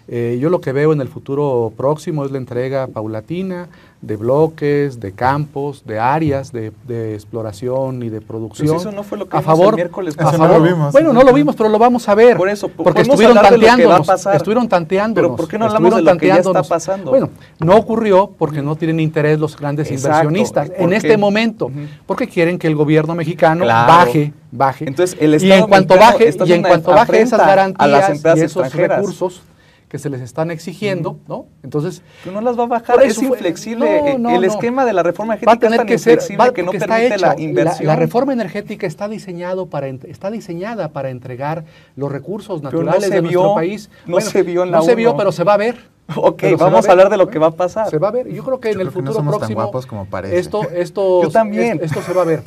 Eh, 0.09 0.39
yo 0.41 0.51
lo 0.51 0.61
que 0.61 0.73
veo 0.73 0.93
en 0.93 1.01
el 1.01 1.07
futuro 1.07 1.73
próximo 1.77 2.25
es 2.25 2.33
la 2.33 2.39
entrega 2.39 2.89
paulatina 2.89 3.69
de 4.03 4.17
bloques, 4.17 4.99
de 4.99 5.13
campos, 5.13 5.85
de 5.87 6.01
áreas 6.01 6.53
de, 6.53 6.73
exploración 7.15 8.03
y 8.03 8.11
de 8.11 8.21
producción. 8.21 8.69
Pues 8.69 8.81
eso 8.81 8.93
no 8.93 9.05
fue 9.05 9.17
lo 9.17 9.29
que 9.29 9.37
a 9.37 9.43
favor, 9.43 9.75
el 9.75 9.77
miércoles 9.77 10.17
a 10.19 10.33
favor. 10.33 10.49
No 10.49 10.59
lo 10.59 10.63
vimos, 10.63 10.93
bueno, 10.93 11.13
no 11.13 11.23
lo 11.23 11.33
vimos, 11.33 11.55
pero 11.55 11.69
lo 11.69 11.79
vamos 11.79 12.09
a 12.09 12.15
ver. 12.17 12.37
Por 12.37 12.49
eso, 12.49 12.69
porque 12.69 13.03
estuvieron 13.03 13.37
tanteándonos, 13.37 14.27
estuvieron 14.35 14.69
tanteándonos. 14.69 15.31
Pero 15.31 15.37
¿por 15.37 15.49
qué 15.49 15.59
no 15.59 15.67
hablamos 15.67 15.95
de 15.95 16.03
lo 16.03 16.17
que 16.17 16.27
ya 16.27 16.37
está 16.37 16.63
pasando? 16.65 17.11
Bueno, 17.13 17.31
no 17.61 17.77
ocurrió 17.77 18.33
porque 18.37 18.61
no 18.61 18.75
tienen 18.75 18.99
interés 18.99 19.39
los 19.39 19.57
grandes 19.57 19.91
inversionistas 19.91 20.71
en 20.77 20.93
este 20.93 21.17
momento, 21.17 21.71
porque 22.05 22.27
quieren 22.27 22.59
que 22.59 22.67
el 22.67 22.75
gobierno 22.75 23.15
mexicano 23.15 23.65
baje, 23.65 24.33
baje. 24.51 24.89
Entonces, 24.89 25.17
el 25.21 25.35
Estado 25.35 25.55
y 25.55 25.59
en 25.59 25.67
cuanto 25.69 25.97
baje, 25.97 26.35
y 26.45 26.53
en 26.53 26.63
cuanto 26.63 26.91
baje 26.91 27.23
esas 27.23 27.39
garantías 27.39 28.37
y 28.37 28.41
esos 28.41 28.73
recursos, 28.75 29.43
que 29.93 29.99
se 29.99 30.09
les 30.09 30.23
están 30.23 30.51
exigiendo, 30.51 31.19
¿no? 31.29 31.45
Entonces, 31.63 32.01
no 32.25 32.41
las 32.41 32.59
va 32.59 32.63
a 32.63 32.67
bajar, 32.67 33.03
es 33.03 33.23
inflexible. 33.23 34.15
el 34.15 34.45
esquema 34.45 34.87
de 34.87 34.95
la 34.95 35.03
reforma 35.03 35.35
energética 35.35 35.69
es 35.69 35.77
tan 35.77 35.87
que 35.87 35.99
ser, 35.99 36.13
inflexible 36.13 36.53
que 36.55 36.63
no 36.63 36.73
permite 36.73 37.19
la 37.19 37.39
inversión. 37.39 37.87
La, 37.89 37.97
reforma 37.97 38.33
energética 38.33 38.87
está 38.87 39.07
diseñado 39.07 39.67
para 39.67 39.89
está 39.89 40.31
diseñada 40.31 40.93
para 40.93 41.11
entregar 41.11 41.67
los 41.95 42.11
recursos 42.11 42.63
naturales 42.63 43.11
de 43.11 43.21
nuestro 43.21 43.55
país. 43.55 43.91
No 44.07 44.19
se 44.23 44.43
vio 44.43 44.63
en 44.63 44.71
la 44.71 44.79
No 44.79 44.83
se 44.83 44.95
vio, 44.95 45.15
pero 45.15 45.31
se 45.31 45.45
va 45.45 45.53
a 45.53 45.59
ver. 45.59 45.77
Ok, 46.17 46.43
vamos 46.59 46.89
a, 46.89 46.93
hablar 46.93 47.11
de 47.11 47.19
lo 47.19 47.29
que 47.29 47.39
va 47.39 47.49
a 47.49 47.51
pasar. 47.51 47.91
Se 47.91 47.99
va 47.99 48.09
a 48.09 48.13
ver. 48.13 48.29
Yo 48.33 48.43
creo 48.45 48.61
que 48.61 48.71
en 48.71 48.81
el 48.81 48.91
futuro 48.91 49.23
próximo 49.23 49.71
como 49.87 50.07
parece. 50.07 50.39
esto 50.39 50.63
esto 50.71 51.23
Yo 51.23 51.31
también. 51.31 51.81
esto 51.83 52.01
se 52.01 52.15
va 52.15 52.23
a 52.23 52.25
ver. 52.25 52.43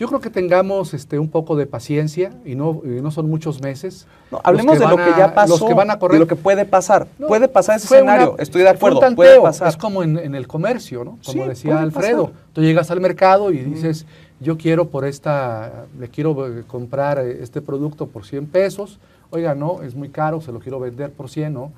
Yo 0.00 0.08
creo 0.08 0.20
que 0.20 0.30
tengamos 0.30 0.94
este, 0.94 1.18
un 1.18 1.28
poco 1.28 1.56
de 1.56 1.66
paciencia 1.66 2.32
y 2.46 2.54
no, 2.54 2.80
no 2.82 3.10
son 3.10 3.28
muchos 3.28 3.60
meses. 3.60 4.06
No, 4.30 4.40
hablemos 4.42 4.78
de 4.78 4.88
lo 4.88 4.96
que 4.96 5.10
ya 5.14 5.34
pasó, 5.34 5.58
los 5.58 5.68
que 5.68 5.74
van 5.74 5.90
a 5.90 5.98
correr. 5.98 6.14
de 6.14 6.20
lo 6.20 6.26
que 6.26 6.36
puede 6.36 6.64
pasar. 6.64 7.06
puede 7.28 7.48
pasar 7.48 7.76
ese 7.76 7.96
escenario, 7.96 8.34
estoy 8.38 8.62
de 8.62 8.70
acuerdo, 8.70 8.98
puede 9.14 9.38
pasar. 9.38 9.68
Es 9.68 9.76
como 9.76 10.02
en, 10.02 10.34
el 10.34 10.46
comercio, 10.46 11.04
¿no? 11.04 11.18
Como 11.22 11.46
decía 11.46 11.80
Alfredo. 11.80 12.32
Tú 12.54 12.62
llegas 12.62 12.90
al 12.90 12.98
mercado 13.02 13.52
y 13.52 13.58
dices, 13.58 14.06
yo 14.40 14.56
quiero 14.56 14.88
por 14.88 15.04
esta, 15.04 15.84
le 15.98 16.08
quiero 16.08 16.46
eh, 16.46 16.64
comprar 16.66 17.18
eh, 17.18 17.42
este 17.42 17.60
producto 17.60 18.06
por 18.06 18.24
100 18.24 18.46
pesos. 18.46 18.98
Oiga, 19.28 19.54
no, 19.54 19.82
es 19.82 19.94
muy 19.94 20.08
caro, 20.08 20.40
se 20.40 20.50
lo 20.50 20.60
quiero 20.60 20.80
vender 20.80 21.12
por 21.12 21.28
100, 21.28 21.52
¿no? 21.52 21.72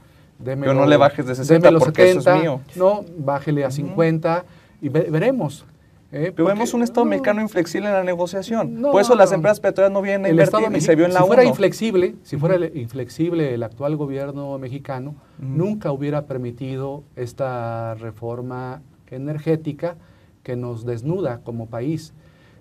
Pero 0.44 0.74
no 0.74 0.87
le 0.87 0.96
bajes 0.96 1.26
de 1.26 1.35
60 1.35 1.72
porque 1.76 2.12
eso 2.12 2.20
es 2.20 2.40
mío. 2.40 2.61
No, 2.76 3.04
bájele 3.18 3.64
a 3.64 3.72
50 3.72 4.44
y 4.80 4.88
veremos. 4.90 5.64
Eh, 6.12 6.31
Pero 6.37 6.46
vemos 6.46 6.75
un 6.75 6.83
Estado 6.83 7.07
mexicano 7.07 7.40
inflexible 7.40 7.88
en 7.88 7.94
la 7.94 8.05
negociación. 8.05 8.83
Por 8.83 9.01
eso 9.01 9.14
las 9.14 9.33
empresas 9.33 9.61
petroleras 9.61 9.92
no 9.92 10.03
vienen 10.03 10.27
a 10.27 10.29
invertir 10.29 10.77
y 10.77 10.81
se 10.83 10.94
vio 10.94 11.07
en 11.07 11.14
la 11.14 11.20
Si 11.20 11.27
fuera 11.27 11.44
inflexible, 11.44 12.14
si 12.22 12.37
fuera 12.37 12.66
inflexible 12.75 13.55
el 13.55 13.62
actual 13.62 13.96
gobierno 13.96 14.59
mexicano, 14.59 15.14
nunca 15.38 15.90
hubiera 15.90 16.27
permitido 16.27 17.03
esta 17.16 17.94
reforma 17.94 18.83
energética 19.11 19.96
que 20.42 20.55
nos 20.55 20.85
desnuda 20.85 21.40
como 21.42 21.66
país. 21.66 22.12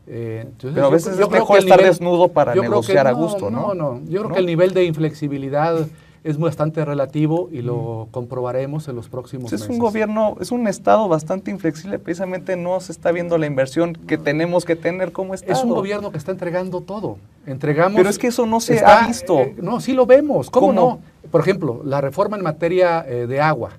Eh, 0.08 0.46
Pero 0.62 0.86
a 0.86 0.90
veces 0.90 1.20
es 1.20 1.30
mejor 1.30 1.60
estar 1.60 1.82
desnudo 1.82 2.30
para 2.30 2.56
negociar 2.56 3.06
a 3.08 3.12
gusto, 3.12 3.52
¿no? 3.52 3.74
No, 3.74 4.00
no. 4.00 4.02
Yo 4.08 4.22
creo 4.22 4.34
que 4.34 4.40
el 4.40 4.46
nivel 4.46 4.74
de 4.74 4.86
inflexibilidad 4.86 5.88
es 6.24 6.38
bastante 6.38 6.86
relativo 6.86 7.50
y 7.52 7.62
lo 7.62 8.08
comprobaremos 8.12 8.88
en 8.88 8.96
los 8.96 9.10
próximos 9.10 9.52
meses. 9.52 9.62
Es 9.62 9.70
un 9.70 9.80
gobierno, 9.80 10.38
es 10.40 10.52
un 10.52 10.68
Estado 10.68 11.08
bastante 11.08 11.50
inflexible, 11.50 11.98
precisamente 11.98 12.56
no 12.56 12.80
se 12.80 12.92
está 12.92 13.12
viendo 13.12 13.38
la 13.38 13.48
inversión 13.48 13.94
que 13.94 14.18
tenemos 14.18 14.64
que 14.64 14.76
tener 14.76 15.12
como 15.12 15.34
Estado. 15.34 15.54
Es 15.54 15.64
un 15.64 15.72
gobierno 15.72 16.12
que 16.12 16.18
está 16.18 16.32
entregando 16.32 16.82
todo. 16.82 17.18
Entregamos. 17.46 17.96
Pero 17.96 18.10
es 18.10 18.20
que 18.20 18.28
eso 18.28 18.46
no 18.46 18.60
se 18.60 18.86
ha 18.86 19.08
visto. 19.08 19.40
Eh, 19.40 19.56
no, 19.62 19.80
sí 19.80 19.94
lo 19.94 20.06
vemos. 20.06 20.50
¿Cómo, 20.50 20.74
no? 20.74 21.00
Por 21.32 21.42
ejemplo, 21.42 21.82
la 21.84 22.02
reforma 22.02 22.38
en 22.38 22.44
materia 22.44 23.04
eh, 23.08 23.26
de 23.28 23.42
agua 23.42 23.72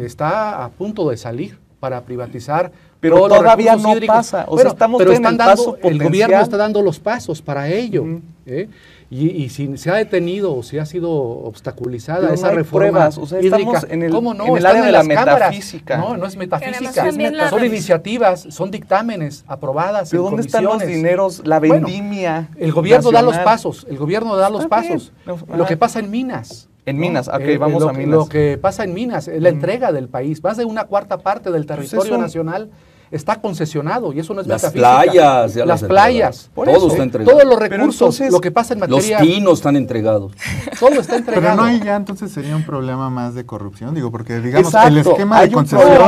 está 0.00 0.64
a 0.64 0.68
punto 0.68 1.10
de 1.10 1.16
salir 1.16 1.58
para 1.80 2.02
privatizar 2.02 2.70
pero 3.02 3.28
todavía 3.28 3.74
no 3.74 3.94
pasa. 4.06 4.44
O 4.46 4.56
sea, 4.56 4.68
estamos 4.68 4.98
pero 4.98 5.10
están 5.10 5.36
dando, 5.36 5.76
el, 5.82 6.00
gobierno 6.00 6.40
está 6.40 6.56
dando 6.56 6.82
los 6.82 7.00
pasos 7.00 7.42
para 7.42 7.68
ello. 7.68 8.04
¿eh? 8.46 8.68
Y, 9.14 9.50
si 9.50 9.76
se 9.76 9.90
ha 9.90 9.94
detenido 9.96 10.56
o 10.56 10.62
si 10.62 10.78
ha 10.78 10.86
sido 10.86 11.12
obstaculizada 11.12 12.32
esa 12.32 12.50
reforma 12.50 12.88
pruebas. 12.88 13.18
O 13.18 13.26
sea, 13.26 13.40
estamos 13.40 13.84
en 13.90 14.02
el, 14.02 14.10
¿cómo 14.10 14.32
no? 14.32 14.46
en 14.46 14.56
el 14.56 14.64
área 14.64 14.86
de 14.86 14.90
la 14.90 15.02
metafísica. 15.02 15.98
No, 15.98 16.16
no 16.16 16.24
es 16.24 16.34
metafísica. 16.34 17.12
son 17.50 17.62
iniciativas, 17.62 18.46
son 18.48 18.70
dictámenes 18.70 19.44
aprobadas 19.46 20.10
¿Pero 20.10 20.22
dónde 20.22 20.40
están 20.40 20.64
los 20.64 20.80
dineros, 20.86 21.46
la 21.46 21.60
vendimia 21.60 22.48
El 22.56 22.72
gobierno 22.72 23.10
da 23.10 23.20
los 23.20 23.36
pasos, 23.38 23.86
el 23.90 23.98
gobierno 23.98 24.34
da 24.36 24.48
los 24.48 24.66
pasos. 24.66 25.12
Lo 25.26 25.66
que 25.66 25.76
pasa 25.76 25.98
en 25.98 26.10
Minas. 26.10 26.70
En 26.86 26.98
Minas, 26.98 27.28
ok, 27.28 27.40
eh, 27.40 27.58
vamos 27.58 27.84
a 27.84 27.92
Minas. 27.92 28.08
Lo 28.08 28.26
que 28.26 28.58
pasa 28.60 28.84
en 28.84 28.94
Minas, 28.94 29.28
la 29.28 29.50
entrega 29.50 29.92
del 29.92 30.08
país, 30.08 30.42
más 30.42 30.56
de 30.56 30.64
una 30.64 30.84
cuarta 30.84 31.18
parte 31.18 31.50
del 31.50 31.66
pues 31.66 31.90
territorio 31.90 32.16
nacional 32.16 32.70
está 33.12 33.40
concesionado 33.40 34.12
y 34.12 34.20
eso 34.20 34.32
no 34.34 34.40
es 34.40 34.46
las 34.46 34.70
playas, 34.70 35.54
las, 35.54 35.84
playas, 35.84 36.50
todo 36.54 36.88
está 36.88 37.02
entregado. 37.02 37.38
Todos 37.38 37.48
los 37.48 37.58
recursos, 37.58 38.20
lo 38.30 38.40
que 38.40 38.50
pasa 38.50 38.72
en 38.72 38.80
materia 38.80 39.18
Los 39.18 39.28
pinos 39.28 39.58
están 39.58 39.76
entregados. 39.76 40.32
Todo 40.80 41.00
está 41.00 41.16
entregado. 41.16 41.42
Pero 41.42 41.56
no 41.56 41.64
hay 41.64 41.80
ya 41.80 41.96
entonces 41.96 42.32
sería 42.32 42.56
un 42.56 42.64
problema 42.64 43.10
más 43.10 43.34
de 43.34 43.44
corrupción, 43.44 43.94
digo, 43.94 44.10
porque 44.10 44.40
digamos 44.40 44.72
el 44.74 44.98
esquema 44.98 45.42
de 45.42 45.52
concesión 45.52 45.98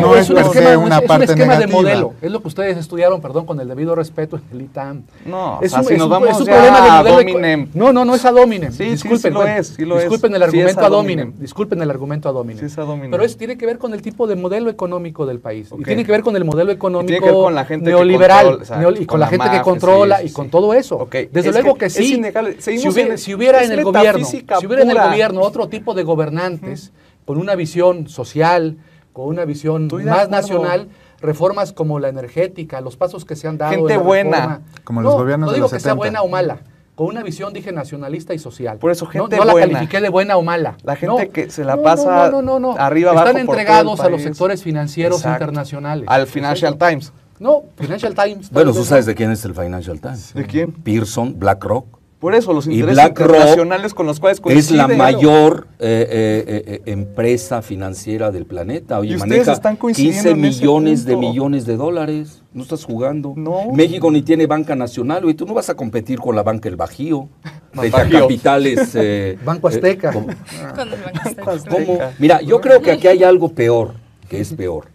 no, 0.00 0.14
es, 0.14 0.28
per 0.28 0.44
se 0.46 0.76
una 0.76 1.00
parte 1.00 1.24
Es 1.24 1.30
un 1.30 1.36
esquema 1.38 1.56
de 1.56 1.66
modelo, 1.66 2.14
es 2.20 2.30
lo 2.30 2.42
que 2.42 2.48
ustedes 2.48 2.76
estudiaron, 2.76 3.20
perdón, 3.20 3.46
con 3.46 3.58
el 3.58 3.66
debido 3.66 3.94
respeto 3.94 4.36
en 4.36 4.42
el 4.52 4.62
ITAM. 4.62 5.02
No, 5.24 5.58
es 5.62 5.72
un, 5.72 5.96
nos 5.96 6.08
vamos 6.08 6.30
es 6.30 6.40
un 6.40 6.46
problema 6.46 7.02
de 7.02 7.32
modelo. 7.32 7.68
No, 7.74 7.92
no, 7.92 8.04
no 8.04 8.14
es 8.14 8.24
ad 8.24 8.36
hominem. 8.36 8.72
Sí, 8.72 8.84
disculpen, 8.84 9.32
lo 9.32 9.44
es, 9.46 9.76
disculpen 9.76 10.34
el 10.34 10.42
argumento 10.42 10.80
ad 10.80 10.92
hominem. 10.92 11.32
Disculpen 11.38 11.82
el 11.82 11.90
argumento 11.90 12.28
ad 12.28 12.36
hominem. 12.36 12.70
Pero 13.10 13.24
eso 13.24 13.36
tiene 13.36 13.56
que 13.56 13.66
ver 13.66 13.78
con 13.78 13.94
el 13.94 14.02
tipo 14.02 14.26
de 14.26 14.36
modelo 14.36 14.70
económico 14.70 15.26
del 15.26 15.40
país 15.40 15.70
y 15.76 15.82
tiene 15.82 16.04
que 16.04 16.12
ver 16.12 16.22
con 16.22 16.36
el 16.36 16.44
modelo 16.50 16.72
económico 16.72 17.44
con 17.44 17.54
la 17.54 17.64
gente 17.64 17.90
neoliberal 17.90 18.60
y 18.98 19.06
con, 19.06 19.20
la, 19.20 19.26
gente 19.28 19.50
que 19.50 19.62
controla 19.62 20.22
y 20.22 20.30
con 20.30 20.50
todo 20.50 20.74
eso. 20.74 21.08
Desde 21.10 21.52
luego 21.52 21.76
que, 21.76 21.90
sí. 21.90 22.20
Si 22.60 23.34
hubiera, 23.34 23.62
en 23.62 23.72
el 23.72 23.84
gobierno, 23.84 24.24
si 24.24 24.44
hubiera 24.66 24.82
en 24.82 24.90
el 24.90 24.98
gobierno 24.98 25.40
otro 25.40 25.68
tipo 25.68 25.94
de 25.94 26.02
gobernantes 26.02 26.92
con 27.24 27.38
una 27.38 27.54
visión 27.54 28.08
social, 28.08 28.78
con 29.12 29.28
una 29.28 29.44
visión 29.44 29.88
más 30.04 30.28
nacional, 30.28 30.88
reformas 31.20 31.72
como 31.72 31.98
la 31.98 32.08
energética, 32.08 32.80
los 32.80 32.96
pasos 32.96 33.24
que 33.24 33.36
se 33.36 33.48
han 33.48 33.58
dado. 33.58 33.72
Gente 33.72 33.96
buena. 33.96 34.62
como 34.84 35.02
los 35.02 35.14
gobiernos 35.14 35.50
no 35.50 35.54
digo 35.54 35.68
que 35.68 35.80
sea 35.80 35.94
buena 35.94 36.22
o 36.22 36.28
mala 36.28 36.60
con 37.00 37.08
una 37.08 37.22
visión, 37.22 37.54
dije, 37.54 37.72
nacionalista 37.72 38.34
y 38.34 38.38
social. 38.38 38.76
Por 38.76 38.90
eso, 38.90 39.06
gente 39.06 39.34
no, 39.38 39.46
no 39.46 39.54
la 39.54 39.58
califiqué 39.58 40.02
de 40.02 40.10
buena 40.10 40.36
o 40.36 40.42
mala. 40.42 40.76
La 40.82 40.96
gente 40.96 41.30
que 41.30 41.50
se 41.50 41.64
la 41.64 41.80
pasa 41.80 42.26
arriba, 42.26 43.12
abajo 43.12 43.28
Están 43.28 43.40
entregados 43.40 44.00
a 44.00 44.10
los 44.10 44.20
sectores 44.20 44.62
financieros 44.62 45.24
internacionales. 45.24 46.04
Al 46.06 46.26
Financial 46.26 46.76
Times. 46.76 47.10
No, 47.38 47.62
Financial 47.78 48.14
Times. 48.14 48.50
Bueno, 48.50 48.74
tú 48.74 48.84
sabes 48.84 49.06
de 49.06 49.14
quién 49.14 49.30
es 49.30 49.42
el 49.46 49.54
Financial 49.54 49.98
Times. 49.98 50.34
¿De 50.34 50.44
quién? 50.44 50.72
Pearson, 50.72 51.38
BlackRock. 51.38 51.99
Por 52.20 52.34
eso, 52.34 52.52
los 52.52 52.66
intereses 52.66 53.08
internacionales 53.08 53.94
con 53.94 54.06
los 54.06 54.20
cuales 54.20 54.40
coincide. 54.40 54.60
Es 54.60 54.70
la 54.72 54.88
mayor 54.88 55.68
eh, 55.78 56.06
eh, 56.10 56.62
eh, 56.66 56.82
empresa 56.84 57.62
financiera 57.62 58.30
del 58.30 58.46
planeta. 58.46 58.98
Oye, 58.98 59.16
maneja 59.16 59.58
15 59.58 60.34
millones 60.34 61.04
de 61.06 61.16
millones 61.16 61.64
de 61.64 61.76
dólares. 61.76 62.42
No 62.52 62.62
estás 62.62 62.84
jugando. 62.84 63.32
No. 63.36 63.72
México 63.72 64.10
ni 64.10 64.22
tiene 64.22 64.46
banca 64.46 64.76
nacional. 64.76 65.28
Y 65.28 65.34
tú 65.34 65.46
no 65.46 65.54
vas 65.54 65.70
a 65.70 65.74
competir 65.74 66.18
con 66.18 66.36
la 66.36 66.42
banca 66.42 66.68
El 66.68 66.76
Bajío. 66.76 67.28
de 67.80 67.90
capitales. 67.90 68.96
Banco 69.44 69.68
Azteca. 69.68 70.12
con 70.12 70.28
el 70.30 71.00
Banco 71.00 71.50
Azteca. 71.50 72.12
Mira, 72.18 72.42
yo 72.42 72.60
creo 72.60 72.82
que 72.82 72.90
aquí 72.90 73.06
hay 73.06 73.24
algo 73.24 73.48
peor, 73.48 73.94
que 74.28 74.40
es 74.40 74.52
peor 74.52 74.88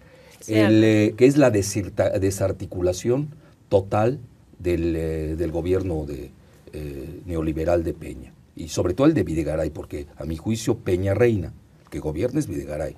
el, 0.47 1.15
que 1.15 1.25
es 1.25 1.37
la 1.37 1.49
desarticulación 1.49 3.29
total 3.69 4.19
del, 4.59 4.95
eh, 4.95 5.49
gobierno 5.51 6.05
de, 6.05 6.31
eh, 6.75 7.21
neoliberal 7.25 7.83
de 7.83 7.93
Peña. 7.93 8.33
Y 8.55 8.69
sobre 8.69 8.93
todo 8.93 9.07
el 9.07 9.13
de 9.13 9.23
Videgaray, 9.23 9.69
porque 9.69 10.07
a 10.17 10.25
mi 10.25 10.37
juicio 10.37 10.77
Peña 10.77 11.13
reina, 11.13 11.53
que 11.89 11.99
gobierna 11.99 12.39
es 12.39 12.47
Videgaray. 12.47 12.95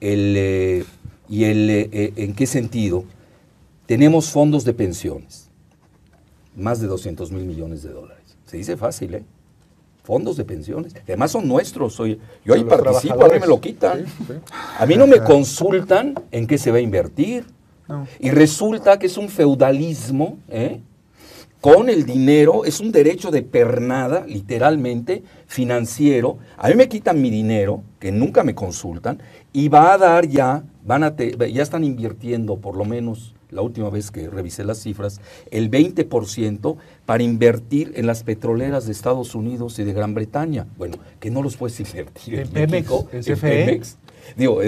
El, 0.00 0.34
eh, 0.36 0.84
¿Y 1.28 1.44
el, 1.44 1.70
en 1.70 2.34
qué 2.34 2.46
sentido? 2.46 3.04
Tenemos 3.86 4.30
fondos 4.30 4.64
de 4.64 4.74
pensiones, 4.74 5.50
más 6.56 6.80
de 6.80 6.86
200 6.86 7.32
mil 7.32 7.44
millones 7.44 7.82
de 7.82 7.90
dólares. 7.90 8.36
Se 8.46 8.56
dice 8.56 8.76
fácil, 8.76 9.14
¿eh? 9.14 9.24
fondos 10.04 10.36
de 10.36 10.44
pensiones. 10.44 10.94
Además 11.02 11.32
son 11.32 11.48
nuestros. 11.48 11.94
Soy, 11.94 12.20
yo 12.44 12.54
ahí 12.54 12.62
participo, 12.62 13.24
a 13.24 13.28
mí 13.28 13.40
me 13.40 13.46
lo 13.46 13.60
quitan. 13.60 14.04
A 14.78 14.86
mí 14.86 14.96
no 14.96 15.06
me 15.06 15.20
consultan 15.20 16.14
en 16.30 16.46
qué 16.46 16.58
se 16.58 16.70
va 16.70 16.76
a 16.76 16.80
invertir. 16.80 17.44
Y 18.20 18.30
resulta 18.30 18.98
que 18.98 19.06
es 19.06 19.18
un 19.18 19.28
feudalismo, 19.28 20.38
¿eh? 20.48 20.80
Con 21.64 21.88
el 21.88 22.04
dinero, 22.04 22.66
es 22.66 22.78
un 22.80 22.92
derecho 22.92 23.30
de 23.30 23.40
pernada, 23.40 24.26
literalmente, 24.26 25.22
financiero. 25.46 26.36
A 26.58 26.68
mí 26.68 26.74
me 26.74 26.90
quitan 26.90 27.22
mi 27.22 27.30
dinero, 27.30 27.82
que 27.98 28.12
nunca 28.12 28.44
me 28.44 28.54
consultan, 28.54 29.22
y 29.50 29.70
va 29.70 29.94
a 29.94 29.96
dar 29.96 30.28
ya, 30.28 30.62
van 30.84 31.04
a 31.04 31.16
ya 31.16 31.62
están 31.62 31.82
invirtiendo 31.82 32.58
por 32.58 32.76
lo 32.76 32.84
menos 32.84 33.34
la 33.48 33.62
última 33.62 33.88
vez 33.88 34.10
que 34.10 34.28
revisé 34.28 34.62
las 34.62 34.82
cifras, 34.82 35.22
el 35.50 35.70
20% 35.70 36.76
para 37.06 37.22
invertir 37.22 37.92
en 37.96 38.08
las 38.08 38.24
petroleras 38.24 38.84
de 38.84 38.92
Estados 38.92 39.34
Unidos 39.34 39.78
y 39.78 39.84
de 39.84 39.94
Gran 39.94 40.12
Bretaña. 40.12 40.66
Bueno, 40.76 40.98
que 41.18 41.30
no 41.30 41.42
los 41.42 41.56
puedes 41.56 41.80
invertir 41.88 42.40
en, 42.40 42.48
Pemex, 42.48 42.90
en 43.10 43.22
CFE. 43.22 43.80
Digo, 44.36 44.60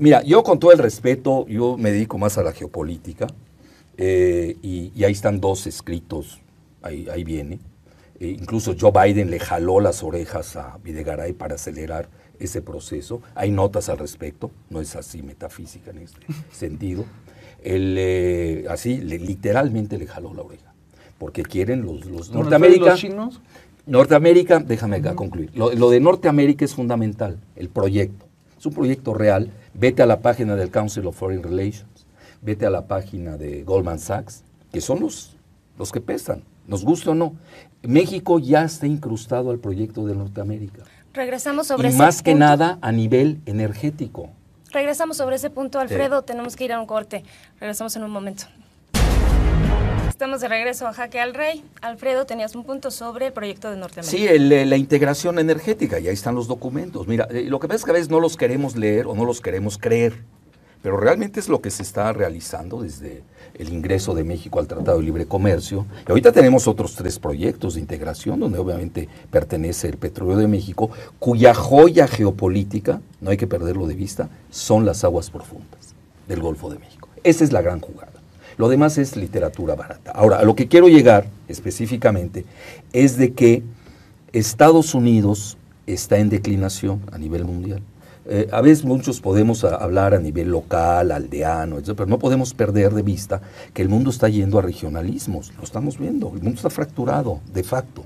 mira, 0.00 0.24
yo 0.24 0.42
con 0.42 0.58
todo 0.58 0.72
el 0.72 0.78
respeto, 0.78 1.46
yo 1.46 1.76
me 1.78 1.92
dedico 1.92 2.18
más 2.18 2.36
a 2.36 2.42
la 2.42 2.50
geopolítica 2.50 3.28
eh, 3.96 4.56
y, 4.62 5.04
ahí 5.04 5.12
están 5.12 5.40
dos 5.40 5.66
escritos, 5.66 6.40
ahí, 6.82 7.08
ahí 7.10 7.24
viene. 7.24 7.60
Eh, 8.20 8.36
incluso 8.38 8.74
Joe 8.78 8.92
Biden 8.92 9.30
le 9.30 9.40
jaló 9.40 9.80
las 9.80 10.02
orejas 10.02 10.56
a 10.56 10.78
Videgaray 10.82 11.32
para 11.32 11.56
acelerar 11.56 12.08
ese 12.38 12.62
proceso. 12.62 13.22
Hay 13.34 13.50
notas 13.50 13.88
al 13.88 13.98
respecto, 13.98 14.50
no 14.70 14.80
es 14.80 14.96
así 14.96 15.22
metafísica 15.22 15.90
en 15.90 15.98
este 15.98 16.20
sentido. 16.52 17.04
Eh, 17.64 18.64
así, 18.68 18.98
literalmente 18.98 19.98
le 19.98 20.06
jaló 20.06 20.34
la 20.34 20.42
oreja. 20.42 20.72
Porque 21.18 21.42
quieren 21.42 21.82
los, 21.82 22.04
los 22.06 22.30
Norteamérica. 22.30 22.90
¿Los 22.90 23.00
chinos? 23.00 23.40
Norteamérica, 23.86 24.60
déjame 24.60 24.96
acá 24.96 25.14
concluir. 25.14 25.50
Lo, 25.54 25.90
de 25.90 26.00
Norteamérica 26.00 26.64
es 26.64 26.74
fundamental, 26.74 27.38
el 27.56 27.68
proyecto. 27.68 28.26
Es 28.58 28.66
un 28.66 28.74
proyecto 28.74 29.12
real. 29.12 29.50
Vete 29.74 30.02
a 30.02 30.06
la 30.06 30.20
página 30.20 30.54
del 30.54 30.70
Council 30.70 31.06
of 31.06 31.16
Foreign 31.16 31.42
Relations, 31.42 31.86
vete 32.42 32.66
a 32.66 32.70
la 32.70 32.86
página 32.86 33.38
de 33.38 33.62
Goldman 33.62 33.98
Sachs, 33.98 34.42
que 34.70 34.80
son 34.80 35.00
los, 35.00 35.36
los 35.78 35.90
que 35.90 36.00
pesan, 36.00 36.42
nos 36.66 36.84
gusta 36.84 37.12
o 37.12 37.14
no. 37.14 37.34
México 37.82 38.38
ya 38.38 38.64
está 38.64 38.86
incrustado 38.86 39.50
al 39.50 39.58
proyecto 39.58 40.04
de 40.06 40.14
Norteamérica. 40.14 40.82
Regresamos 41.14 41.68
sobre 41.68 41.90
y 41.90 41.94
más 41.94 42.22
que 42.22 42.34
nada 42.34 42.78
a 42.82 42.92
nivel 42.92 43.40
energético. 43.46 44.30
Regresamos 44.70 45.18
sobre 45.18 45.36
ese 45.36 45.50
punto, 45.50 45.78
Alfredo. 45.78 46.22
Tenemos 46.22 46.56
que 46.56 46.64
ir 46.64 46.72
a 46.72 46.80
un 46.80 46.86
corte. 46.86 47.24
Regresamos 47.60 47.94
en 47.96 48.04
un 48.04 48.10
momento. 48.10 48.44
Estamos 50.08 50.40
de 50.40 50.48
regreso 50.48 50.86
a 50.86 50.92
Jaque 50.92 51.20
al 51.20 51.34
Rey. 51.34 51.64
Alfredo, 51.82 52.24
tenías 52.24 52.54
un 52.54 52.64
punto 52.64 52.90
sobre 52.90 53.26
el 53.26 53.32
proyecto 53.32 53.70
de 53.70 53.76
Norteamérica. 53.76 54.16
Sí, 54.16 54.26
el, 54.26 54.70
la 54.70 54.76
integración 54.76 55.38
energética, 55.38 55.98
y 55.98 56.06
ahí 56.06 56.14
están 56.14 56.34
los 56.34 56.46
documentos. 56.46 57.08
Mira, 57.08 57.26
eh, 57.30 57.44
lo 57.48 57.58
que 57.58 57.66
pasa 57.66 57.78
es 57.78 57.84
que 57.84 57.90
a 57.90 57.94
veces 57.94 58.08
no 58.08 58.20
los 58.20 58.36
queremos 58.36 58.76
leer 58.76 59.06
o 59.06 59.14
no 59.14 59.24
los 59.24 59.40
queremos 59.40 59.78
creer, 59.78 60.22
pero 60.82 60.96
realmente 60.96 61.38
es 61.38 61.48
lo 61.48 61.62
que 61.62 61.70
se 61.70 61.82
está 61.82 62.12
realizando 62.12 62.82
desde 62.82 63.22
el 63.54 63.72
ingreso 63.72 64.14
de 64.14 64.24
México 64.24 64.58
al 64.58 64.66
Tratado 64.66 64.98
de 64.98 65.04
Libre 65.04 65.26
Comercio. 65.26 65.86
Y 66.06 66.10
ahorita 66.10 66.32
tenemos 66.32 66.66
otros 66.66 66.96
tres 66.96 67.18
proyectos 67.18 67.74
de 67.74 67.80
integración, 67.80 68.40
donde 68.40 68.58
obviamente 68.58 69.08
pertenece 69.30 69.88
el 69.88 69.96
petróleo 69.96 70.36
de 70.36 70.48
México, 70.48 70.90
cuya 71.18 71.54
joya 71.54 72.08
geopolítica, 72.08 73.00
no 73.20 73.30
hay 73.30 73.36
que 73.36 73.46
perderlo 73.46 73.86
de 73.86 73.94
vista, 73.94 74.28
son 74.50 74.84
las 74.84 75.04
aguas 75.04 75.30
profundas 75.30 75.94
del 76.26 76.40
Golfo 76.40 76.68
de 76.68 76.78
México. 76.78 77.08
Esa 77.22 77.44
es 77.44 77.52
la 77.52 77.62
gran 77.62 77.80
jugada. 77.80 78.12
Lo 78.58 78.68
demás 78.68 78.98
es 78.98 79.16
literatura 79.16 79.74
barata. 79.74 80.10
Ahora, 80.10 80.38
a 80.38 80.44
lo 80.44 80.56
que 80.56 80.68
quiero 80.68 80.88
llegar 80.88 81.26
específicamente 81.48 82.44
es 82.92 83.16
de 83.16 83.32
que 83.32 83.62
Estados 84.32 84.94
Unidos 84.94 85.56
está 85.86 86.18
en 86.18 86.28
declinación 86.28 87.02
a 87.12 87.18
nivel 87.18 87.44
mundial. 87.44 87.82
Eh, 88.24 88.48
a 88.52 88.60
veces 88.60 88.84
muchos 88.84 89.20
podemos 89.20 89.64
hablar 89.64 90.14
a 90.14 90.18
nivel 90.18 90.50
local, 90.50 91.10
aldeano, 91.10 91.78
etc., 91.78 91.92
pero 91.96 92.06
no 92.06 92.18
podemos 92.18 92.54
perder 92.54 92.92
de 92.92 93.02
vista 93.02 93.42
que 93.74 93.82
el 93.82 93.88
mundo 93.88 94.10
está 94.10 94.28
yendo 94.28 94.58
a 94.58 94.62
regionalismos. 94.62 95.52
Lo 95.56 95.64
estamos 95.64 95.98
viendo. 95.98 96.28
El 96.28 96.42
mundo 96.42 96.56
está 96.56 96.70
fracturado, 96.70 97.40
de 97.52 97.62
facto. 97.62 98.04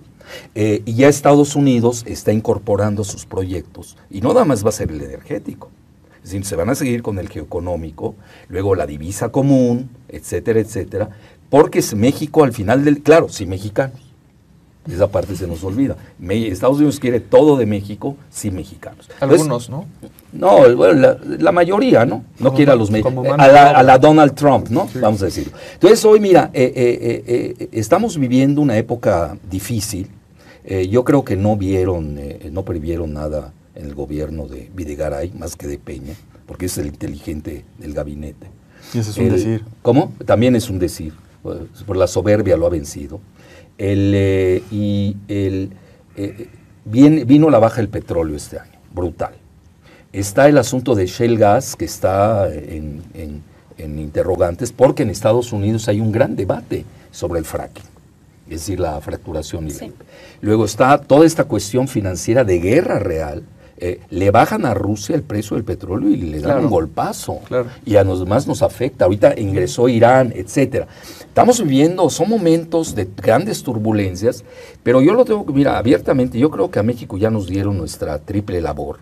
Eh, 0.54 0.82
y 0.84 0.94
ya 0.94 1.08
Estados 1.08 1.54
Unidos 1.54 2.04
está 2.06 2.32
incorporando 2.32 3.04
sus 3.04 3.26
proyectos. 3.26 3.96
Y 4.10 4.20
no 4.20 4.32
nada 4.32 4.44
más 4.44 4.64
va 4.64 4.70
a 4.70 4.72
ser 4.72 4.90
el 4.90 5.00
energético. 5.00 5.70
Se 6.24 6.56
van 6.56 6.70
a 6.70 6.74
seguir 6.74 7.02
con 7.02 7.20
el 7.20 7.28
geoeconómico, 7.28 8.16
luego 8.48 8.74
la 8.74 8.84
divisa 8.84 9.30
común, 9.30 9.90
etcétera, 10.08 10.58
etcétera. 10.58 11.10
Porque 11.48 11.78
es 11.78 11.94
México 11.94 12.42
al 12.42 12.52
final 12.52 12.84
del. 12.84 13.00
Claro, 13.00 13.28
sí, 13.28 13.46
mexicanos 13.46 14.05
esa 14.94 15.08
parte 15.08 15.36
se 15.36 15.46
nos 15.46 15.62
olvida. 15.64 15.96
Estados 16.28 16.76
Unidos 16.76 17.00
quiere 17.00 17.20
todo 17.20 17.56
de 17.56 17.66
México, 17.66 18.16
sí 18.30 18.50
mexicanos. 18.50 19.08
Algunos, 19.20 19.68
¿no? 19.68 19.86
No, 20.32 20.66
la, 20.68 21.52
mayoría, 21.52 22.04
¿no? 22.04 22.24
No 22.38 22.52
quiere 22.54 22.72
a 22.72 22.76
los 22.76 22.90
mexicanos. 22.90 23.26
A, 23.38 23.82
la, 23.82 23.98
Donald 23.98 24.34
Trump, 24.34 24.68
¿no? 24.68 24.88
Vamos 25.00 25.22
a 25.22 25.26
decirlo. 25.26 25.52
Entonces 25.74 26.04
hoy, 26.04 26.20
mira, 26.20 26.50
eh, 26.52 26.72
eh, 26.76 27.24
eh, 27.58 27.68
estamos 27.72 28.18
viviendo 28.18 28.60
una 28.60 28.76
época 28.76 29.36
difícil. 29.50 30.08
yo 30.90 31.04
creo 31.04 31.24
que 31.24 31.36
no 31.36 31.56
vieron, 31.56 32.18
no 32.50 32.64
previeron 32.64 33.12
nada 33.12 33.52
en 33.74 33.86
el 33.86 33.94
gobierno 33.94 34.46
de 34.46 34.70
Videgaray, 34.74 35.32
más 35.32 35.56
que 35.56 35.66
de 35.66 35.78
Peña, 35.78 36.14
porque 36.46 36.66
es 36.66 36.78
el 36.78 36.86
inteligente 36.86 37.64
del 37.78 37.94
gabinete. 37.94 38.48
Y 38.94 38.98
eso 38.98 39.10
es 39.10 39.18
un 39.18 39.30
decir. 39.30 39.64
¿Cómo? 39.82 40.12
También 40.24 40.56
es 40.56 40.68
un 40.70 40.78
decir. 40.78 41.12
Por 41.86 41.96
la 41.96 42.08
soberbia 42.08 42.56
lo 42.56 42.66
ha 42.66 42.70
vencido. 42.70 43.20
El, 43.78 44.12
eh, 44.14 44.62
y 44.70 45.16
el, 45.28 45.70
eh, 46.16 46.48
vino 46.84 47.50
la 47.50 47.58
baja 47.58 47.76
del 47.76 47.88
petróleo 47.88 48.36
este 48.36 48.58
año, 48.58 48.78
brutal. 48.92 49.34
Está 50.12 50.48
el 50.48 50.56
asunto 50.56 50.94
de 50.94 51.06
Shell 51.06 51.36
Gas, 51.36 51.76
que 51.76 51.84
está 51.84 52.48
en, 52.52 53.02
interrogantes, 53.78 54.72
porque 54.72 55.02
en 55.02 55.10
Estados 55.10 55.52
Unidos 55.52 55.88
hay 55.88 56.00
un 56.00 56.10
gran 56.10 56.36
debate 56.36 56.86
sobre 57.10 57.38
el 57.38 57.44
fracking, 57.44 57.84
es 58.46 58.60
decir, 58.60 58.80
la 58.80 58.98
fracturación. 59.00 59.68
Luego 60.40 60.64
está 60.64 60.98
toda 60.98 61.26
esta 61.26 61.44
cuestión 61.44 61.86
financiera 61.86 62.44
de 62.44 62.58
guerra 62.60 62.98
real, 62.98 63.42
eh, 63.78 64.00
le 64.10 64.30
bajan 64.30 64.64
a 64.64 64.72
Rusia 64.74 65.14
el 65.14 65.22
precio 65.22 65.56
del 65.56 65.64
petróleo 65.64 66.08
y 66.08 66.16
le 66.16 66.40
dan 66.40 66.64
un 66.64 66.70
golpazo. 66.70 67.40
Y 67.84 67.96
a 67.96 68.04
los 68.04 68.20
demás 68.20 68.46
nos 68.46 68.62
afecta. 68.62 69.04
Ahorita 69.04 69.38
ingresó 69.38 69.88
Irán, 69.88 70.32
etcétera. 70.34 70.86
Estamos 71.20 71.60
viviendo, 71.62 72.08
son 72.08 72.30
momentos 72.30 72.94
de 72.94 73.08
grandes 73.16 73.62
turbulencias, 73.62 74.44
pero 74.82 75.02
yo 75.02 75.12
lo 75.12 75.24
tengo 75.24 75.44
que, 75.44 75.52
mira, 75.52 75.76
abiertamente, 75.76 76.38
yo 76.38 76.50
creo 76.50 76.70
que 76.70 76.78
a 76.78 76.82
México 76.82 77.18
ya 77.18 77.30
nos 77.30 77.46
dieron 77.46 77.76
nuestra 77.76 78.18
triple 78.18 78.60
labor. 78.60 79.00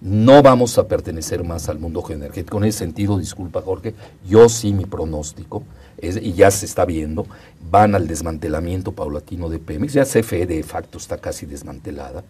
No 0.00 0.42
vamos 0.42 0.78
a 0.78 0.86
pertenecer 0.86 1.42
más 1.44 1.68
al 1.68 1.78
mundo 1.78 2.04
energético. 2.08 2.58
En 2.58 2.64
ese 2.64 2.78
sentido, 2.78 3.18
disculpa 3.18 3.62
Jorge, 3.62 3.94
yo 4.28 4.48
sí 4.48 4.72
mi 4.72 4.86
pronóstico, 4.86 5.62
y 6.00 6.32
ya 6.32 6.50
se 6.50 6.66
está 6.66 6.84
viendo, 6.84 7.26
van 7.70 7.94
al 7.94 8.06
desmantelamiento 8.06 8.92
paulatino 8.92 9.48
de 9.48 9.58
Pemex. 9.58 9.92
Ya 9.94 10.04
CFE 10.04 10.46
de 10.46 10.62
facto 10.62 10.98
está 10.98 11.18
casi 11.18 11.46
desmantelada. 11.46 12.22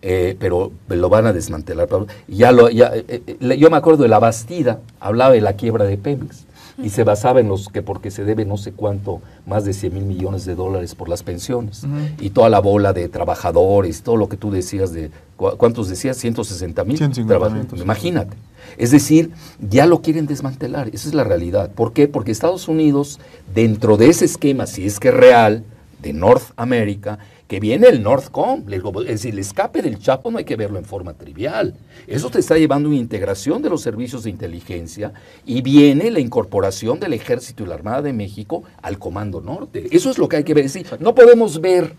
Eh, 0.00 0.36
pero 0.38 0.70
lo 0.88 1.08
van 1.08 1.26
a 1.26 1.32
desmantelar. 1.32 1.88
Ya 2.28 2.52
lo, 2.52 2.70
ya, 2.70 2.92
eh, 2.94 3.22
eh, 3.26 3.56
yo 3.58 3.70
me 3.70 3.76
acuerdo 3.76 4.04
de 4.04 4.08
la 4.08 4.18
Bastida, 4.18 4.80
hablaba 5.00 5.32
de 5.32 5.40
la 5.40 5.54
quiebra 5.54 5.84
de 5.84 5.98
Pemex 5.98 6.44
y 6.80 6.90
se 6.90 7.02
basaba 7.02 7.40
en 7.40 7.48
los 7.48 7.68
que 7.68 7.82
porque 7.82 8.10
se 8.12 8.24
debe 8.24 8.44
no 8.44 8.56
sé 8.56 8.72
cuánto, 8.72 9.20
más 9.46 9.64
de 9.64 9.72
100 9.72 9.94
mil 9.94 10.04
millones 10.04 10.44
de 10.44 10.54
dólares 10.54 10.94
por 10.94 11.08
las 11.08 11.24
pensiones 11.24 11.82
y 12.20 12.30
toda 12.30 12.48
la 12.48 12.60
bola 12.60 12.92
de 12.92 13.08
trabajadores, 13.08 14.02
todo 14.02 14.16
lo 14.16 14.28
que 14.28 14.36
tú 14.36 14.52
decías 14.52 14.92
de, 14.92 15.10
¿cuántos 15.36 15.88
decías? 15.88 16.16
160 16.16 16.84
mil 16.84 16.98
trabajadores. 17.26 17.80
Imagínate. 17.80 18.36
Es 18.76 18.92
decir, 18.92 19.32
ya 19.58 19.86
lo 19.86 20.02
quieren 20.02 20.26
desmantelar, 20.26 20.88
esa 20.92 21.08
es 21.08 21.14
la 21.14 21.24
realidad. 21.24 21.70
¿Por 21.72 21.92
qué? 21.92 22.06
Porque 22.06 22.30
Estados 22.30 22.68
Unidos, 22.68 23.18
dentro 23.52 23.96
de 23.96 24.10
ese 24.10 24.26
esquema, 24.26 24.66
si 24.66 24.86
es 24.86 25.00
que 25.00 25.08
es 25.08 25.14
real, 25.14 25.64
de 26.00 26.12
North 26.12 26.52
America, 26.56 27.18
que 27.46 27.60
viene 27.60 27.88
el 27.88 28.02
Northcom. 28.02 28.64
Es 28.70 29.06
decir, 29.06 29.32
el 29.32 29.40
escape 29.40 29.82
del 29.82 29.98
Chapo 29.98 30.30
no 30.30 30.38
hay 30.38 30.44
que 30.44 30.56
verlo 30.56 30.78
en 30.78 30.84
forma 30.84 31.14
trivial. 31.14 31.74
Eso 32.06 32.30
te 32.30 32.38
está 32.38 32.56
llevando 32.56 32.88
una 32.88 32.98
integración 32.98 33.62
de 33.62 33.70
los 33.70 33.82
servicios 33.82 34.24
de 34.24 34.30
inteligencia 34.30 35.12
y 35.46 35.62
viene 35.62 36.10
la 36.10 36.20
incorporación 36.20 37.00
del 37.00 37.14
Ejército 37.14 37.64
y 37.64 37.66
la 37.66 37.74
Armada 37.74 38.02
de 38.02 38.12
México 38.12 38.64
al 38.82 38.98
Comando 38.98 39.40
Norte. 39.40 39.88
Eso 39.90 40.10
es 40.10 40.18
lo 40.18 40.28
que 40.28 40.36
hay 40.36 40.44
que 40.44 40.54
ver. 40.54 40.64
decir, 40.64 40.86
no 41.00 41.14
podemos 41.14 41.60
ver 41.60 41.94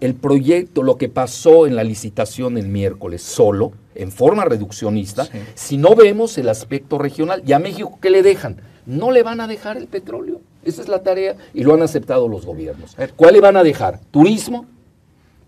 el 0.00 0.14
proyecto, 0.14 0.82
lo 0.82 0.96
que 0.96 1.08
pasó 1.08 1.66
en 1.66 1.76
la 1.76 1.84
licitación 1.84 2.58
el 2.58 2.66
miércoles 2.66 3.22
solo, 3.22 3.72
en 3.94 4.10
forma 4.10 4.44
reduccionista, 4.44 5.28
si 5.54 5.76
no 5.76 5.94
vemos 5.94 6.36
el 6.38 6.48
aspecto 6.48 6.98
regional. 6.98 7.42
¿Y 7.46 7.52
a 7.52 7.60
México 7.60 7.98
qué 8.02 8.10
le 8.10 8.22
dejan? 8.22 8.60
No 8.84 9.12
le 9.12 9.22
van 9.22 9.40
a 9.40 9.46
dejar 9.46 9.76
el 9.76 9.86
petróleo. 9.86 10.40
Esa 10.64 10.82
es 10.82 10.88
la 10.88 11.02
tarea 11.02 11.36
y 11.54 11.64
lo 11.64 11.74
han 11.74 11.82
aceptado 11.82 12.28
los 12.28 12.46
gobiernos. 12.46 12.96
¿Cuál 13.16 13.34
le 13.34 13.40
van 13.40 13.56
a 13.56 13.62
dejar? 13.62 14.00
Turismo, 14.10 14.66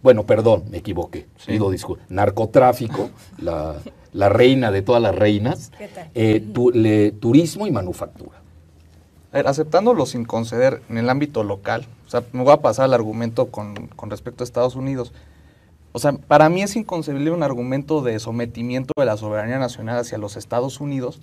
bueno, 0.03 0.25
perdón, 0.25 0.65
me 0.71 0.79
equivoqué. 0.79 1.27
Pido 1.47 1.71
disculpas. 1.71 2.11
Narcotráfico, 2.11 3.11
la, 3.39 4.29
reina 4.29 4.71
de 4.71 4.83
todas 4.83 5.01
las 5.01 5.15
reinas. 5.15 5.73
Eh, 6.15 6.41
turismo 7.21 7.67
y 7.67 7.71
manufactura. 7.71 8.43
A 9.33 9.37
ver, 9.39 9.49
aceptándolo 9.49 10.05
sin 10.07 10.27
conceder 10.27 10.83
en 10.89 10.99
el 10.99 11.11
ámbito 11.11 11.43
local, 11.43 11.87
o 12.07 12.11
sea, 12.11 12.23
me 12.33 12.45
voy 12.45 12.53
a 12.53 12.59
pasar 12.59 12.85
al 12.85 12.95
argumento 12.95 13.47
con, 13.47 13.89
con 13.97 14.11
respecto 14.11 14.43
a 14.43 14.45
Estados 14.45 14.77
Unidos. 14.77 15.13
O 15.93 15.99
sea, 15.99 16.13
para 16.13 16.49
mí 16.49 16.63
es 16.63 16.77
inconcebible 16.77 17.31
un 17.31 17.43
argumento 17.43 18.03
de 18.03 18.19
sometimiento 18.19 18.93
de 18.97 19.07
la 19.07 19.17
soberanía 19.17 19.59
nacional 19.59 19.99
hacia 19.99 20.19
los 20.19 20.37
Estados 20.37 20.81
Unidos 20.81 21.21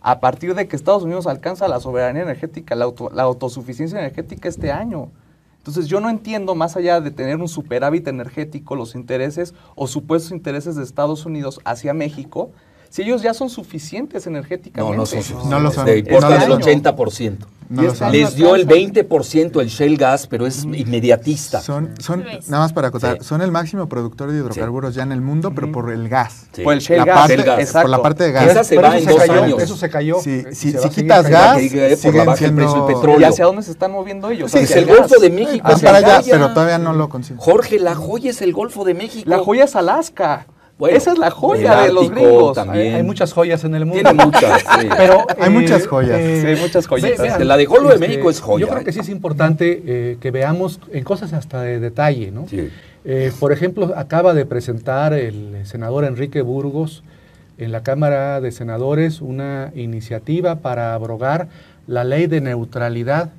a 0.00 0.20
partir 0.20 0.54
de 0.54 0.66
que 0.66 0.76
Estados 0.76 1.02
Unidos 1.02 1.26
alcanza 1.26 1.68
la 1.68 1.80
soberanía 1.80 2.22
energética, 2.22 2.74
la, 2.74 2.92
la 3.12 3.22
autosuficiencia 3.22 3.98
energética 3.98 4.48
este 4.48 4.72
año. 4.72 5.10
Entonces 5.58 5.88
yo 5.88 6.00
no 6.00 6.08
entiendo, 6.08 6.54
más 6.54 6.76
allá 6.76 7.00
de 7.00 7.10
tener 7.10 7.36
un 7.36 7.48
superávit 7.48 8.08
energético, 8.08 8.76
los 8.76 8.94
intereses 8.94 9.54
o 9.74 9.86
supuestos 9.86 10.32
intereses 10.32 10.74
de 10.76 10.82
Estados 10.82 11.26
Unidos 11.26 11.60
hacia 11.64 11.92
México, 11.92 12.50
si 12.90 13.02
ellos 13.02 13.22
ya 13.22 13.32
son 13.32 13.48
suficientes 13.48 14.26
energéticamente. 14.26 14.92
No, 14.92 14.96
no 14.96 15.06
son 15.06 15.22
suficientes. 15.22 15.48
No 15.48 15.60
lo 15.60 15.70
son. 15.70 15.88
el 15.88 16.04
80%. 16.04 17.36
Les 17.70 18.34
dio 18.34 18.56
el 18.56 18.66
20% 18.66 19.60
el 19.60 19.68
shale 19.68 19.96
gas, 19.96 20.26
pero 20.26 20.44
es 20.44 20.64
inmediatista. 20.64 21.60
Son, 21.60 21.94
son 22.00 22.24
nada 22.48 22.64
más 22.64 22.72
para 22.72 22.88
acotar, 22.88 23.22
son 23.22 23.42
el 23.42 23.52
máximo 23.52 23.88
productor 23.88 24.32
de 24.32 24.38
hidrocarburos 24.38 24.96
ya 24.96 25.04
en 25.04 25.12
el 25.12 25.20
mundo, 25.20 25.52
pero 25.54 25.70
por 25.70 25.92
el 25.92 26.08
gas. 26.08 26.48
Por 26.64 26.74
el 26.74 26.80
shale 26.80 27.04
gas. 27.04 27.72
Por 27.72 27.88
la 27.88 28.02
parte 28.02 28.24
de 28.24 28.32
gas. 28.32 28.50
Esa 28.50 28.64
se 28.64 28.76
va 28.76 28.98
en 28.98 29.04
dos 29.04 29.20
años. 29.20 29.62
Eso 29.62 29.76
se 29.76 29.88
cayó. 29.88 30.20
si, 30.20 30.44
quitas 30.92 31.28
gas, 31.28 31.60
siguen 31.60 32.36
siendo... 32.36 32.86
petróleo. 32.86 33.20
¿Y 33.20 33.24
hacia 33.24 33.44
dónde 33.44 33.62
se 33.62 33.70
están 33.70 33.92
moviendo 33.92 34.30
ellos? 34.30 34.52
es 34.52 34.70
el 34.72 34.86
Golfo 34.86 35.20
de 35.20 35.30
México. 35.30 35.66
Ah, 35.68 35.76
para 35.80 35.98
allá, 35.98 36.22
pero 36.28 36.52
todavía 36.52 36.78
no 36.78 36.92
lo 36.92 37.08
consigo. 37.08 37.40
Jorge, 37.40 37.78
la 37.78 37.94
joya 37.94 38.30
es 38.30 38.42
el 38.42 38.52
Golfo 38.52 38.84
de 38.84 38.94
México. 38.94 39.30
La 39.30 39.38
joya 39.38 39.64
es 39.64 39.76
Alaska. 39.76 40.46
Esa 40.88 41.12
es 41.12 41.18
la 41.18 41.30
joya 41.30 41.82
de 41.82 41.92
los 41.92 42.10
gringos. 42.10 42.54
También. 42.54 42.94
Hay, 42.94 43.02
muchas 43.02 43.32
joyas 43.32 43.64
en 43.64 43.74
el 43.74 43.86
mundo. 43.86 44.02
Tiene 44.02 44.24
muchas, 44.24 44.60
sí. 44.60 44.88
Pero 44.96 45.26
hay 45.38 45.50
muchas 45.50 45.86
joyas. 45.86 46.18
sí, 46.18 46.46
hay 46.46 46.56
muchas 46.56 46.86
joyas. 46.86 47.40
la 47.44 47.56
de 47.56 47.66
Golfo 47.66 47.88
de 47.88 47.94
este, 47.94 48.08
México 48.08 48.30
es 48.30 48.40
joya. 48.40 48.66
Yo 48.66 48.72
creo 48.72 48.84
que 48.84 48.92
sí 48.92 49.00
es 49.00 49.08
importante 49.08 49.82
eh, 49.84 50.16
que 50.20 50.30
veamos 50.30 50.80
en 50.92 51.04
cosas 51.04 51.32
hasta 51.32 51.62
de 51.62 51.80
detalle, 51.80 52.30
¿no? 52.30 52.46
Sí. 52.48 52.70
Eh, 53.04 53.32
por 53.40 53.52
ejemplo, 53.52 53.92
acaba 53.96 54.34
de 54.34 54.44
presentar 54.44 55.14
el 55.14 55.56
senador 55.64 56.04
Enrique 56.04 56.42
Burgos 56.42 57.02
en 57.60 57.72
la 57.72 57.82
Cámara 57.82 58.40
de 58.40 58.52
Senadores 58.52 59.20
una 59.20 59.70
iniciativa 59.74 60.56
para 60.56 60.94
abrogar 60.94 61.48
la 61.86 62.04
ley 62.04 62.26
de 62.26 62.40
neutralidad 62.40 63.30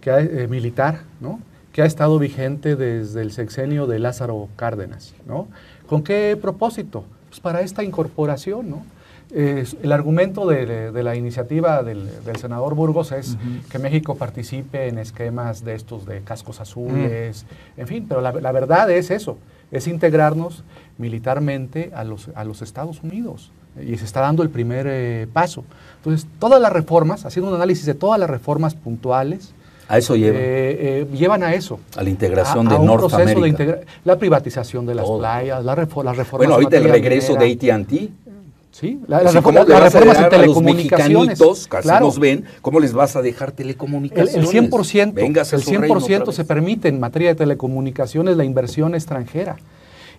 que 0.00 0.10
eh, 0.10 0.46
militar, 0.48 1.00
¿no? 1.20 1.40
que 1.72 1.82
ha 1.82 1.84
estado 1.84 2.18
vigente 2.18 2.74
desde 2.74 3.20
el 3.20 3.32
sexenio 3.32 3.86
de 3.86 3.98
Lázaro 3.98 4.48
Cárdenas. 4.56 5.14
¿no? 5.26 5.46
¿Con 5.86 6.02
qué 6.02 6.38
propósito? 6.40 7.04
Pues 7.28 7.40
para 7.40 7.60
esta 7.60 7.82
incorporación, 7.82 8.70
¿no? 8.70 8.84
el 9.32 9.90
argumento 9.90 10.46
de, 10.46 11.02
la 11.02 11.16
iniciativa 11.16 11.82
del, 11.82 12.08
senador 12.38 12.74
Burgos 12.74 13.10
es 13.10 13.36
que 13.70 13.78
México 13.80 14.14
participe 14.14 14.86
en 14.88 14.98
esquemas 14.98 15.64
de 15.64 15.74
estos 15.74 16.06
de 16.06 16.20
cascos 16.20 16.60
azules, 16.60 17.44
en 17.76 17.86
fin, 17.88 18.06
pero 18.08 18.20
la, 18.20 18.52
verdad 18.52 18.88
es 18.90 19.10
eso, 19.10 19.36
es 19.72 19.88
integrarnos 19.88 20.62
militarmente 20.96 21.90
a 21.94 22.04
los, 22.04 22.30
a 22.36 22.44
los 22.44 22.62
Estados 22.62 23.02
Unidos 23.02 23.50
y 23.80 23.96
se 23.98 24.04
está 24.04 24.20
dando 24.20 24.42
el 24.42 24.50
primer 24.50 24.86
eh, 24.88 25.26
paso. 25.32 25.64
Entonces, 25.96 26.26
todas 26.38 26.60
las 26.60 26.72
reformas, 26.72 27.26
haciendo 27.26 27.50
un 27.50 27.56
análisis 27.56 27.84
de 27.84 27.94
todas 27.94 28.18
las 28.18 28.30
reformas 28.30 28.74
puntuales, 28.74 29.52
a 29.88 29.98
eso 29.98 30.16
llevan. 30.16 30.40
Eh, 30.40 30.44
eh, 30.44 31.06
llevan 31.12 31.42
a 31.42 31.54
eso. 31.54 31.80
A 31.96 32.02
la 32.02 32.10
integración 32.10 32.68
de 32.68 32.78
Norteamérica. 32.78 33.80
la 34.04 34.18
privatización 34.18 34.86
de 34.86 34.94
las 34.94 35.08
playas, 35.08 35.64
la, 35.64 35.74
reforma. 35.74 36.14
Bueno, 36.32 36.54
ahorita 36.54 36.76
el 36.76 36.84
regreso 36.84 37.34
de 37.34 37.52
AT&T. 37.52 38.08
Sí, 38.72 39.00
la, 39.06 39.22
las 39.22 39.32
reformas 39.34 40.18
en 40.18 40.28
telecomunicaciones. 40.28 41.40
Los 41.40 41.66
casi 41.66 41.88
nos 41.88 42.18
ven, 42.18 42.44
¿cómo 42.60 42.78
les 42.78 42.92
vas 42.92 43.16
a 43.16 43.22
dejar 43.22 43.52
telecomunicaciones? 43.52 44.34
El, 44.34 44.70
100%, 44.70 45.14
el 45.16 46.02
100 46.02 46.32
se 46.32 46.44
permite 46.44 46.88
en 46.88 47.00
materia 47.00 47.28
de 47.28 47.36
telecomunicaciones 47.36 48.36
la 48.36 48.44
inversión 48.44 48.94
extranjera. 48.94 49.56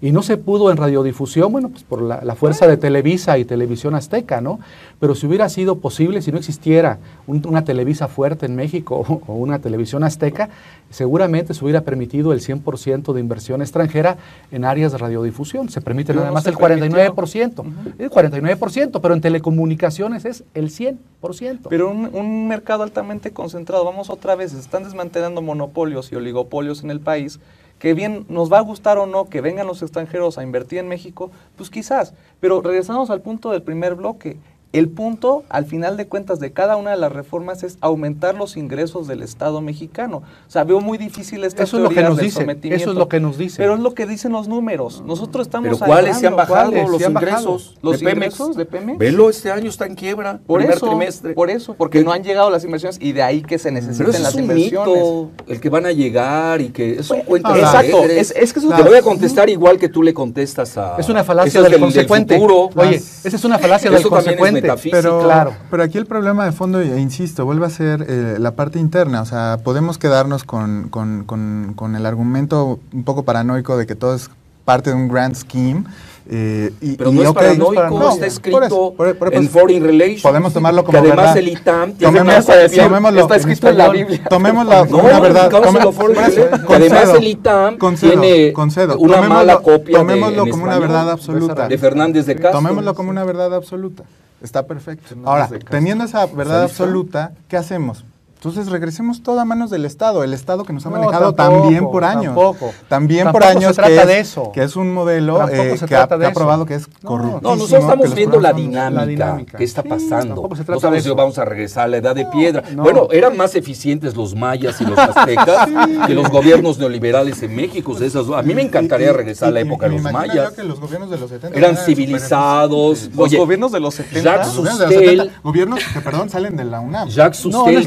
Y 0.01 0.11
no 0.11 0.21
se 0.21 0.37
pudo 0.37 0.71
en 0.71 0.77
radiodifusión, 0.77 1.51
bueno, 1.51 1.69
pues 1.69 1.83
por 1.83 2.01
la, 2.01 2.35
fuerza 2.35 2.67
de 2.67 2.77
Televisa 2.77 3.37
y 3.37 3.45
Televisión 3.45 3.95
Azteca, 3.95 4.41
¿no? 4.41 4.59
Pero 4.99 5.15
si 5.15 5.27
hubiera 5.27 5.49
sido 5.49 5.77
posible, 5.77 6.21
si 6.21 6.31
no 6.31 6.37
existiera 6.37 6.99
una 7.27 7.63
Televisa 7.63 8.07
fuerte 8.07 8.45
en 8.45 8.55
México 8.55 9.23
o, 9.27 9.33
una 9.33 9.59
televisión 9.59 10.03
azteca, 10.03 10.49
seguramente 10.89 11.53
se 11.53 11.63
hubiera 11.63 11.81
permitido 11.81 12.33
el 12.33 12.41
100% 12.41 13.13
de 13.13 13.19
inversión 13.19 13.61
extranjera 13.61 14.17
en 14.51 14.65
áreas 14.65 14.91
de 14.91 14.97
radiodifusión. 14.97 15.69
Se 15.69 15.81
permite 15.81 16.13
nada 16.13 16.31
más 16.31 16.45
el 16.47 16.55
49%, 16.55 17.65
el 17.97 18.09
49%, 18.09 18.99
pero 19.01 19.13
en 19.13 19.21
telecomunicaciones 19.21 20.25
es 20.25 20.43
el 20.53 20.69
100%. 20.69 21.67
Pero 21.69 21.89
un, 21.89 22.09
un 22.13 22.47
mercado 22.47 22.83
altamente 22.83 23.31
concentrado, 23.31 23.83
vamos 23.85 24.09
otra 24.09 24.35
vez, 24.35 24.51
se 24.51 24.59
están 24.59 24.83
desmantelando 24.83 25.41
monopolios 25.41 26.11
y 26.11 26.15
oligopolios 26.15 26.83
en 26.83 26.91
el 26.91 26.99
país 26.99 27.39
que 27.79 27.93
bien 27.93 28.25
nos 28.29 28.51
va 28.51 28.57
a 28.57 28.61
gustar 28.61 28.97
o 28.97 29.05
no 29.05 29.25
que 29.29 29.41
vengan 29.41 29.67
los 29.67 29.81
extranjeros 29.81 30.37
a 30.37 30.43
invertir 30.43 30.79
en 30.79 30.87
México, 30.87 31.31
pues 31.55 31.69
quizás. 31.69 32.13
Pero 32.39 32.61
regresamos 32.61 33.09
al 33.09 33.21
punto 33.21 33.51
del 33.51 33.61
primer 33.61 33.95
bloque. 33.95 34.37
El 34.73 34.89
punto, 34.89 35.43
al 35.49 35.65
final 35.65 35.95
de 35.95 36.07
cuentas, 36.07 36.39
de 36.39 36.51
cada 36.51 36.75
una 36.75 36.91
de 36.91 36.97
las 36.97 37.11
reformas 37.11 37.63
es 37.63 37.77
aumentar 37.79 38.35
los 38.35 38.57
ingresos 38.57 39.07
del 39.07 39.23
Estado 39.23 39.61
mexicano. 39.61 40.17
O 40.47 40.51
sea, 40.51 40.65
veo 40.65 40.81
muy 40.81 40.97
difícil 40.97 41.43
esta 41.45 41.63
eso 41.63 41.77
es 41.77 41.83
lo 41.83 41.89
que 41.89 42.03
nos 42.03 42.17
dice, 42.17 42.45
Eso 42.63 42.91
es 42.91 42.97
lo 42.97 43.07
que 43.07 43.19
nos 43.19 43.37
dice. 43.37 43.57
Pero 43.57 43.75
es 43.75 43.79
lo 43.79 43.93
que 43.93 44.05
dicen 44.05 44.33
los 44.33 44.47
números. 44.47 45.01
Nosotros 45.05 45.47
estamos 45.47 45.69
¿Pero 45.69 45.79
cuáles 45.79 46.17
se 46.17 46.27
han 46.27 46.35
bajado 46.35 46.71
los 46.71 47.01
ingresos? 47.01 47.77
¿Los 47.81 48.01
¿De 48.01 48.11
ingresos 48.11 48.55
de 48.57 48.65
Pemex? 48.65 48.99
Velo, 48.99 49.29
este 49.29 49.51
año 49.51 49.69
está 49.69 49.85
en 49.85 49.95
quiebra. 49.95 50.39
Por 50.45 50.61
eso, 50.61 50.87
trimestre. 50.87 51.33
por 51.33 51.49
eso, 51.49 51.73
porque 51.73 52.03
no 52.03 52.11
han 52.11 52.23
llegado 52.23 52.49
las 52.49 52.63
inversiones 52.63 52.99
y 53.01 53.13
de 53.13 53.23
ahí 53.23 53.41
que 53.41 53.57
se 53.57 53.71
necesitan 53.71 54.07
Pero 54.07 54.19
las 54.19 54.29
es 54.29 54.35
un 54.35 54.41
inversiones. 54.41 54.95
Mito, 54.95 55.31
el 55.47 55.61
que 55.61 55.69
van 55.69 55.85
a 55.85 55.91
llegar 55.91 56.61
y 56.61 56.69
que 56.69 56.99
es 56.99 57.09
un 57.09 57.21
cuento 57.21 57.55
Exacto, 57.55 58.03
es, 58.03 58.33
es, 58.35 58.53
que 58.53 58.59
eso 58.59 58.69
Te 58.69 58.83
voy 58.83 58.97
a 58.97 59.01
contestar 59.01 59.49
igual 59.49 59.77
que 59.77 59.89
tú 59.89 60.03
le 60.03 60.13
contestas 60.13 60.77
a... 60.77 60.97
Es 60.97 61.09
una 61.09 61.23
falacia 61.23 61.61
del, 61.61 61.79
consecuente. 61.79 62.37
Oye, 62.37 62.95
esa 62.95 63.35
es 63.35 63.43
una 63.45 63.57
falacia 63.59 63.89
del 63.89 64.03
consecuente. 64.03 64.56
Pero 64.91 65.53
pero 65.69 65.83
aquí 65.83 65.97
el 65.97 66.05
problema 66.05 66.45
de 66.45 66.51
fondo, 66.51 66.81
e 66.81 66.99
insisto, 66.99 67.45
vuelve 67.45 67.65
a 67.65 67.69
ser 67.69 68.05
eh, 68.07 68.37
la 68.39 68.55
parte 68.55 68.79
interna. 68.79 69.21
O 69.21 69.25
sea, 69.25 69.59
podemos 69.63 69.97
quedarnos 69.97 70.43
con, 70.43 70.89
con, 70.89 71.23
con, 71.23 71.95
el 71.95 72.05
argumento 72.05 72.79
un 72.93 73.03
poco 73.03 73.23
paranoico 73.23 73.77
de 73.77 73.85
que 73.85 73.95
todo 73.95 74.15
es 74.15 74.29
parte 74.65 74.89
de 74.89 74.95
un 74.95 75.07
grand 75.07 75.35
scheme. 75.35 75.83
Eh, 76.29 76.73
y, 76.81 76.97
pero 76.97 77.11
no, 77.11 77.23
es 77.23 77.31
paranoico, 77.31 78.09
está 78.09 78.25
escrito 78.25 78.95
en 79.31 79.49
Foreign 79.49 79.83
Relations. 79.83 80.21
Podemos 80.21 80.53
tomarlo 80.53 80.83
como 80.83 81.01
que 81.01 81.07
además 81.07 81.35
el 81.37 81.47
ITAM 81.47 81.93
tiene 81.93 82.19
tomémoslo, 82.19 83.21
está 83.21 83.35
escrito 83.37 83.69
en, 83.69 83.77
la 83.77 83.89
Biblia. 83.89 84.23
Tomémoslo 84.29 84.85
no, 84.87 84.97
una 84.97 85.19
verdad. 85.21 85.49
que 85.49 86.73
además 86.75 87.09
el 87.15 87.27
ITAM 87.27 87.77
tiene 87.97 88.53
una 88.97 89.21
mala 89.21 89.57
copia 89.59 89.99
Tomémoslo 89.99 90.47
como 90.47 90.63
una 90.63 90.79
verdad 90.79 91.11
absoluta. 91.11 91.67
De 91.67 91.77
Fernández 91.77 92.25
de 92.25 92.35
Castro. 92.35 92.59
Tomémoslo 92.59 92.93
como 92.93 93.09
una 93.09 93.23
verdad 93.23 93.53
absoluta. 93.53 94.03
Está 94.41 94.67
perfecto. 94.67 95.15
Ahora, 95.25 95.49
teniendo 95.69 96.03
esa 96.03 96.25
verdad 96.25 96.63
absoluta, 96.63 97.31
¿qué 97.47 97.57
hacemos? 97.57 98.03
Entonces 98.47 98.71
regresemos 98.71 99.23
todo 99.23 99.41
a 99.41 99.45
manos 99.45 99.69
del 99.69 99.83
Estado, 99.83 100.23
el 100.23 100.33
Estado 100.33 100.63
que 100.63 100.71
nos 100.71 100.85
ha 100.85 100.89
manejado 100.89 101.33
también 101.33 101.83
por 101.91 102.05
años. 102.05 102.27
Tampoco. 102.27 102.71
También 102.87 103.29
por 103.29 103.43
años 103.43 103.75
se 103.75 103.81
trata 103.81 104.03
que, 104.03 104.07
de 104.07 104.19
eso. 104.21 104.53
que 104.53 104.63
es 104.63 104.77
un 104.77 104.93
modelo 104.93 105.45
eh, 105.49 105.75
que, 105.85 105.95
ha, 105.97 106.07
probado 106.07 106.65
que 106.65 106.75
es 106.75 106.87
corrupto. 107.03 107.41
No, 107.41 107.57
nosotros 107.57 107.81
estamos 107.81 108.15
viendo 108.15 108.39
la 108.39 108.53
dinámica, 108.53 109.57
que 109.57 109.65
está 109.65 109.83
pasando. 109.83 110.49
Se 110.55 110.63
no 110.63 111.01
si 111.01 111.09
vamos 111.09 111.37
a 111.37 111.43
regresar 111.43 111.83
a 111.83 111.87
la 111.87 111.97
edad 111.97 112.15
de 112.15 112.25
piedra. 112.27 112.63
Bueno, 112.73 113.09
eran 113.11 113.35
más 113.35 113.53
eficientes 113.55 114.15
los 114.15 114.33
mayas 114.33 114.79
y 114.79 114.85
los 114.85 114.97
aztecas 114.97 115.67
que 116.07 116.13
los 116.13 116.29
gobiernos 116.29 116.77
neoliberales 116.77 117.43
en 117.43 117.53
México. 117.53 117.97
a 118.33 118.41
mí 118.43 118.55
me 118.55 118.61
encantaría 118.61 119.11
regresar 119.11 119.49
a 119.49 119.51
la 119.51 119.59
época 119.59 119.89
de 119.89 119.95
los 119.95 120.01
mayas. 120.03 120.53
Que 120.53 120.63
los 120.63 120.79
gobiernos 120.79 121.09
de 121.09 121.17
los 121.17 121.29
70 121.29 121.57
eran 121.57 121.75
civilizados. 121.75 123.09
Los 123.13 123.35
gobiernos 123.35 123.73
de 123.73 123.81
los 123.81 123.93
70. 123.95 124.21
Jacques 124.21 124.53
Sustel. 124.53 125.31
Gobiernos 125.43 125.81
que, 125.93 125.99
perdón, 125.99 126.29
salen 126.29 126.55
de 126.55 126.63
la 126.63 126.79
UNAM. 126.79 127.09
Jacques 127.09 127.41
Sustel 127.41 127.85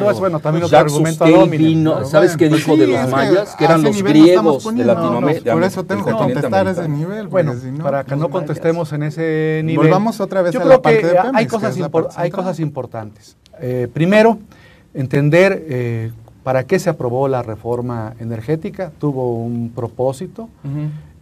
bueno, 0.00 0.40
también 0.40 0.64
otro 0.64 0.78
argumento 0.78 1.46
vino, 1.46 2.04
¿Sabes 2.04 2.36
qué 2.36 2.48
dijo 2.48 2.76
de 2.76 2.86
los 2.86 3.08
mayas? 3.10 3.56
Que 3.56 3.64
eran 3.64 3.82
los 3.82 4.02
griegos 4.02 4.74
de 4.74 4.84
Latinoamérica. 4.84 5.52
por 5.52 5.64
eso 5.64 5.84
tengo 5.84 6.04
que 6.04 6.12
contestar 6.12 6.66
ese 6.68 6.88
nivel. 6.88 7.28
Bueno, 7.28 7.54
para 7.82 8.04
que 8.04 8.16
no 8.16 8.30
contestemos 8.30 8.92
en 8.92 9.04
ese 9.04 9.62
nivel. 9.64 9.86
Volvamos 9.86 10.20
otra 10.20 10.42
vez 10.42 10.54
a 10.54 10.64
la 10.64 10.80
parte 10.80 11.06
de 11.06 11.18
hay 11.34 11.46
cosas, 11.46 11.78
hay 12.16 12.30
cosas 12.30 12.60
importantes. 12.60 13.36
Eh, 13.60 13.88
primero, 13.92 14.38
entender 14.94 15.64
eh, 15.68 16.12
para 16.42 16.64
qué 16.64 16.78
se 16.78 16.90
aprobó 16.90 17.28
la 17.28 17.42
reforma 17.42 18.14
energética. 18.20 18.92
Tuvo 18.98 19.38
un 19.38 19.70
propósito. 19.74 20.48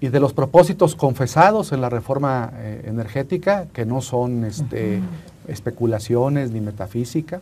Y 0.00 0.08
de 0.08 0.18
los 0.18 0.32
propósitos 0.32 0.96
confesados 0.96 1.70
en 1.70 1.80
la 1.80 1.88
reforma 1.88 2.50
eh, 2.56 2.82
energética, 2.86 3.66
que 3.72 3.86
no 3.86 4.00
son 4.00 4.44
este, 4.44 5.00
especulaciones 5.46 6.50
ni 6.50 6.60
metafísica, 6.60 7.40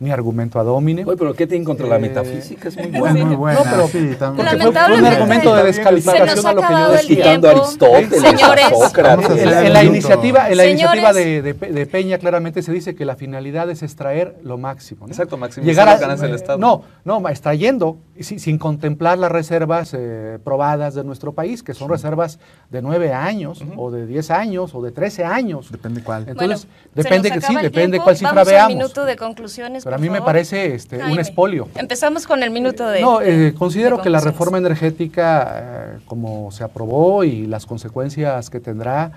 ni 0.00 0.10
argumento 0.10 0.58
ad 0.58 0.66
hominem. 0.66 1.06
Oye, 1.06 1.16
pero 1.18 1.34
¿qué 1.34 1.46
tienen 1.46 1.62
contra 1.62 1.86
la 1.86 1.96
eh, 1.96 2.00
metafísica? 2.00 2.68
Es 2.68 2.76
muy 2.76 2.86
buena. 2.86 3.22
muy 3.22 3.36
buena. 3.36 3.58
No, 3.58 3.70
pero 3.70 3.86
sí, 3.86 4.16
también. 4.18 4.48
fue 4.48 4.98
un 4.98 5.06
argumento 5.06 5.54
de 5.54 5.62
descalificación 5.64 6.46
a 6.46 6.52
lo 6.54 6.62
que 6.62 6.72
yo 6.72 6.92
decía. 6.92 7.32
A 7.32 7.50
Aristóteles, 7.50 8.20
Señores, 8.22 8.64
a 8.64 8.70
Sócrates. 8.70 9.42
En, 9.42 9.72
la 9.74 9.84
iniciativa, 9.84 10.48
en 10.48 10.56
la 10.56 10.66
iniciativa 10.66 11.12
de, 11.12 11.42
de, 11.42 11.86
Peña 11.86 12.16
claramente 12.16 12.62
se 12.62 12.72
dice 12.72 12.94
que 12.94 13.04
la 13.04 13.14
finalidad 13.14 13.68
es 13.68 13.82
extraer 13.82 14.38
lo 14.42 14.56
máximo. 14.56 15.06
¿no? 15.06 15.12
Exacto, 15.12 15.36
maximizar 15.36 15.86
las 15.86 16.00
ganas 16.00 16.20
del 16.20 16.34
Estado. 16.34 16.58
No, 16.58 16.82
no, 17.04 17.28
extrayendo, 17.28 17.98
sin, 18.20 18.40
sin 18.40 18.56
contemplar 18.56 19.18
las 19.18 19.30
reservas 19.30 19.92
eh, 19.92 20.38
probadas 20.42 20.94
de 20.94 21.04
nuestro 21.04 21.32
país, 21.32 21.62
que 21.62 21.74
son 21.74 21.90
reservas 21.90 22.38
de 22.70 22.80
nueve 22.80 23.12
años, 23.12 23.62
o 23.76 23.90
de 23.90 24.06
diez 24.06 24.30
años, 24.30 24.74
o 24.74 24.80
de 24.80 24.92
trece 24.92 25.24
años. 25.24 25.70
Depende 25.70 26.02
cuál. 26.02 26.26
Entonces, 26.26 26.66
depende 26.94 27.30
que 27.30 27.42
sí, 27.42 27.54
depende 27.60 28.00
cuál 28.00 28.16
cifra 28.16 28.44
veamos. 28.44 28.76
minuto 28.76 29.04
de 29.04 29.16
conclusiones, 29.16 29.84
a 29.94 29.98
mí 29.98 30.10
me 30.10 30.22
parece 30.22 30.74
este, 30.74 31.02
un 31.04 31.18
espolio. 31.18 31.68
Empezamos 31.74 32.26
con 32.26 32.42
el 32.42 32.50
minuto 32.50 32.86
de... 32.88 33.00
No, 33.00 33.20
eh, 33.20 33.54
considero 33.56 34.00
que 34.00 34.10
la 34.10 34.20
reforma 34.20 34.58
energética, 34.58 35.52
eh, 35.54 35.98
como 36.06 36.50
se 36.50 36.64
aprobó 36.64 37.24
y 37.24 37.46
las 37.46 37.66
consecuencias 37.66 38.50
que 38.50 38.60
tendrá, 38.60 39.12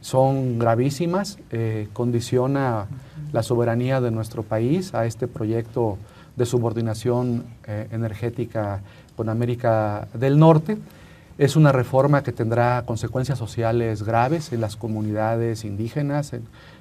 son 0.00 0.58
gravísimas, 0.58 1.38
eh, 1.50 1.88
condiciona 1.92 2.86
la 3.32 3.42
soberanía 3.42 4.00
de 4.00 4.10
nuestro 4.10 4.42
país 4.42 4.94
a 4.94 5.06
este 5.06 5.26
proyecto 5.26 5.98
de 6.36 6.46
subordinación 6.46 7.44
energética 7.66 8.82
con 9.16 9.30
América 9.30 10.06
del 10.12 10.38
Norte. 10.38 10.76
Es 11.38 11.56
una 11.56 11.72
reforma 11.72 12.22
que 12.22 12.32
tendrá 12.32 12.82
consecuencias 12.86 13.38
sociales 13.38 14.02
graves 14.02 14.52
en 14.52 14.60
las 14.60 14.76
comunidades 14.76 15.64
indígenas, 15.64 16.32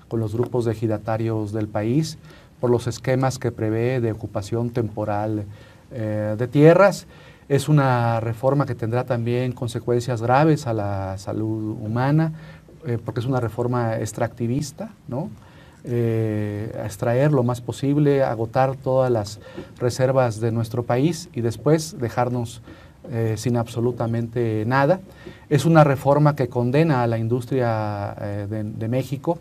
con 0.08 0.20
los 0.20 0.34
grupos 0.34 0.66
de 0.66 0.74
ejidatarios 0.74 1.52
del 1.52 1.68
país 1.68 2.18
por 2.66 2.72
los 2.72 2.88
esquemas 2.88 3.38
que 3.38 3.51
prevé 3.51 4.01
de 4.01 4.11
ocupación 4.11 4.72
temporal 4.72 5.45
eh, 5.91 6.36
de 6.36 6.47
tierras. 6.47 7.05
Es 7.47 7.70
una 7.70 8.20
reforma 8.20 8.66
que 8.66 8.74
tendrá 8.74 9.03
también 9.03 9.51
consecuencias 9.51 10.20
graves 10.20 10.66
a 10.66 10.74
la 10.74 11.16
salud 11.20 11.78
humana, 11.80 12.34
eh, 12.88 12.97
porque 13.05 13.20
es 13.20 13.28
una 13.28 13.39
reforma 13.39 13.97
extractivista, 13.97 14.89
¿no? 15.07 15.30
Eh, 15.84 16.76
extraer 16.84 17.32
lo 17.34 17.43
más 17.43 17.61
posible, 17.61 18.24
agotar 18.24 18.76
todas 18.76 19.11
las 19.11 19.39
reservas 19.78 20.39
de 20.39 20.51
nuestro 20.51 20.82
país 20.82 21.30
y 21.36 21.41
después 21.41 21.99
dejarnos 21.99 22.63
sin 23.36 23.57
absolutamente 23.57 24.63
nada. 24.66 25.01
Es 25.47 25.66
una 25.66 25.84
reforma 25.84 26.36
que 26.36 26.47
condena 26.47 27.03
a 27.03 27.07
la 27.07 27.20
industria 27.20 28.16
de 28.49 28.88
México 28.88 29.38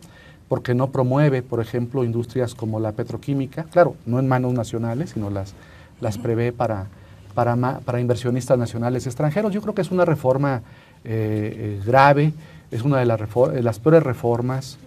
porque 0.49 0.75
no 0.75 0.91
promueve, 0.91 1.43
por 1.43 1.61
ejemplo, 1.61 2.05
industrias 2.05 2.55
como 2.55 2.81
la 2.81 2.93
petroquímica, 2.93 3.65
claro, 3.65 3.97
no 4.07 4.19
en 4.19 4.29
manos 4.29 4.53
nacionales, 4.53 5.11
sino 5.11 5.31
las, 5.31 5.55
las 6.01 6.19
prevé 6.19 6.53
para, 6.53 6.87
para, 7.35 7.81
para 7.81 8.01
inversionistas 8.01 8.59
nacionales 8.59 9.07
extranjeros. 9.07 9.53
Yo 9.53 9.63
creo 9.63 9.75
que 9.75 9.83
es 9.83 9.91
una 9.91 10.05
reforma 10.05 10.63
grave, 11.85 12.33
es 12.71 12.83
una 12.83 12.99
de 12.99 13.07
las, 13.07 13.21
las 13.63 13.79
peores 13.79 14.03
reformas 14.03 14.79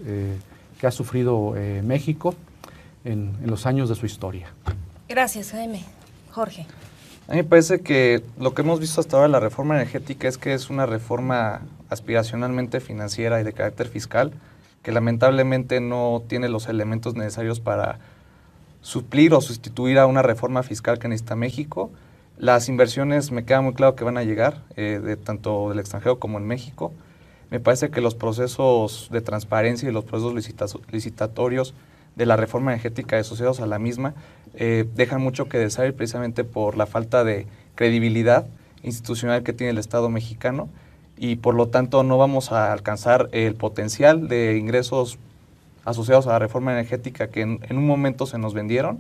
que 0.79 0.87
ha 0.87 0.91
sufrido 0.91 1.53
México 1.83 2.33
en, 3.05 3.35
en 3.43 3.49
los 3.49 3.65
años 3.65 3.89
de 3.89 3.95
su 3.95 4.05
historia. 4.05 4.47
Gracias, 5.07 5.51
Jaime. 5.51 5.83
Jorge. 6.31 6.65
A 7.27 7.31
mí 7.31 7.37
me 7.37 7.43
parece 7.43 7.81
que 7.81 8.23
lo 8.39 8.53
que 8.53 8.61
hemos 8.61 8.79
visto 8.79 9.01
hasta 9.01 9.17
ahora 9.17 9.27
de 9.27 9.31
la 9.33 9.39
reforma 9.39 9.75
energética 9.75 10.27
es 10.27 10.37
que 10.37 10.53
es 10.53 10.69
una 10.69 10.85
reforma 10.85 11.61
aspiracionalmente 11.89 12.79
financiera 12.79 13.41
y 13.41 13.43
de 13.43 13.53
carácter 13.53 13.87
fiscal, 13.87 14.31
que 14.87 14.93
lamentablemente 14.93 15.81
no 15.81 16.23
tiene 16.29 16.47
los 16.47 16.69
elementos 16.69 17.13
necesarios 17.13 17.59
para 17.59 17.99
suplir 18.79 19.33
o 19.33 19.41
sustituir 19.41 19.99
a 19.99 20.05
una 20.05 20.21
reforma 20.21 20.63
fiscal 20.63 20.97
que 20.97 21.09
necesita 21.09 21.35
México. 21.35 21.91
Las 22.37 22.69
inversiones 22.69 23.33
me 23.33 23.43
queda 23.43 23.59
muy 23.59 23.73
claro 23.73 23.95
que 23.95 24.05
van 24.05 24.17
a 24.17 24.23
llegar, 24.23 24.63
eh, 24.77 25.01
de 25.03 25.17
tanto 25.17 25.67
del 25.67 25.79
extranjero 25.79 26.19
como 26.19 26.37
en 26.37 26.47
México. 26.47 26.93
Me 27.51 27.59
parece 27.59 27.89
que 27.89 27.99
los 27.99 28.15
procesos 28.15 29.09
de 29.11 29.19
transparencia 29.19 29.89
y 29.89 29.91
los 29.91 30.05
procesos 30.05 30.33
licitatorios 30.89 31.73
de 32.15 32.25
la 32.25 32.37
reforma 32.37 32.71
energética 32.71 33.19
asociados 33.19 33.59
a 33.59 33.67
la 33.67 33.79
misma 33.79 34.13
eh, 34.53 34.87
dejan 34.95 35.21
mucho 35.21 35.49
que 35.49 35.57
desear 35.57 35.93
precisamente 35.95 36.45
por 36.45 36.77
la 36.77 36.85
falta 36.85 37.25
de 37.25 37.45
credibilidad 37.75 38.47
institucional 38.83 39.43
que 39.43 39.51
tiene 39.51 39.71
el 39.71 39.79
Estado 39.79 40.09
mexicano 40.09 40.69
y 41.17 41.37
por 41.37 41.55
lo 41.55 41.67
tanto 41.67 42.03
no 42.03 42.17
vamos 42.17 42.51
a 42.51 42.71
alcanzar 42.71 43.29
el 43.31 43.55
potencial 43.55 44.27
de 44.27 44.57
ingresos 44.57 45.17
asociados 45.83 46.27
a 46.27 46.31
la 46.31 46.39
reforma 46.39 46.71
energética 46.73 47.29
que 47.29 47.41
en, 47.41 47.59
un 47.71 47.87
momento 47.87 48.25
se 48.25 48.37
nos 48.37 48.53
vendieron 48.53 48.99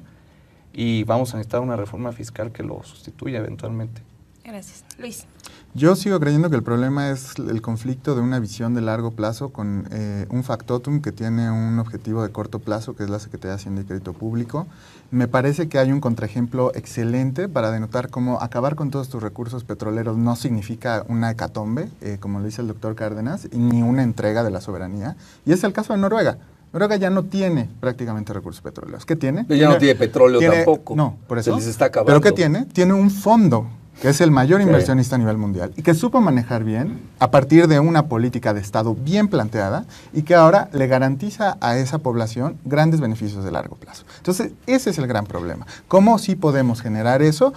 y 0.73 1.03
vamos 1.03 1.33
a 1.33 1.37
necesitar 1.37 1.61
una 1.61 1.75
reforma 1.75 2.11
fiscal 2.11 2.51
que 2.51 2.63
lo 2.63 2.81
sustituya 2.83 3.39
eventualmente. 3.39 4.01
Gracias. 4.47 4.85
Luis. 4.97 5.25
Yo 5.73 5.97
sigo 5.97 6.17
creyendo 6.21 6.49
que 6.49 6.55
el 6.55 6.63
problema 6.63 7.09
es 7.09 7.33
el 7.37 7.61
conflicto 7.61 8.15
de 8.15 8.21
una 8.21 8.39
visión 8.39 8.73
de 8.73 8.79
largo 8.79 9.11
plazo 9.11 9.49
con 9.49 9.89
eh, 9.91 10.25
un 10.29 10.45
factotum 10.45 11.01
que 11.01 11.11
tiene 11.11 11.51
un 11.51 11.77
objetivo 11.79 12.23
de 12.23 12.31
corto 12.31 12.59
plazo, 12.59 12.95
que 12.95 13.03
es 13.03 13.09
la 13.09 13.19
Secretaría 13.19 13.49
de 13.49 13.55
Hacienda 13.55 13.81
y 13.81 13.83
Crédito 13.83 14.13
Público. 14.13 14.65
Me 15.11 15.27
parece 15.27 15.67
que 15.67 15.79
hay 15.79 15.91
un 15.91 15.99
contraejemplo 15.99 16.71
excelente 16.75 17.49
para 17.49 17.71
denotar 17.71 18.09
cómo 18.09 18.41
acabar 18.41 18.75
con 18.75 18.89
todos 18.89 19.09
tus 19.09 19.21
recursos 19.21 19.65
petroleros 19.65 20.17
no 20.17 20.37
significa 20.37 21.03
una 21.09 21.29
hecatombe, 21.29 21.89
eh, 21.99 22.15
como 22.21 22.39
lo 22.39 22.45
dice 22.45 22.61
el 22.61 22.69
doctor 22.69 22.95
Cárdenas, 22.95 23.49
ni 23.51 23.83
una 23.83 24.01
entrega 24.01 24.45
de 24.45 24.51
la 24.51 24.61
soberanía. 24.61 25.17
Y 25.45 25.51
es 25.51 25.61
el 25.65 25.73
caso 25.73 25.91
de 25.91 25.99
Noruega. 25.99 26.37
Noruega 26.71 26.95
ya 26.95 27.09
no 27.09 27.23
tiene 27.23 27.69
prácticamente 27.81 28.31
recursos 28.31 28.61
petroleros. 28.61 29.05
¿Qué 29.05 29.17
tiene? 29.17 29.45
Ya 29.49 29.67
no 29.67 29.77
tiene 29.77 29.95
petróleo 29.95 30.39
tampoco. 30.39 30.95
No, 30.95 31.17
por 31.27 31.37
eso. 31.37 31.51
Se 31.51 31.57
les 31.57 31.67
está 31.67 31.85
acabando. 31.85 32.07
¿Pero 32.07 32.21
qué 32.21 32.31
tiene? 32.31 32.65
Tiene 32.65 32.93
un 32.93 33.11
fondo 33.11 33.67
que 34.01 34.09
es 34.09 34.21
el 34.21 34.31
mayor 34.31 34.61
inversionista 34.61 35.15
a 35.15 35.19
nivel 35.19 35.37
mundial 35.37 35.73
y 35.75 35.81
que 35.81 35.93
supo 35.93 36.21
manejar 36.21 36.63
bien 36.63 37.01
a 37.19 37.31
partir 37.31 37.67
de 37.67 37.79
una 37.79 38.07
política 38.07 38.53
de 38.53 38.61
Estado 38.61 38.95
bien 38.95 39.27
planteada 39.27 39.85
y 40.13 40.23
que 40.23 40.35
ahora 40.35 40.69
le 40.71 40.87
garantiza 40.87 41.57
a 41.61 41.77
esa 41.77 41.99
población 41.99 42.57
grandes 42.65 42.99
beneficios 42.99 43.43
de 43.43 43.51
largo 43.51 43.75
plazo. 43.75 44.05
Entonces, 44.17 44.51
ese 44.67 44.91
es 44.91 44.97
el 44.97 45.07
gran 45.07 45.25
problema. 45.25 45.65
¿Cómo 45.87 46.19
sí 46.19 46.35
podemos 46.35 46.81
generar 46.81 47.21
eso 47.21 47.53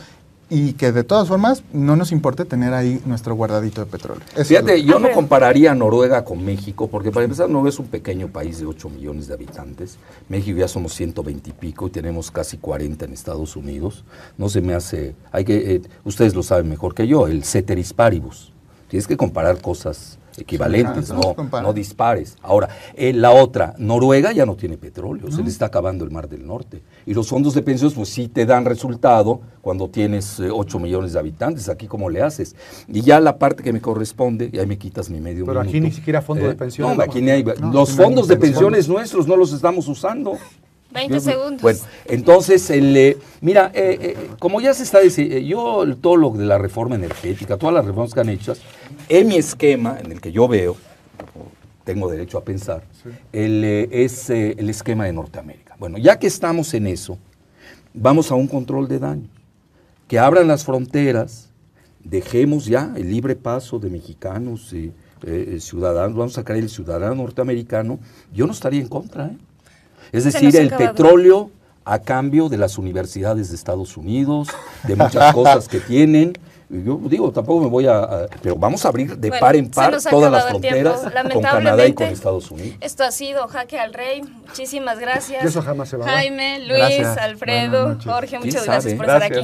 y 0.51 0.73
que 0.73 0.91
de 0.91 1.05
todas 1.05 1.29
formas 1.29 1.63
no 1.73 1.95
nos 1.95 2.11
importe 2.11 2.45
tener 2.45 2.75
ahí 2.75 3.01
nuestro 3.07 3.37
guardadito 3.37 3.85
de 3.85 3.87
petróleo. 3.87 4.23
Fíjate, 4.45 4.83
yo 4.83 4.99
no 4.99 5.11
compararía 5.13 5.75
Noruega 5.75 6.25
con 6.25 6.45
México, 6.45 6.89
porque 6.89 7.13
para 7.13 7.25
empezar 7.25 7.49
Noruega 7.49 7.71
es 7.71 7.79
un 7.79 7.87
pequeño 7.87 8.29
país 8.29 8.59
de 8.59 8.67
8 8.67 8.91
millones 8.91 9.29
de 9.29 9.35
habitantes, 9.35 9.97
México 10.29 10.59
ya 10.59 10.69
somos 10.69 10.93
120 10.95 11.51
y 11.51 11.53
pico 11.53 11.87
y 11.87 11.91
tenemos 11.91 12.31
casi 12.33 12.59
40 12.59 13.05
en 13.05 13.13
Estados 13.13 13.55
Unidos, 13.55 14.05
no 14.37 14.49
se 14.49 14.61
me 14.61 14.75
hace, 14.75 15.15
hay 15.31 15.45
que, 15.45 15.77
eh, 15.77 15.83
ustedes 16.05 16.35
lo 16.35 16.43
saben 16.43 16.69
mejor 16.69 16.95
que 16.95 17.07
yo, 17.07 17.29
el 17.29 17.45
ceteris 17.45 17.93
paribus, 17.93 18.53
tienes 18.89 19.07
que 19.07 19.17
comparar 19.17 19.61
cosas 19.61 20.19
equivalentes, 20.39 21.11
no, 21.13 21.35
no, 21.63 21.73
dispares. 21.73 22.37
Ahora, 22.43 22.69
eh, 22.95 23.13
la 23.13 23.31
otra, 23.31 23.75
Noruega 23.79 24.33
ya 24.33 24.47
no 24.47 24.57
tiene 24.57 24.77
petróleo, 24.77 25.31
se 25.31 25.43
le 25.43 25.49
está 25.49 25.67
acabando 25.67 26.05
el 26.05 26.11
Mar 26.11 26.29
del 26.29 26.47
Norte. 26.47 26.83
Y 27.07 27.15
los 27.15 27.29
fondos 27.29 27.55
de 27.55 27.63
pensiones, 27.63 27.95
pues 27.95 28.09
sí 28.09 28.29
te 28.29 28.47
dan 28.47 28.65
resultado 28.65 29.41
cuando 29.61 29.89
tienes 29.89 30.41
8 30.41 30.77
eh, 30.77 30.81
millones 30.81 31.13
de 31.13 31.19
habitantes. 31.19 31.69
Aquí, 31.69 31.87
¿cómo 31.87 32.09
le 32.09 32.23
haces? 32.23 32.55
Y 32.89 33.03
ya 33.03 33.21
la 33.21 33.39
parte 33.39 33.63
que 33.63 33.73
me 33.73 33.81
corresponde, 33.81 34.51
y 34.53 34.59
ahí 34.59 34.67
me 34.67 34.79
quitas 34.79 35.11
mi 35.11 35.21
medio 35.21 35.47
Pero 35.47 35.61
aquí 35.61 35.81
ni 35.81 35.93
siquiera 35.93 36.23
fondo 36.23 36.45
de 36.45 36.53
eh, 36.53 36.57
pensiones. 36.57 36.97
No, 36.97 37.03
aquí 37.03 37.21
ni 37.21 37.31
hay. 37.31 37.45
los 37.73 37.93
fondos 37.93 38.29
de 38.29 38.37
pensiones 38.37 38.89
nuestros 38.89 39.27
no 39.27 39.37
los 39.37 39.53
estamos 39.53 39.89
usando. 39.89 40.39
20 40.93 41.21
segundos. 41.21 41.63
Bueno, 41.63 41.79
entonces, 42.07 42.69
el, 42.71 43.17
mira, 43.41 43.73
como 44.39 44.61
ya 44.61 44.75
se 44.75 44.83
está 44.83 45.01
diciendo, 45.01 45.39
yo 45.39 45.97
todo 46.01 46.17
lo 46.17 46.31
de 46.31 46.45
la 46.47 46.59
reforma 46.59 46.97
energética, 46.97 47.57
todas 47.57 47.75
las 47.75 47.85
reformas 47.85 48.15
que 48.15 48.21
han 48.21 48.29
hecho, 48.29 48.55
en 49.09 49.29
mi 49.29 49.37
esquema, 49.37 49.99
en 50.03 50.13
el 50.13 50.21
que 50.21 50.33
yo 50.33 50.49
veo, 50.49 50.77
tengo 51.85 52.09
derecho 52.09 52.39
a 52.39 52.45
pensar, 52.45 52.85
el, 53.33 53.65
eh, 53.65 53.89
es 53.91 54.31
eh, 54.31 54.55
el 54.59 54.71
esquema 54.71 55.07
de 55.07 55.13
Norteamérica. 55.13 55.75
Bueno, 55.79 55.99
ya 55.99 56.19
que 56.19 56.27
estamos 56.27 56.73
en 56.75 56.87
eso, 56.87 57.19
vamos 57.95 58.31
a 58.31 58.35
un 58.35 58.47
control 58.47 58.87
de 58.87 58.99
daño. 58.99 59.29
Que 60.07 60.19
abran 60.19 60.47
las 60.49 60.65
fronteras, 60.65 61.51
dejemos 62.05 62.67
ya 62.67 62.93
el 62.97 63.11
libre 63.11 63.37
paso 63.37 63.79
de 63.79 63.91
mexicanos 63.91 64.73
y 64.73 64.93
eh, 65.23 65.59
ciudadanos, 65.61 66.17
vamos 66.17 66.33
a 66.33 66.43
sacar 66.43 66.57
el 66.57 66.69
ciudadano 66.69 67.15
norteamericano, 67.17 67.99
yo 68.33 68.47
no 68.47 68.53
estaría 68.53 68.81
en 68.81 68.89
contra. 68.89 69.33
Es 70.13 70.25
decir, 70.25 70.55
el 70.57 70.71
petróleo 70.71 71.51
a 71.85 71.99
cambio 72.01 72.49
de 72.49 72.59
las 72.59 72.79
universidades 72.79 73.51
de 73.51 73.57
Estados 73.57 73.97
Unidos, 73.97 74.49
de 74.85 74.97
muchas 74.97 75.35
cosas 75.35 75.69
que 75.69 75.81
tienen, 75.81 76.35
yo 76.71 77.01
digo, 77.07 77.33
tampoco 77.33 77.65
me 77.65 77.69
voy 77.69 77.89
a, 77.89 78.29
pero 78.41 78.55
vamos 78.55 78.85
a 78.85 78.89
abrir 78.89 79.17
de 79.17 79.33
par 79.33 79.57
en 79.57 79.69
par 79.69 79.97
todas 80.09 80.31
las 80.31 80.49
fronteras 80.49 81.01
con 81.33 81.43
Canadá 81.43 81.85
y 81.85 81.93
con 81.93 82.07
Estados 82.07 82.49
Unidos. 82.51 82.77
Esto 82.81 83.03
ha 83.03 83.11
sido 83.11 83.49
Jaque 83.49 83.79
al 83.79 83.93
Rey. 83.93 84.23
Muchísimas 84.23 85.01
gracias. 85.01 85.45
eso 85.45 85.63
jamás 85.63 85.89
se 85.89 85.97
va. 85.97 86.07
Jaime, 86.07 86.61
Luis, 86.61 87.07
Alfredo, 87.07 87.99
Jorge, 88.05 88.39
muchas 88.39 88.65
gracias 88.65 88.95
por 88.95 89.07
estar 89.07 89.23
aquí. 89.25 89.41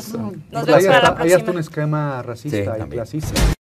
Nos 0.53 0.67
vemos 0.67 0.85
para 0.85 1.03
la 1.03 1.15
próxima. 1.17 1.23
Ahí 1.23 1.33
está 1.33 1.51
un 1.51 1.59
esquema 1.59 2.23
racista 2.23 2.79
y 2.79 2.89
clasista. 2.89 3.56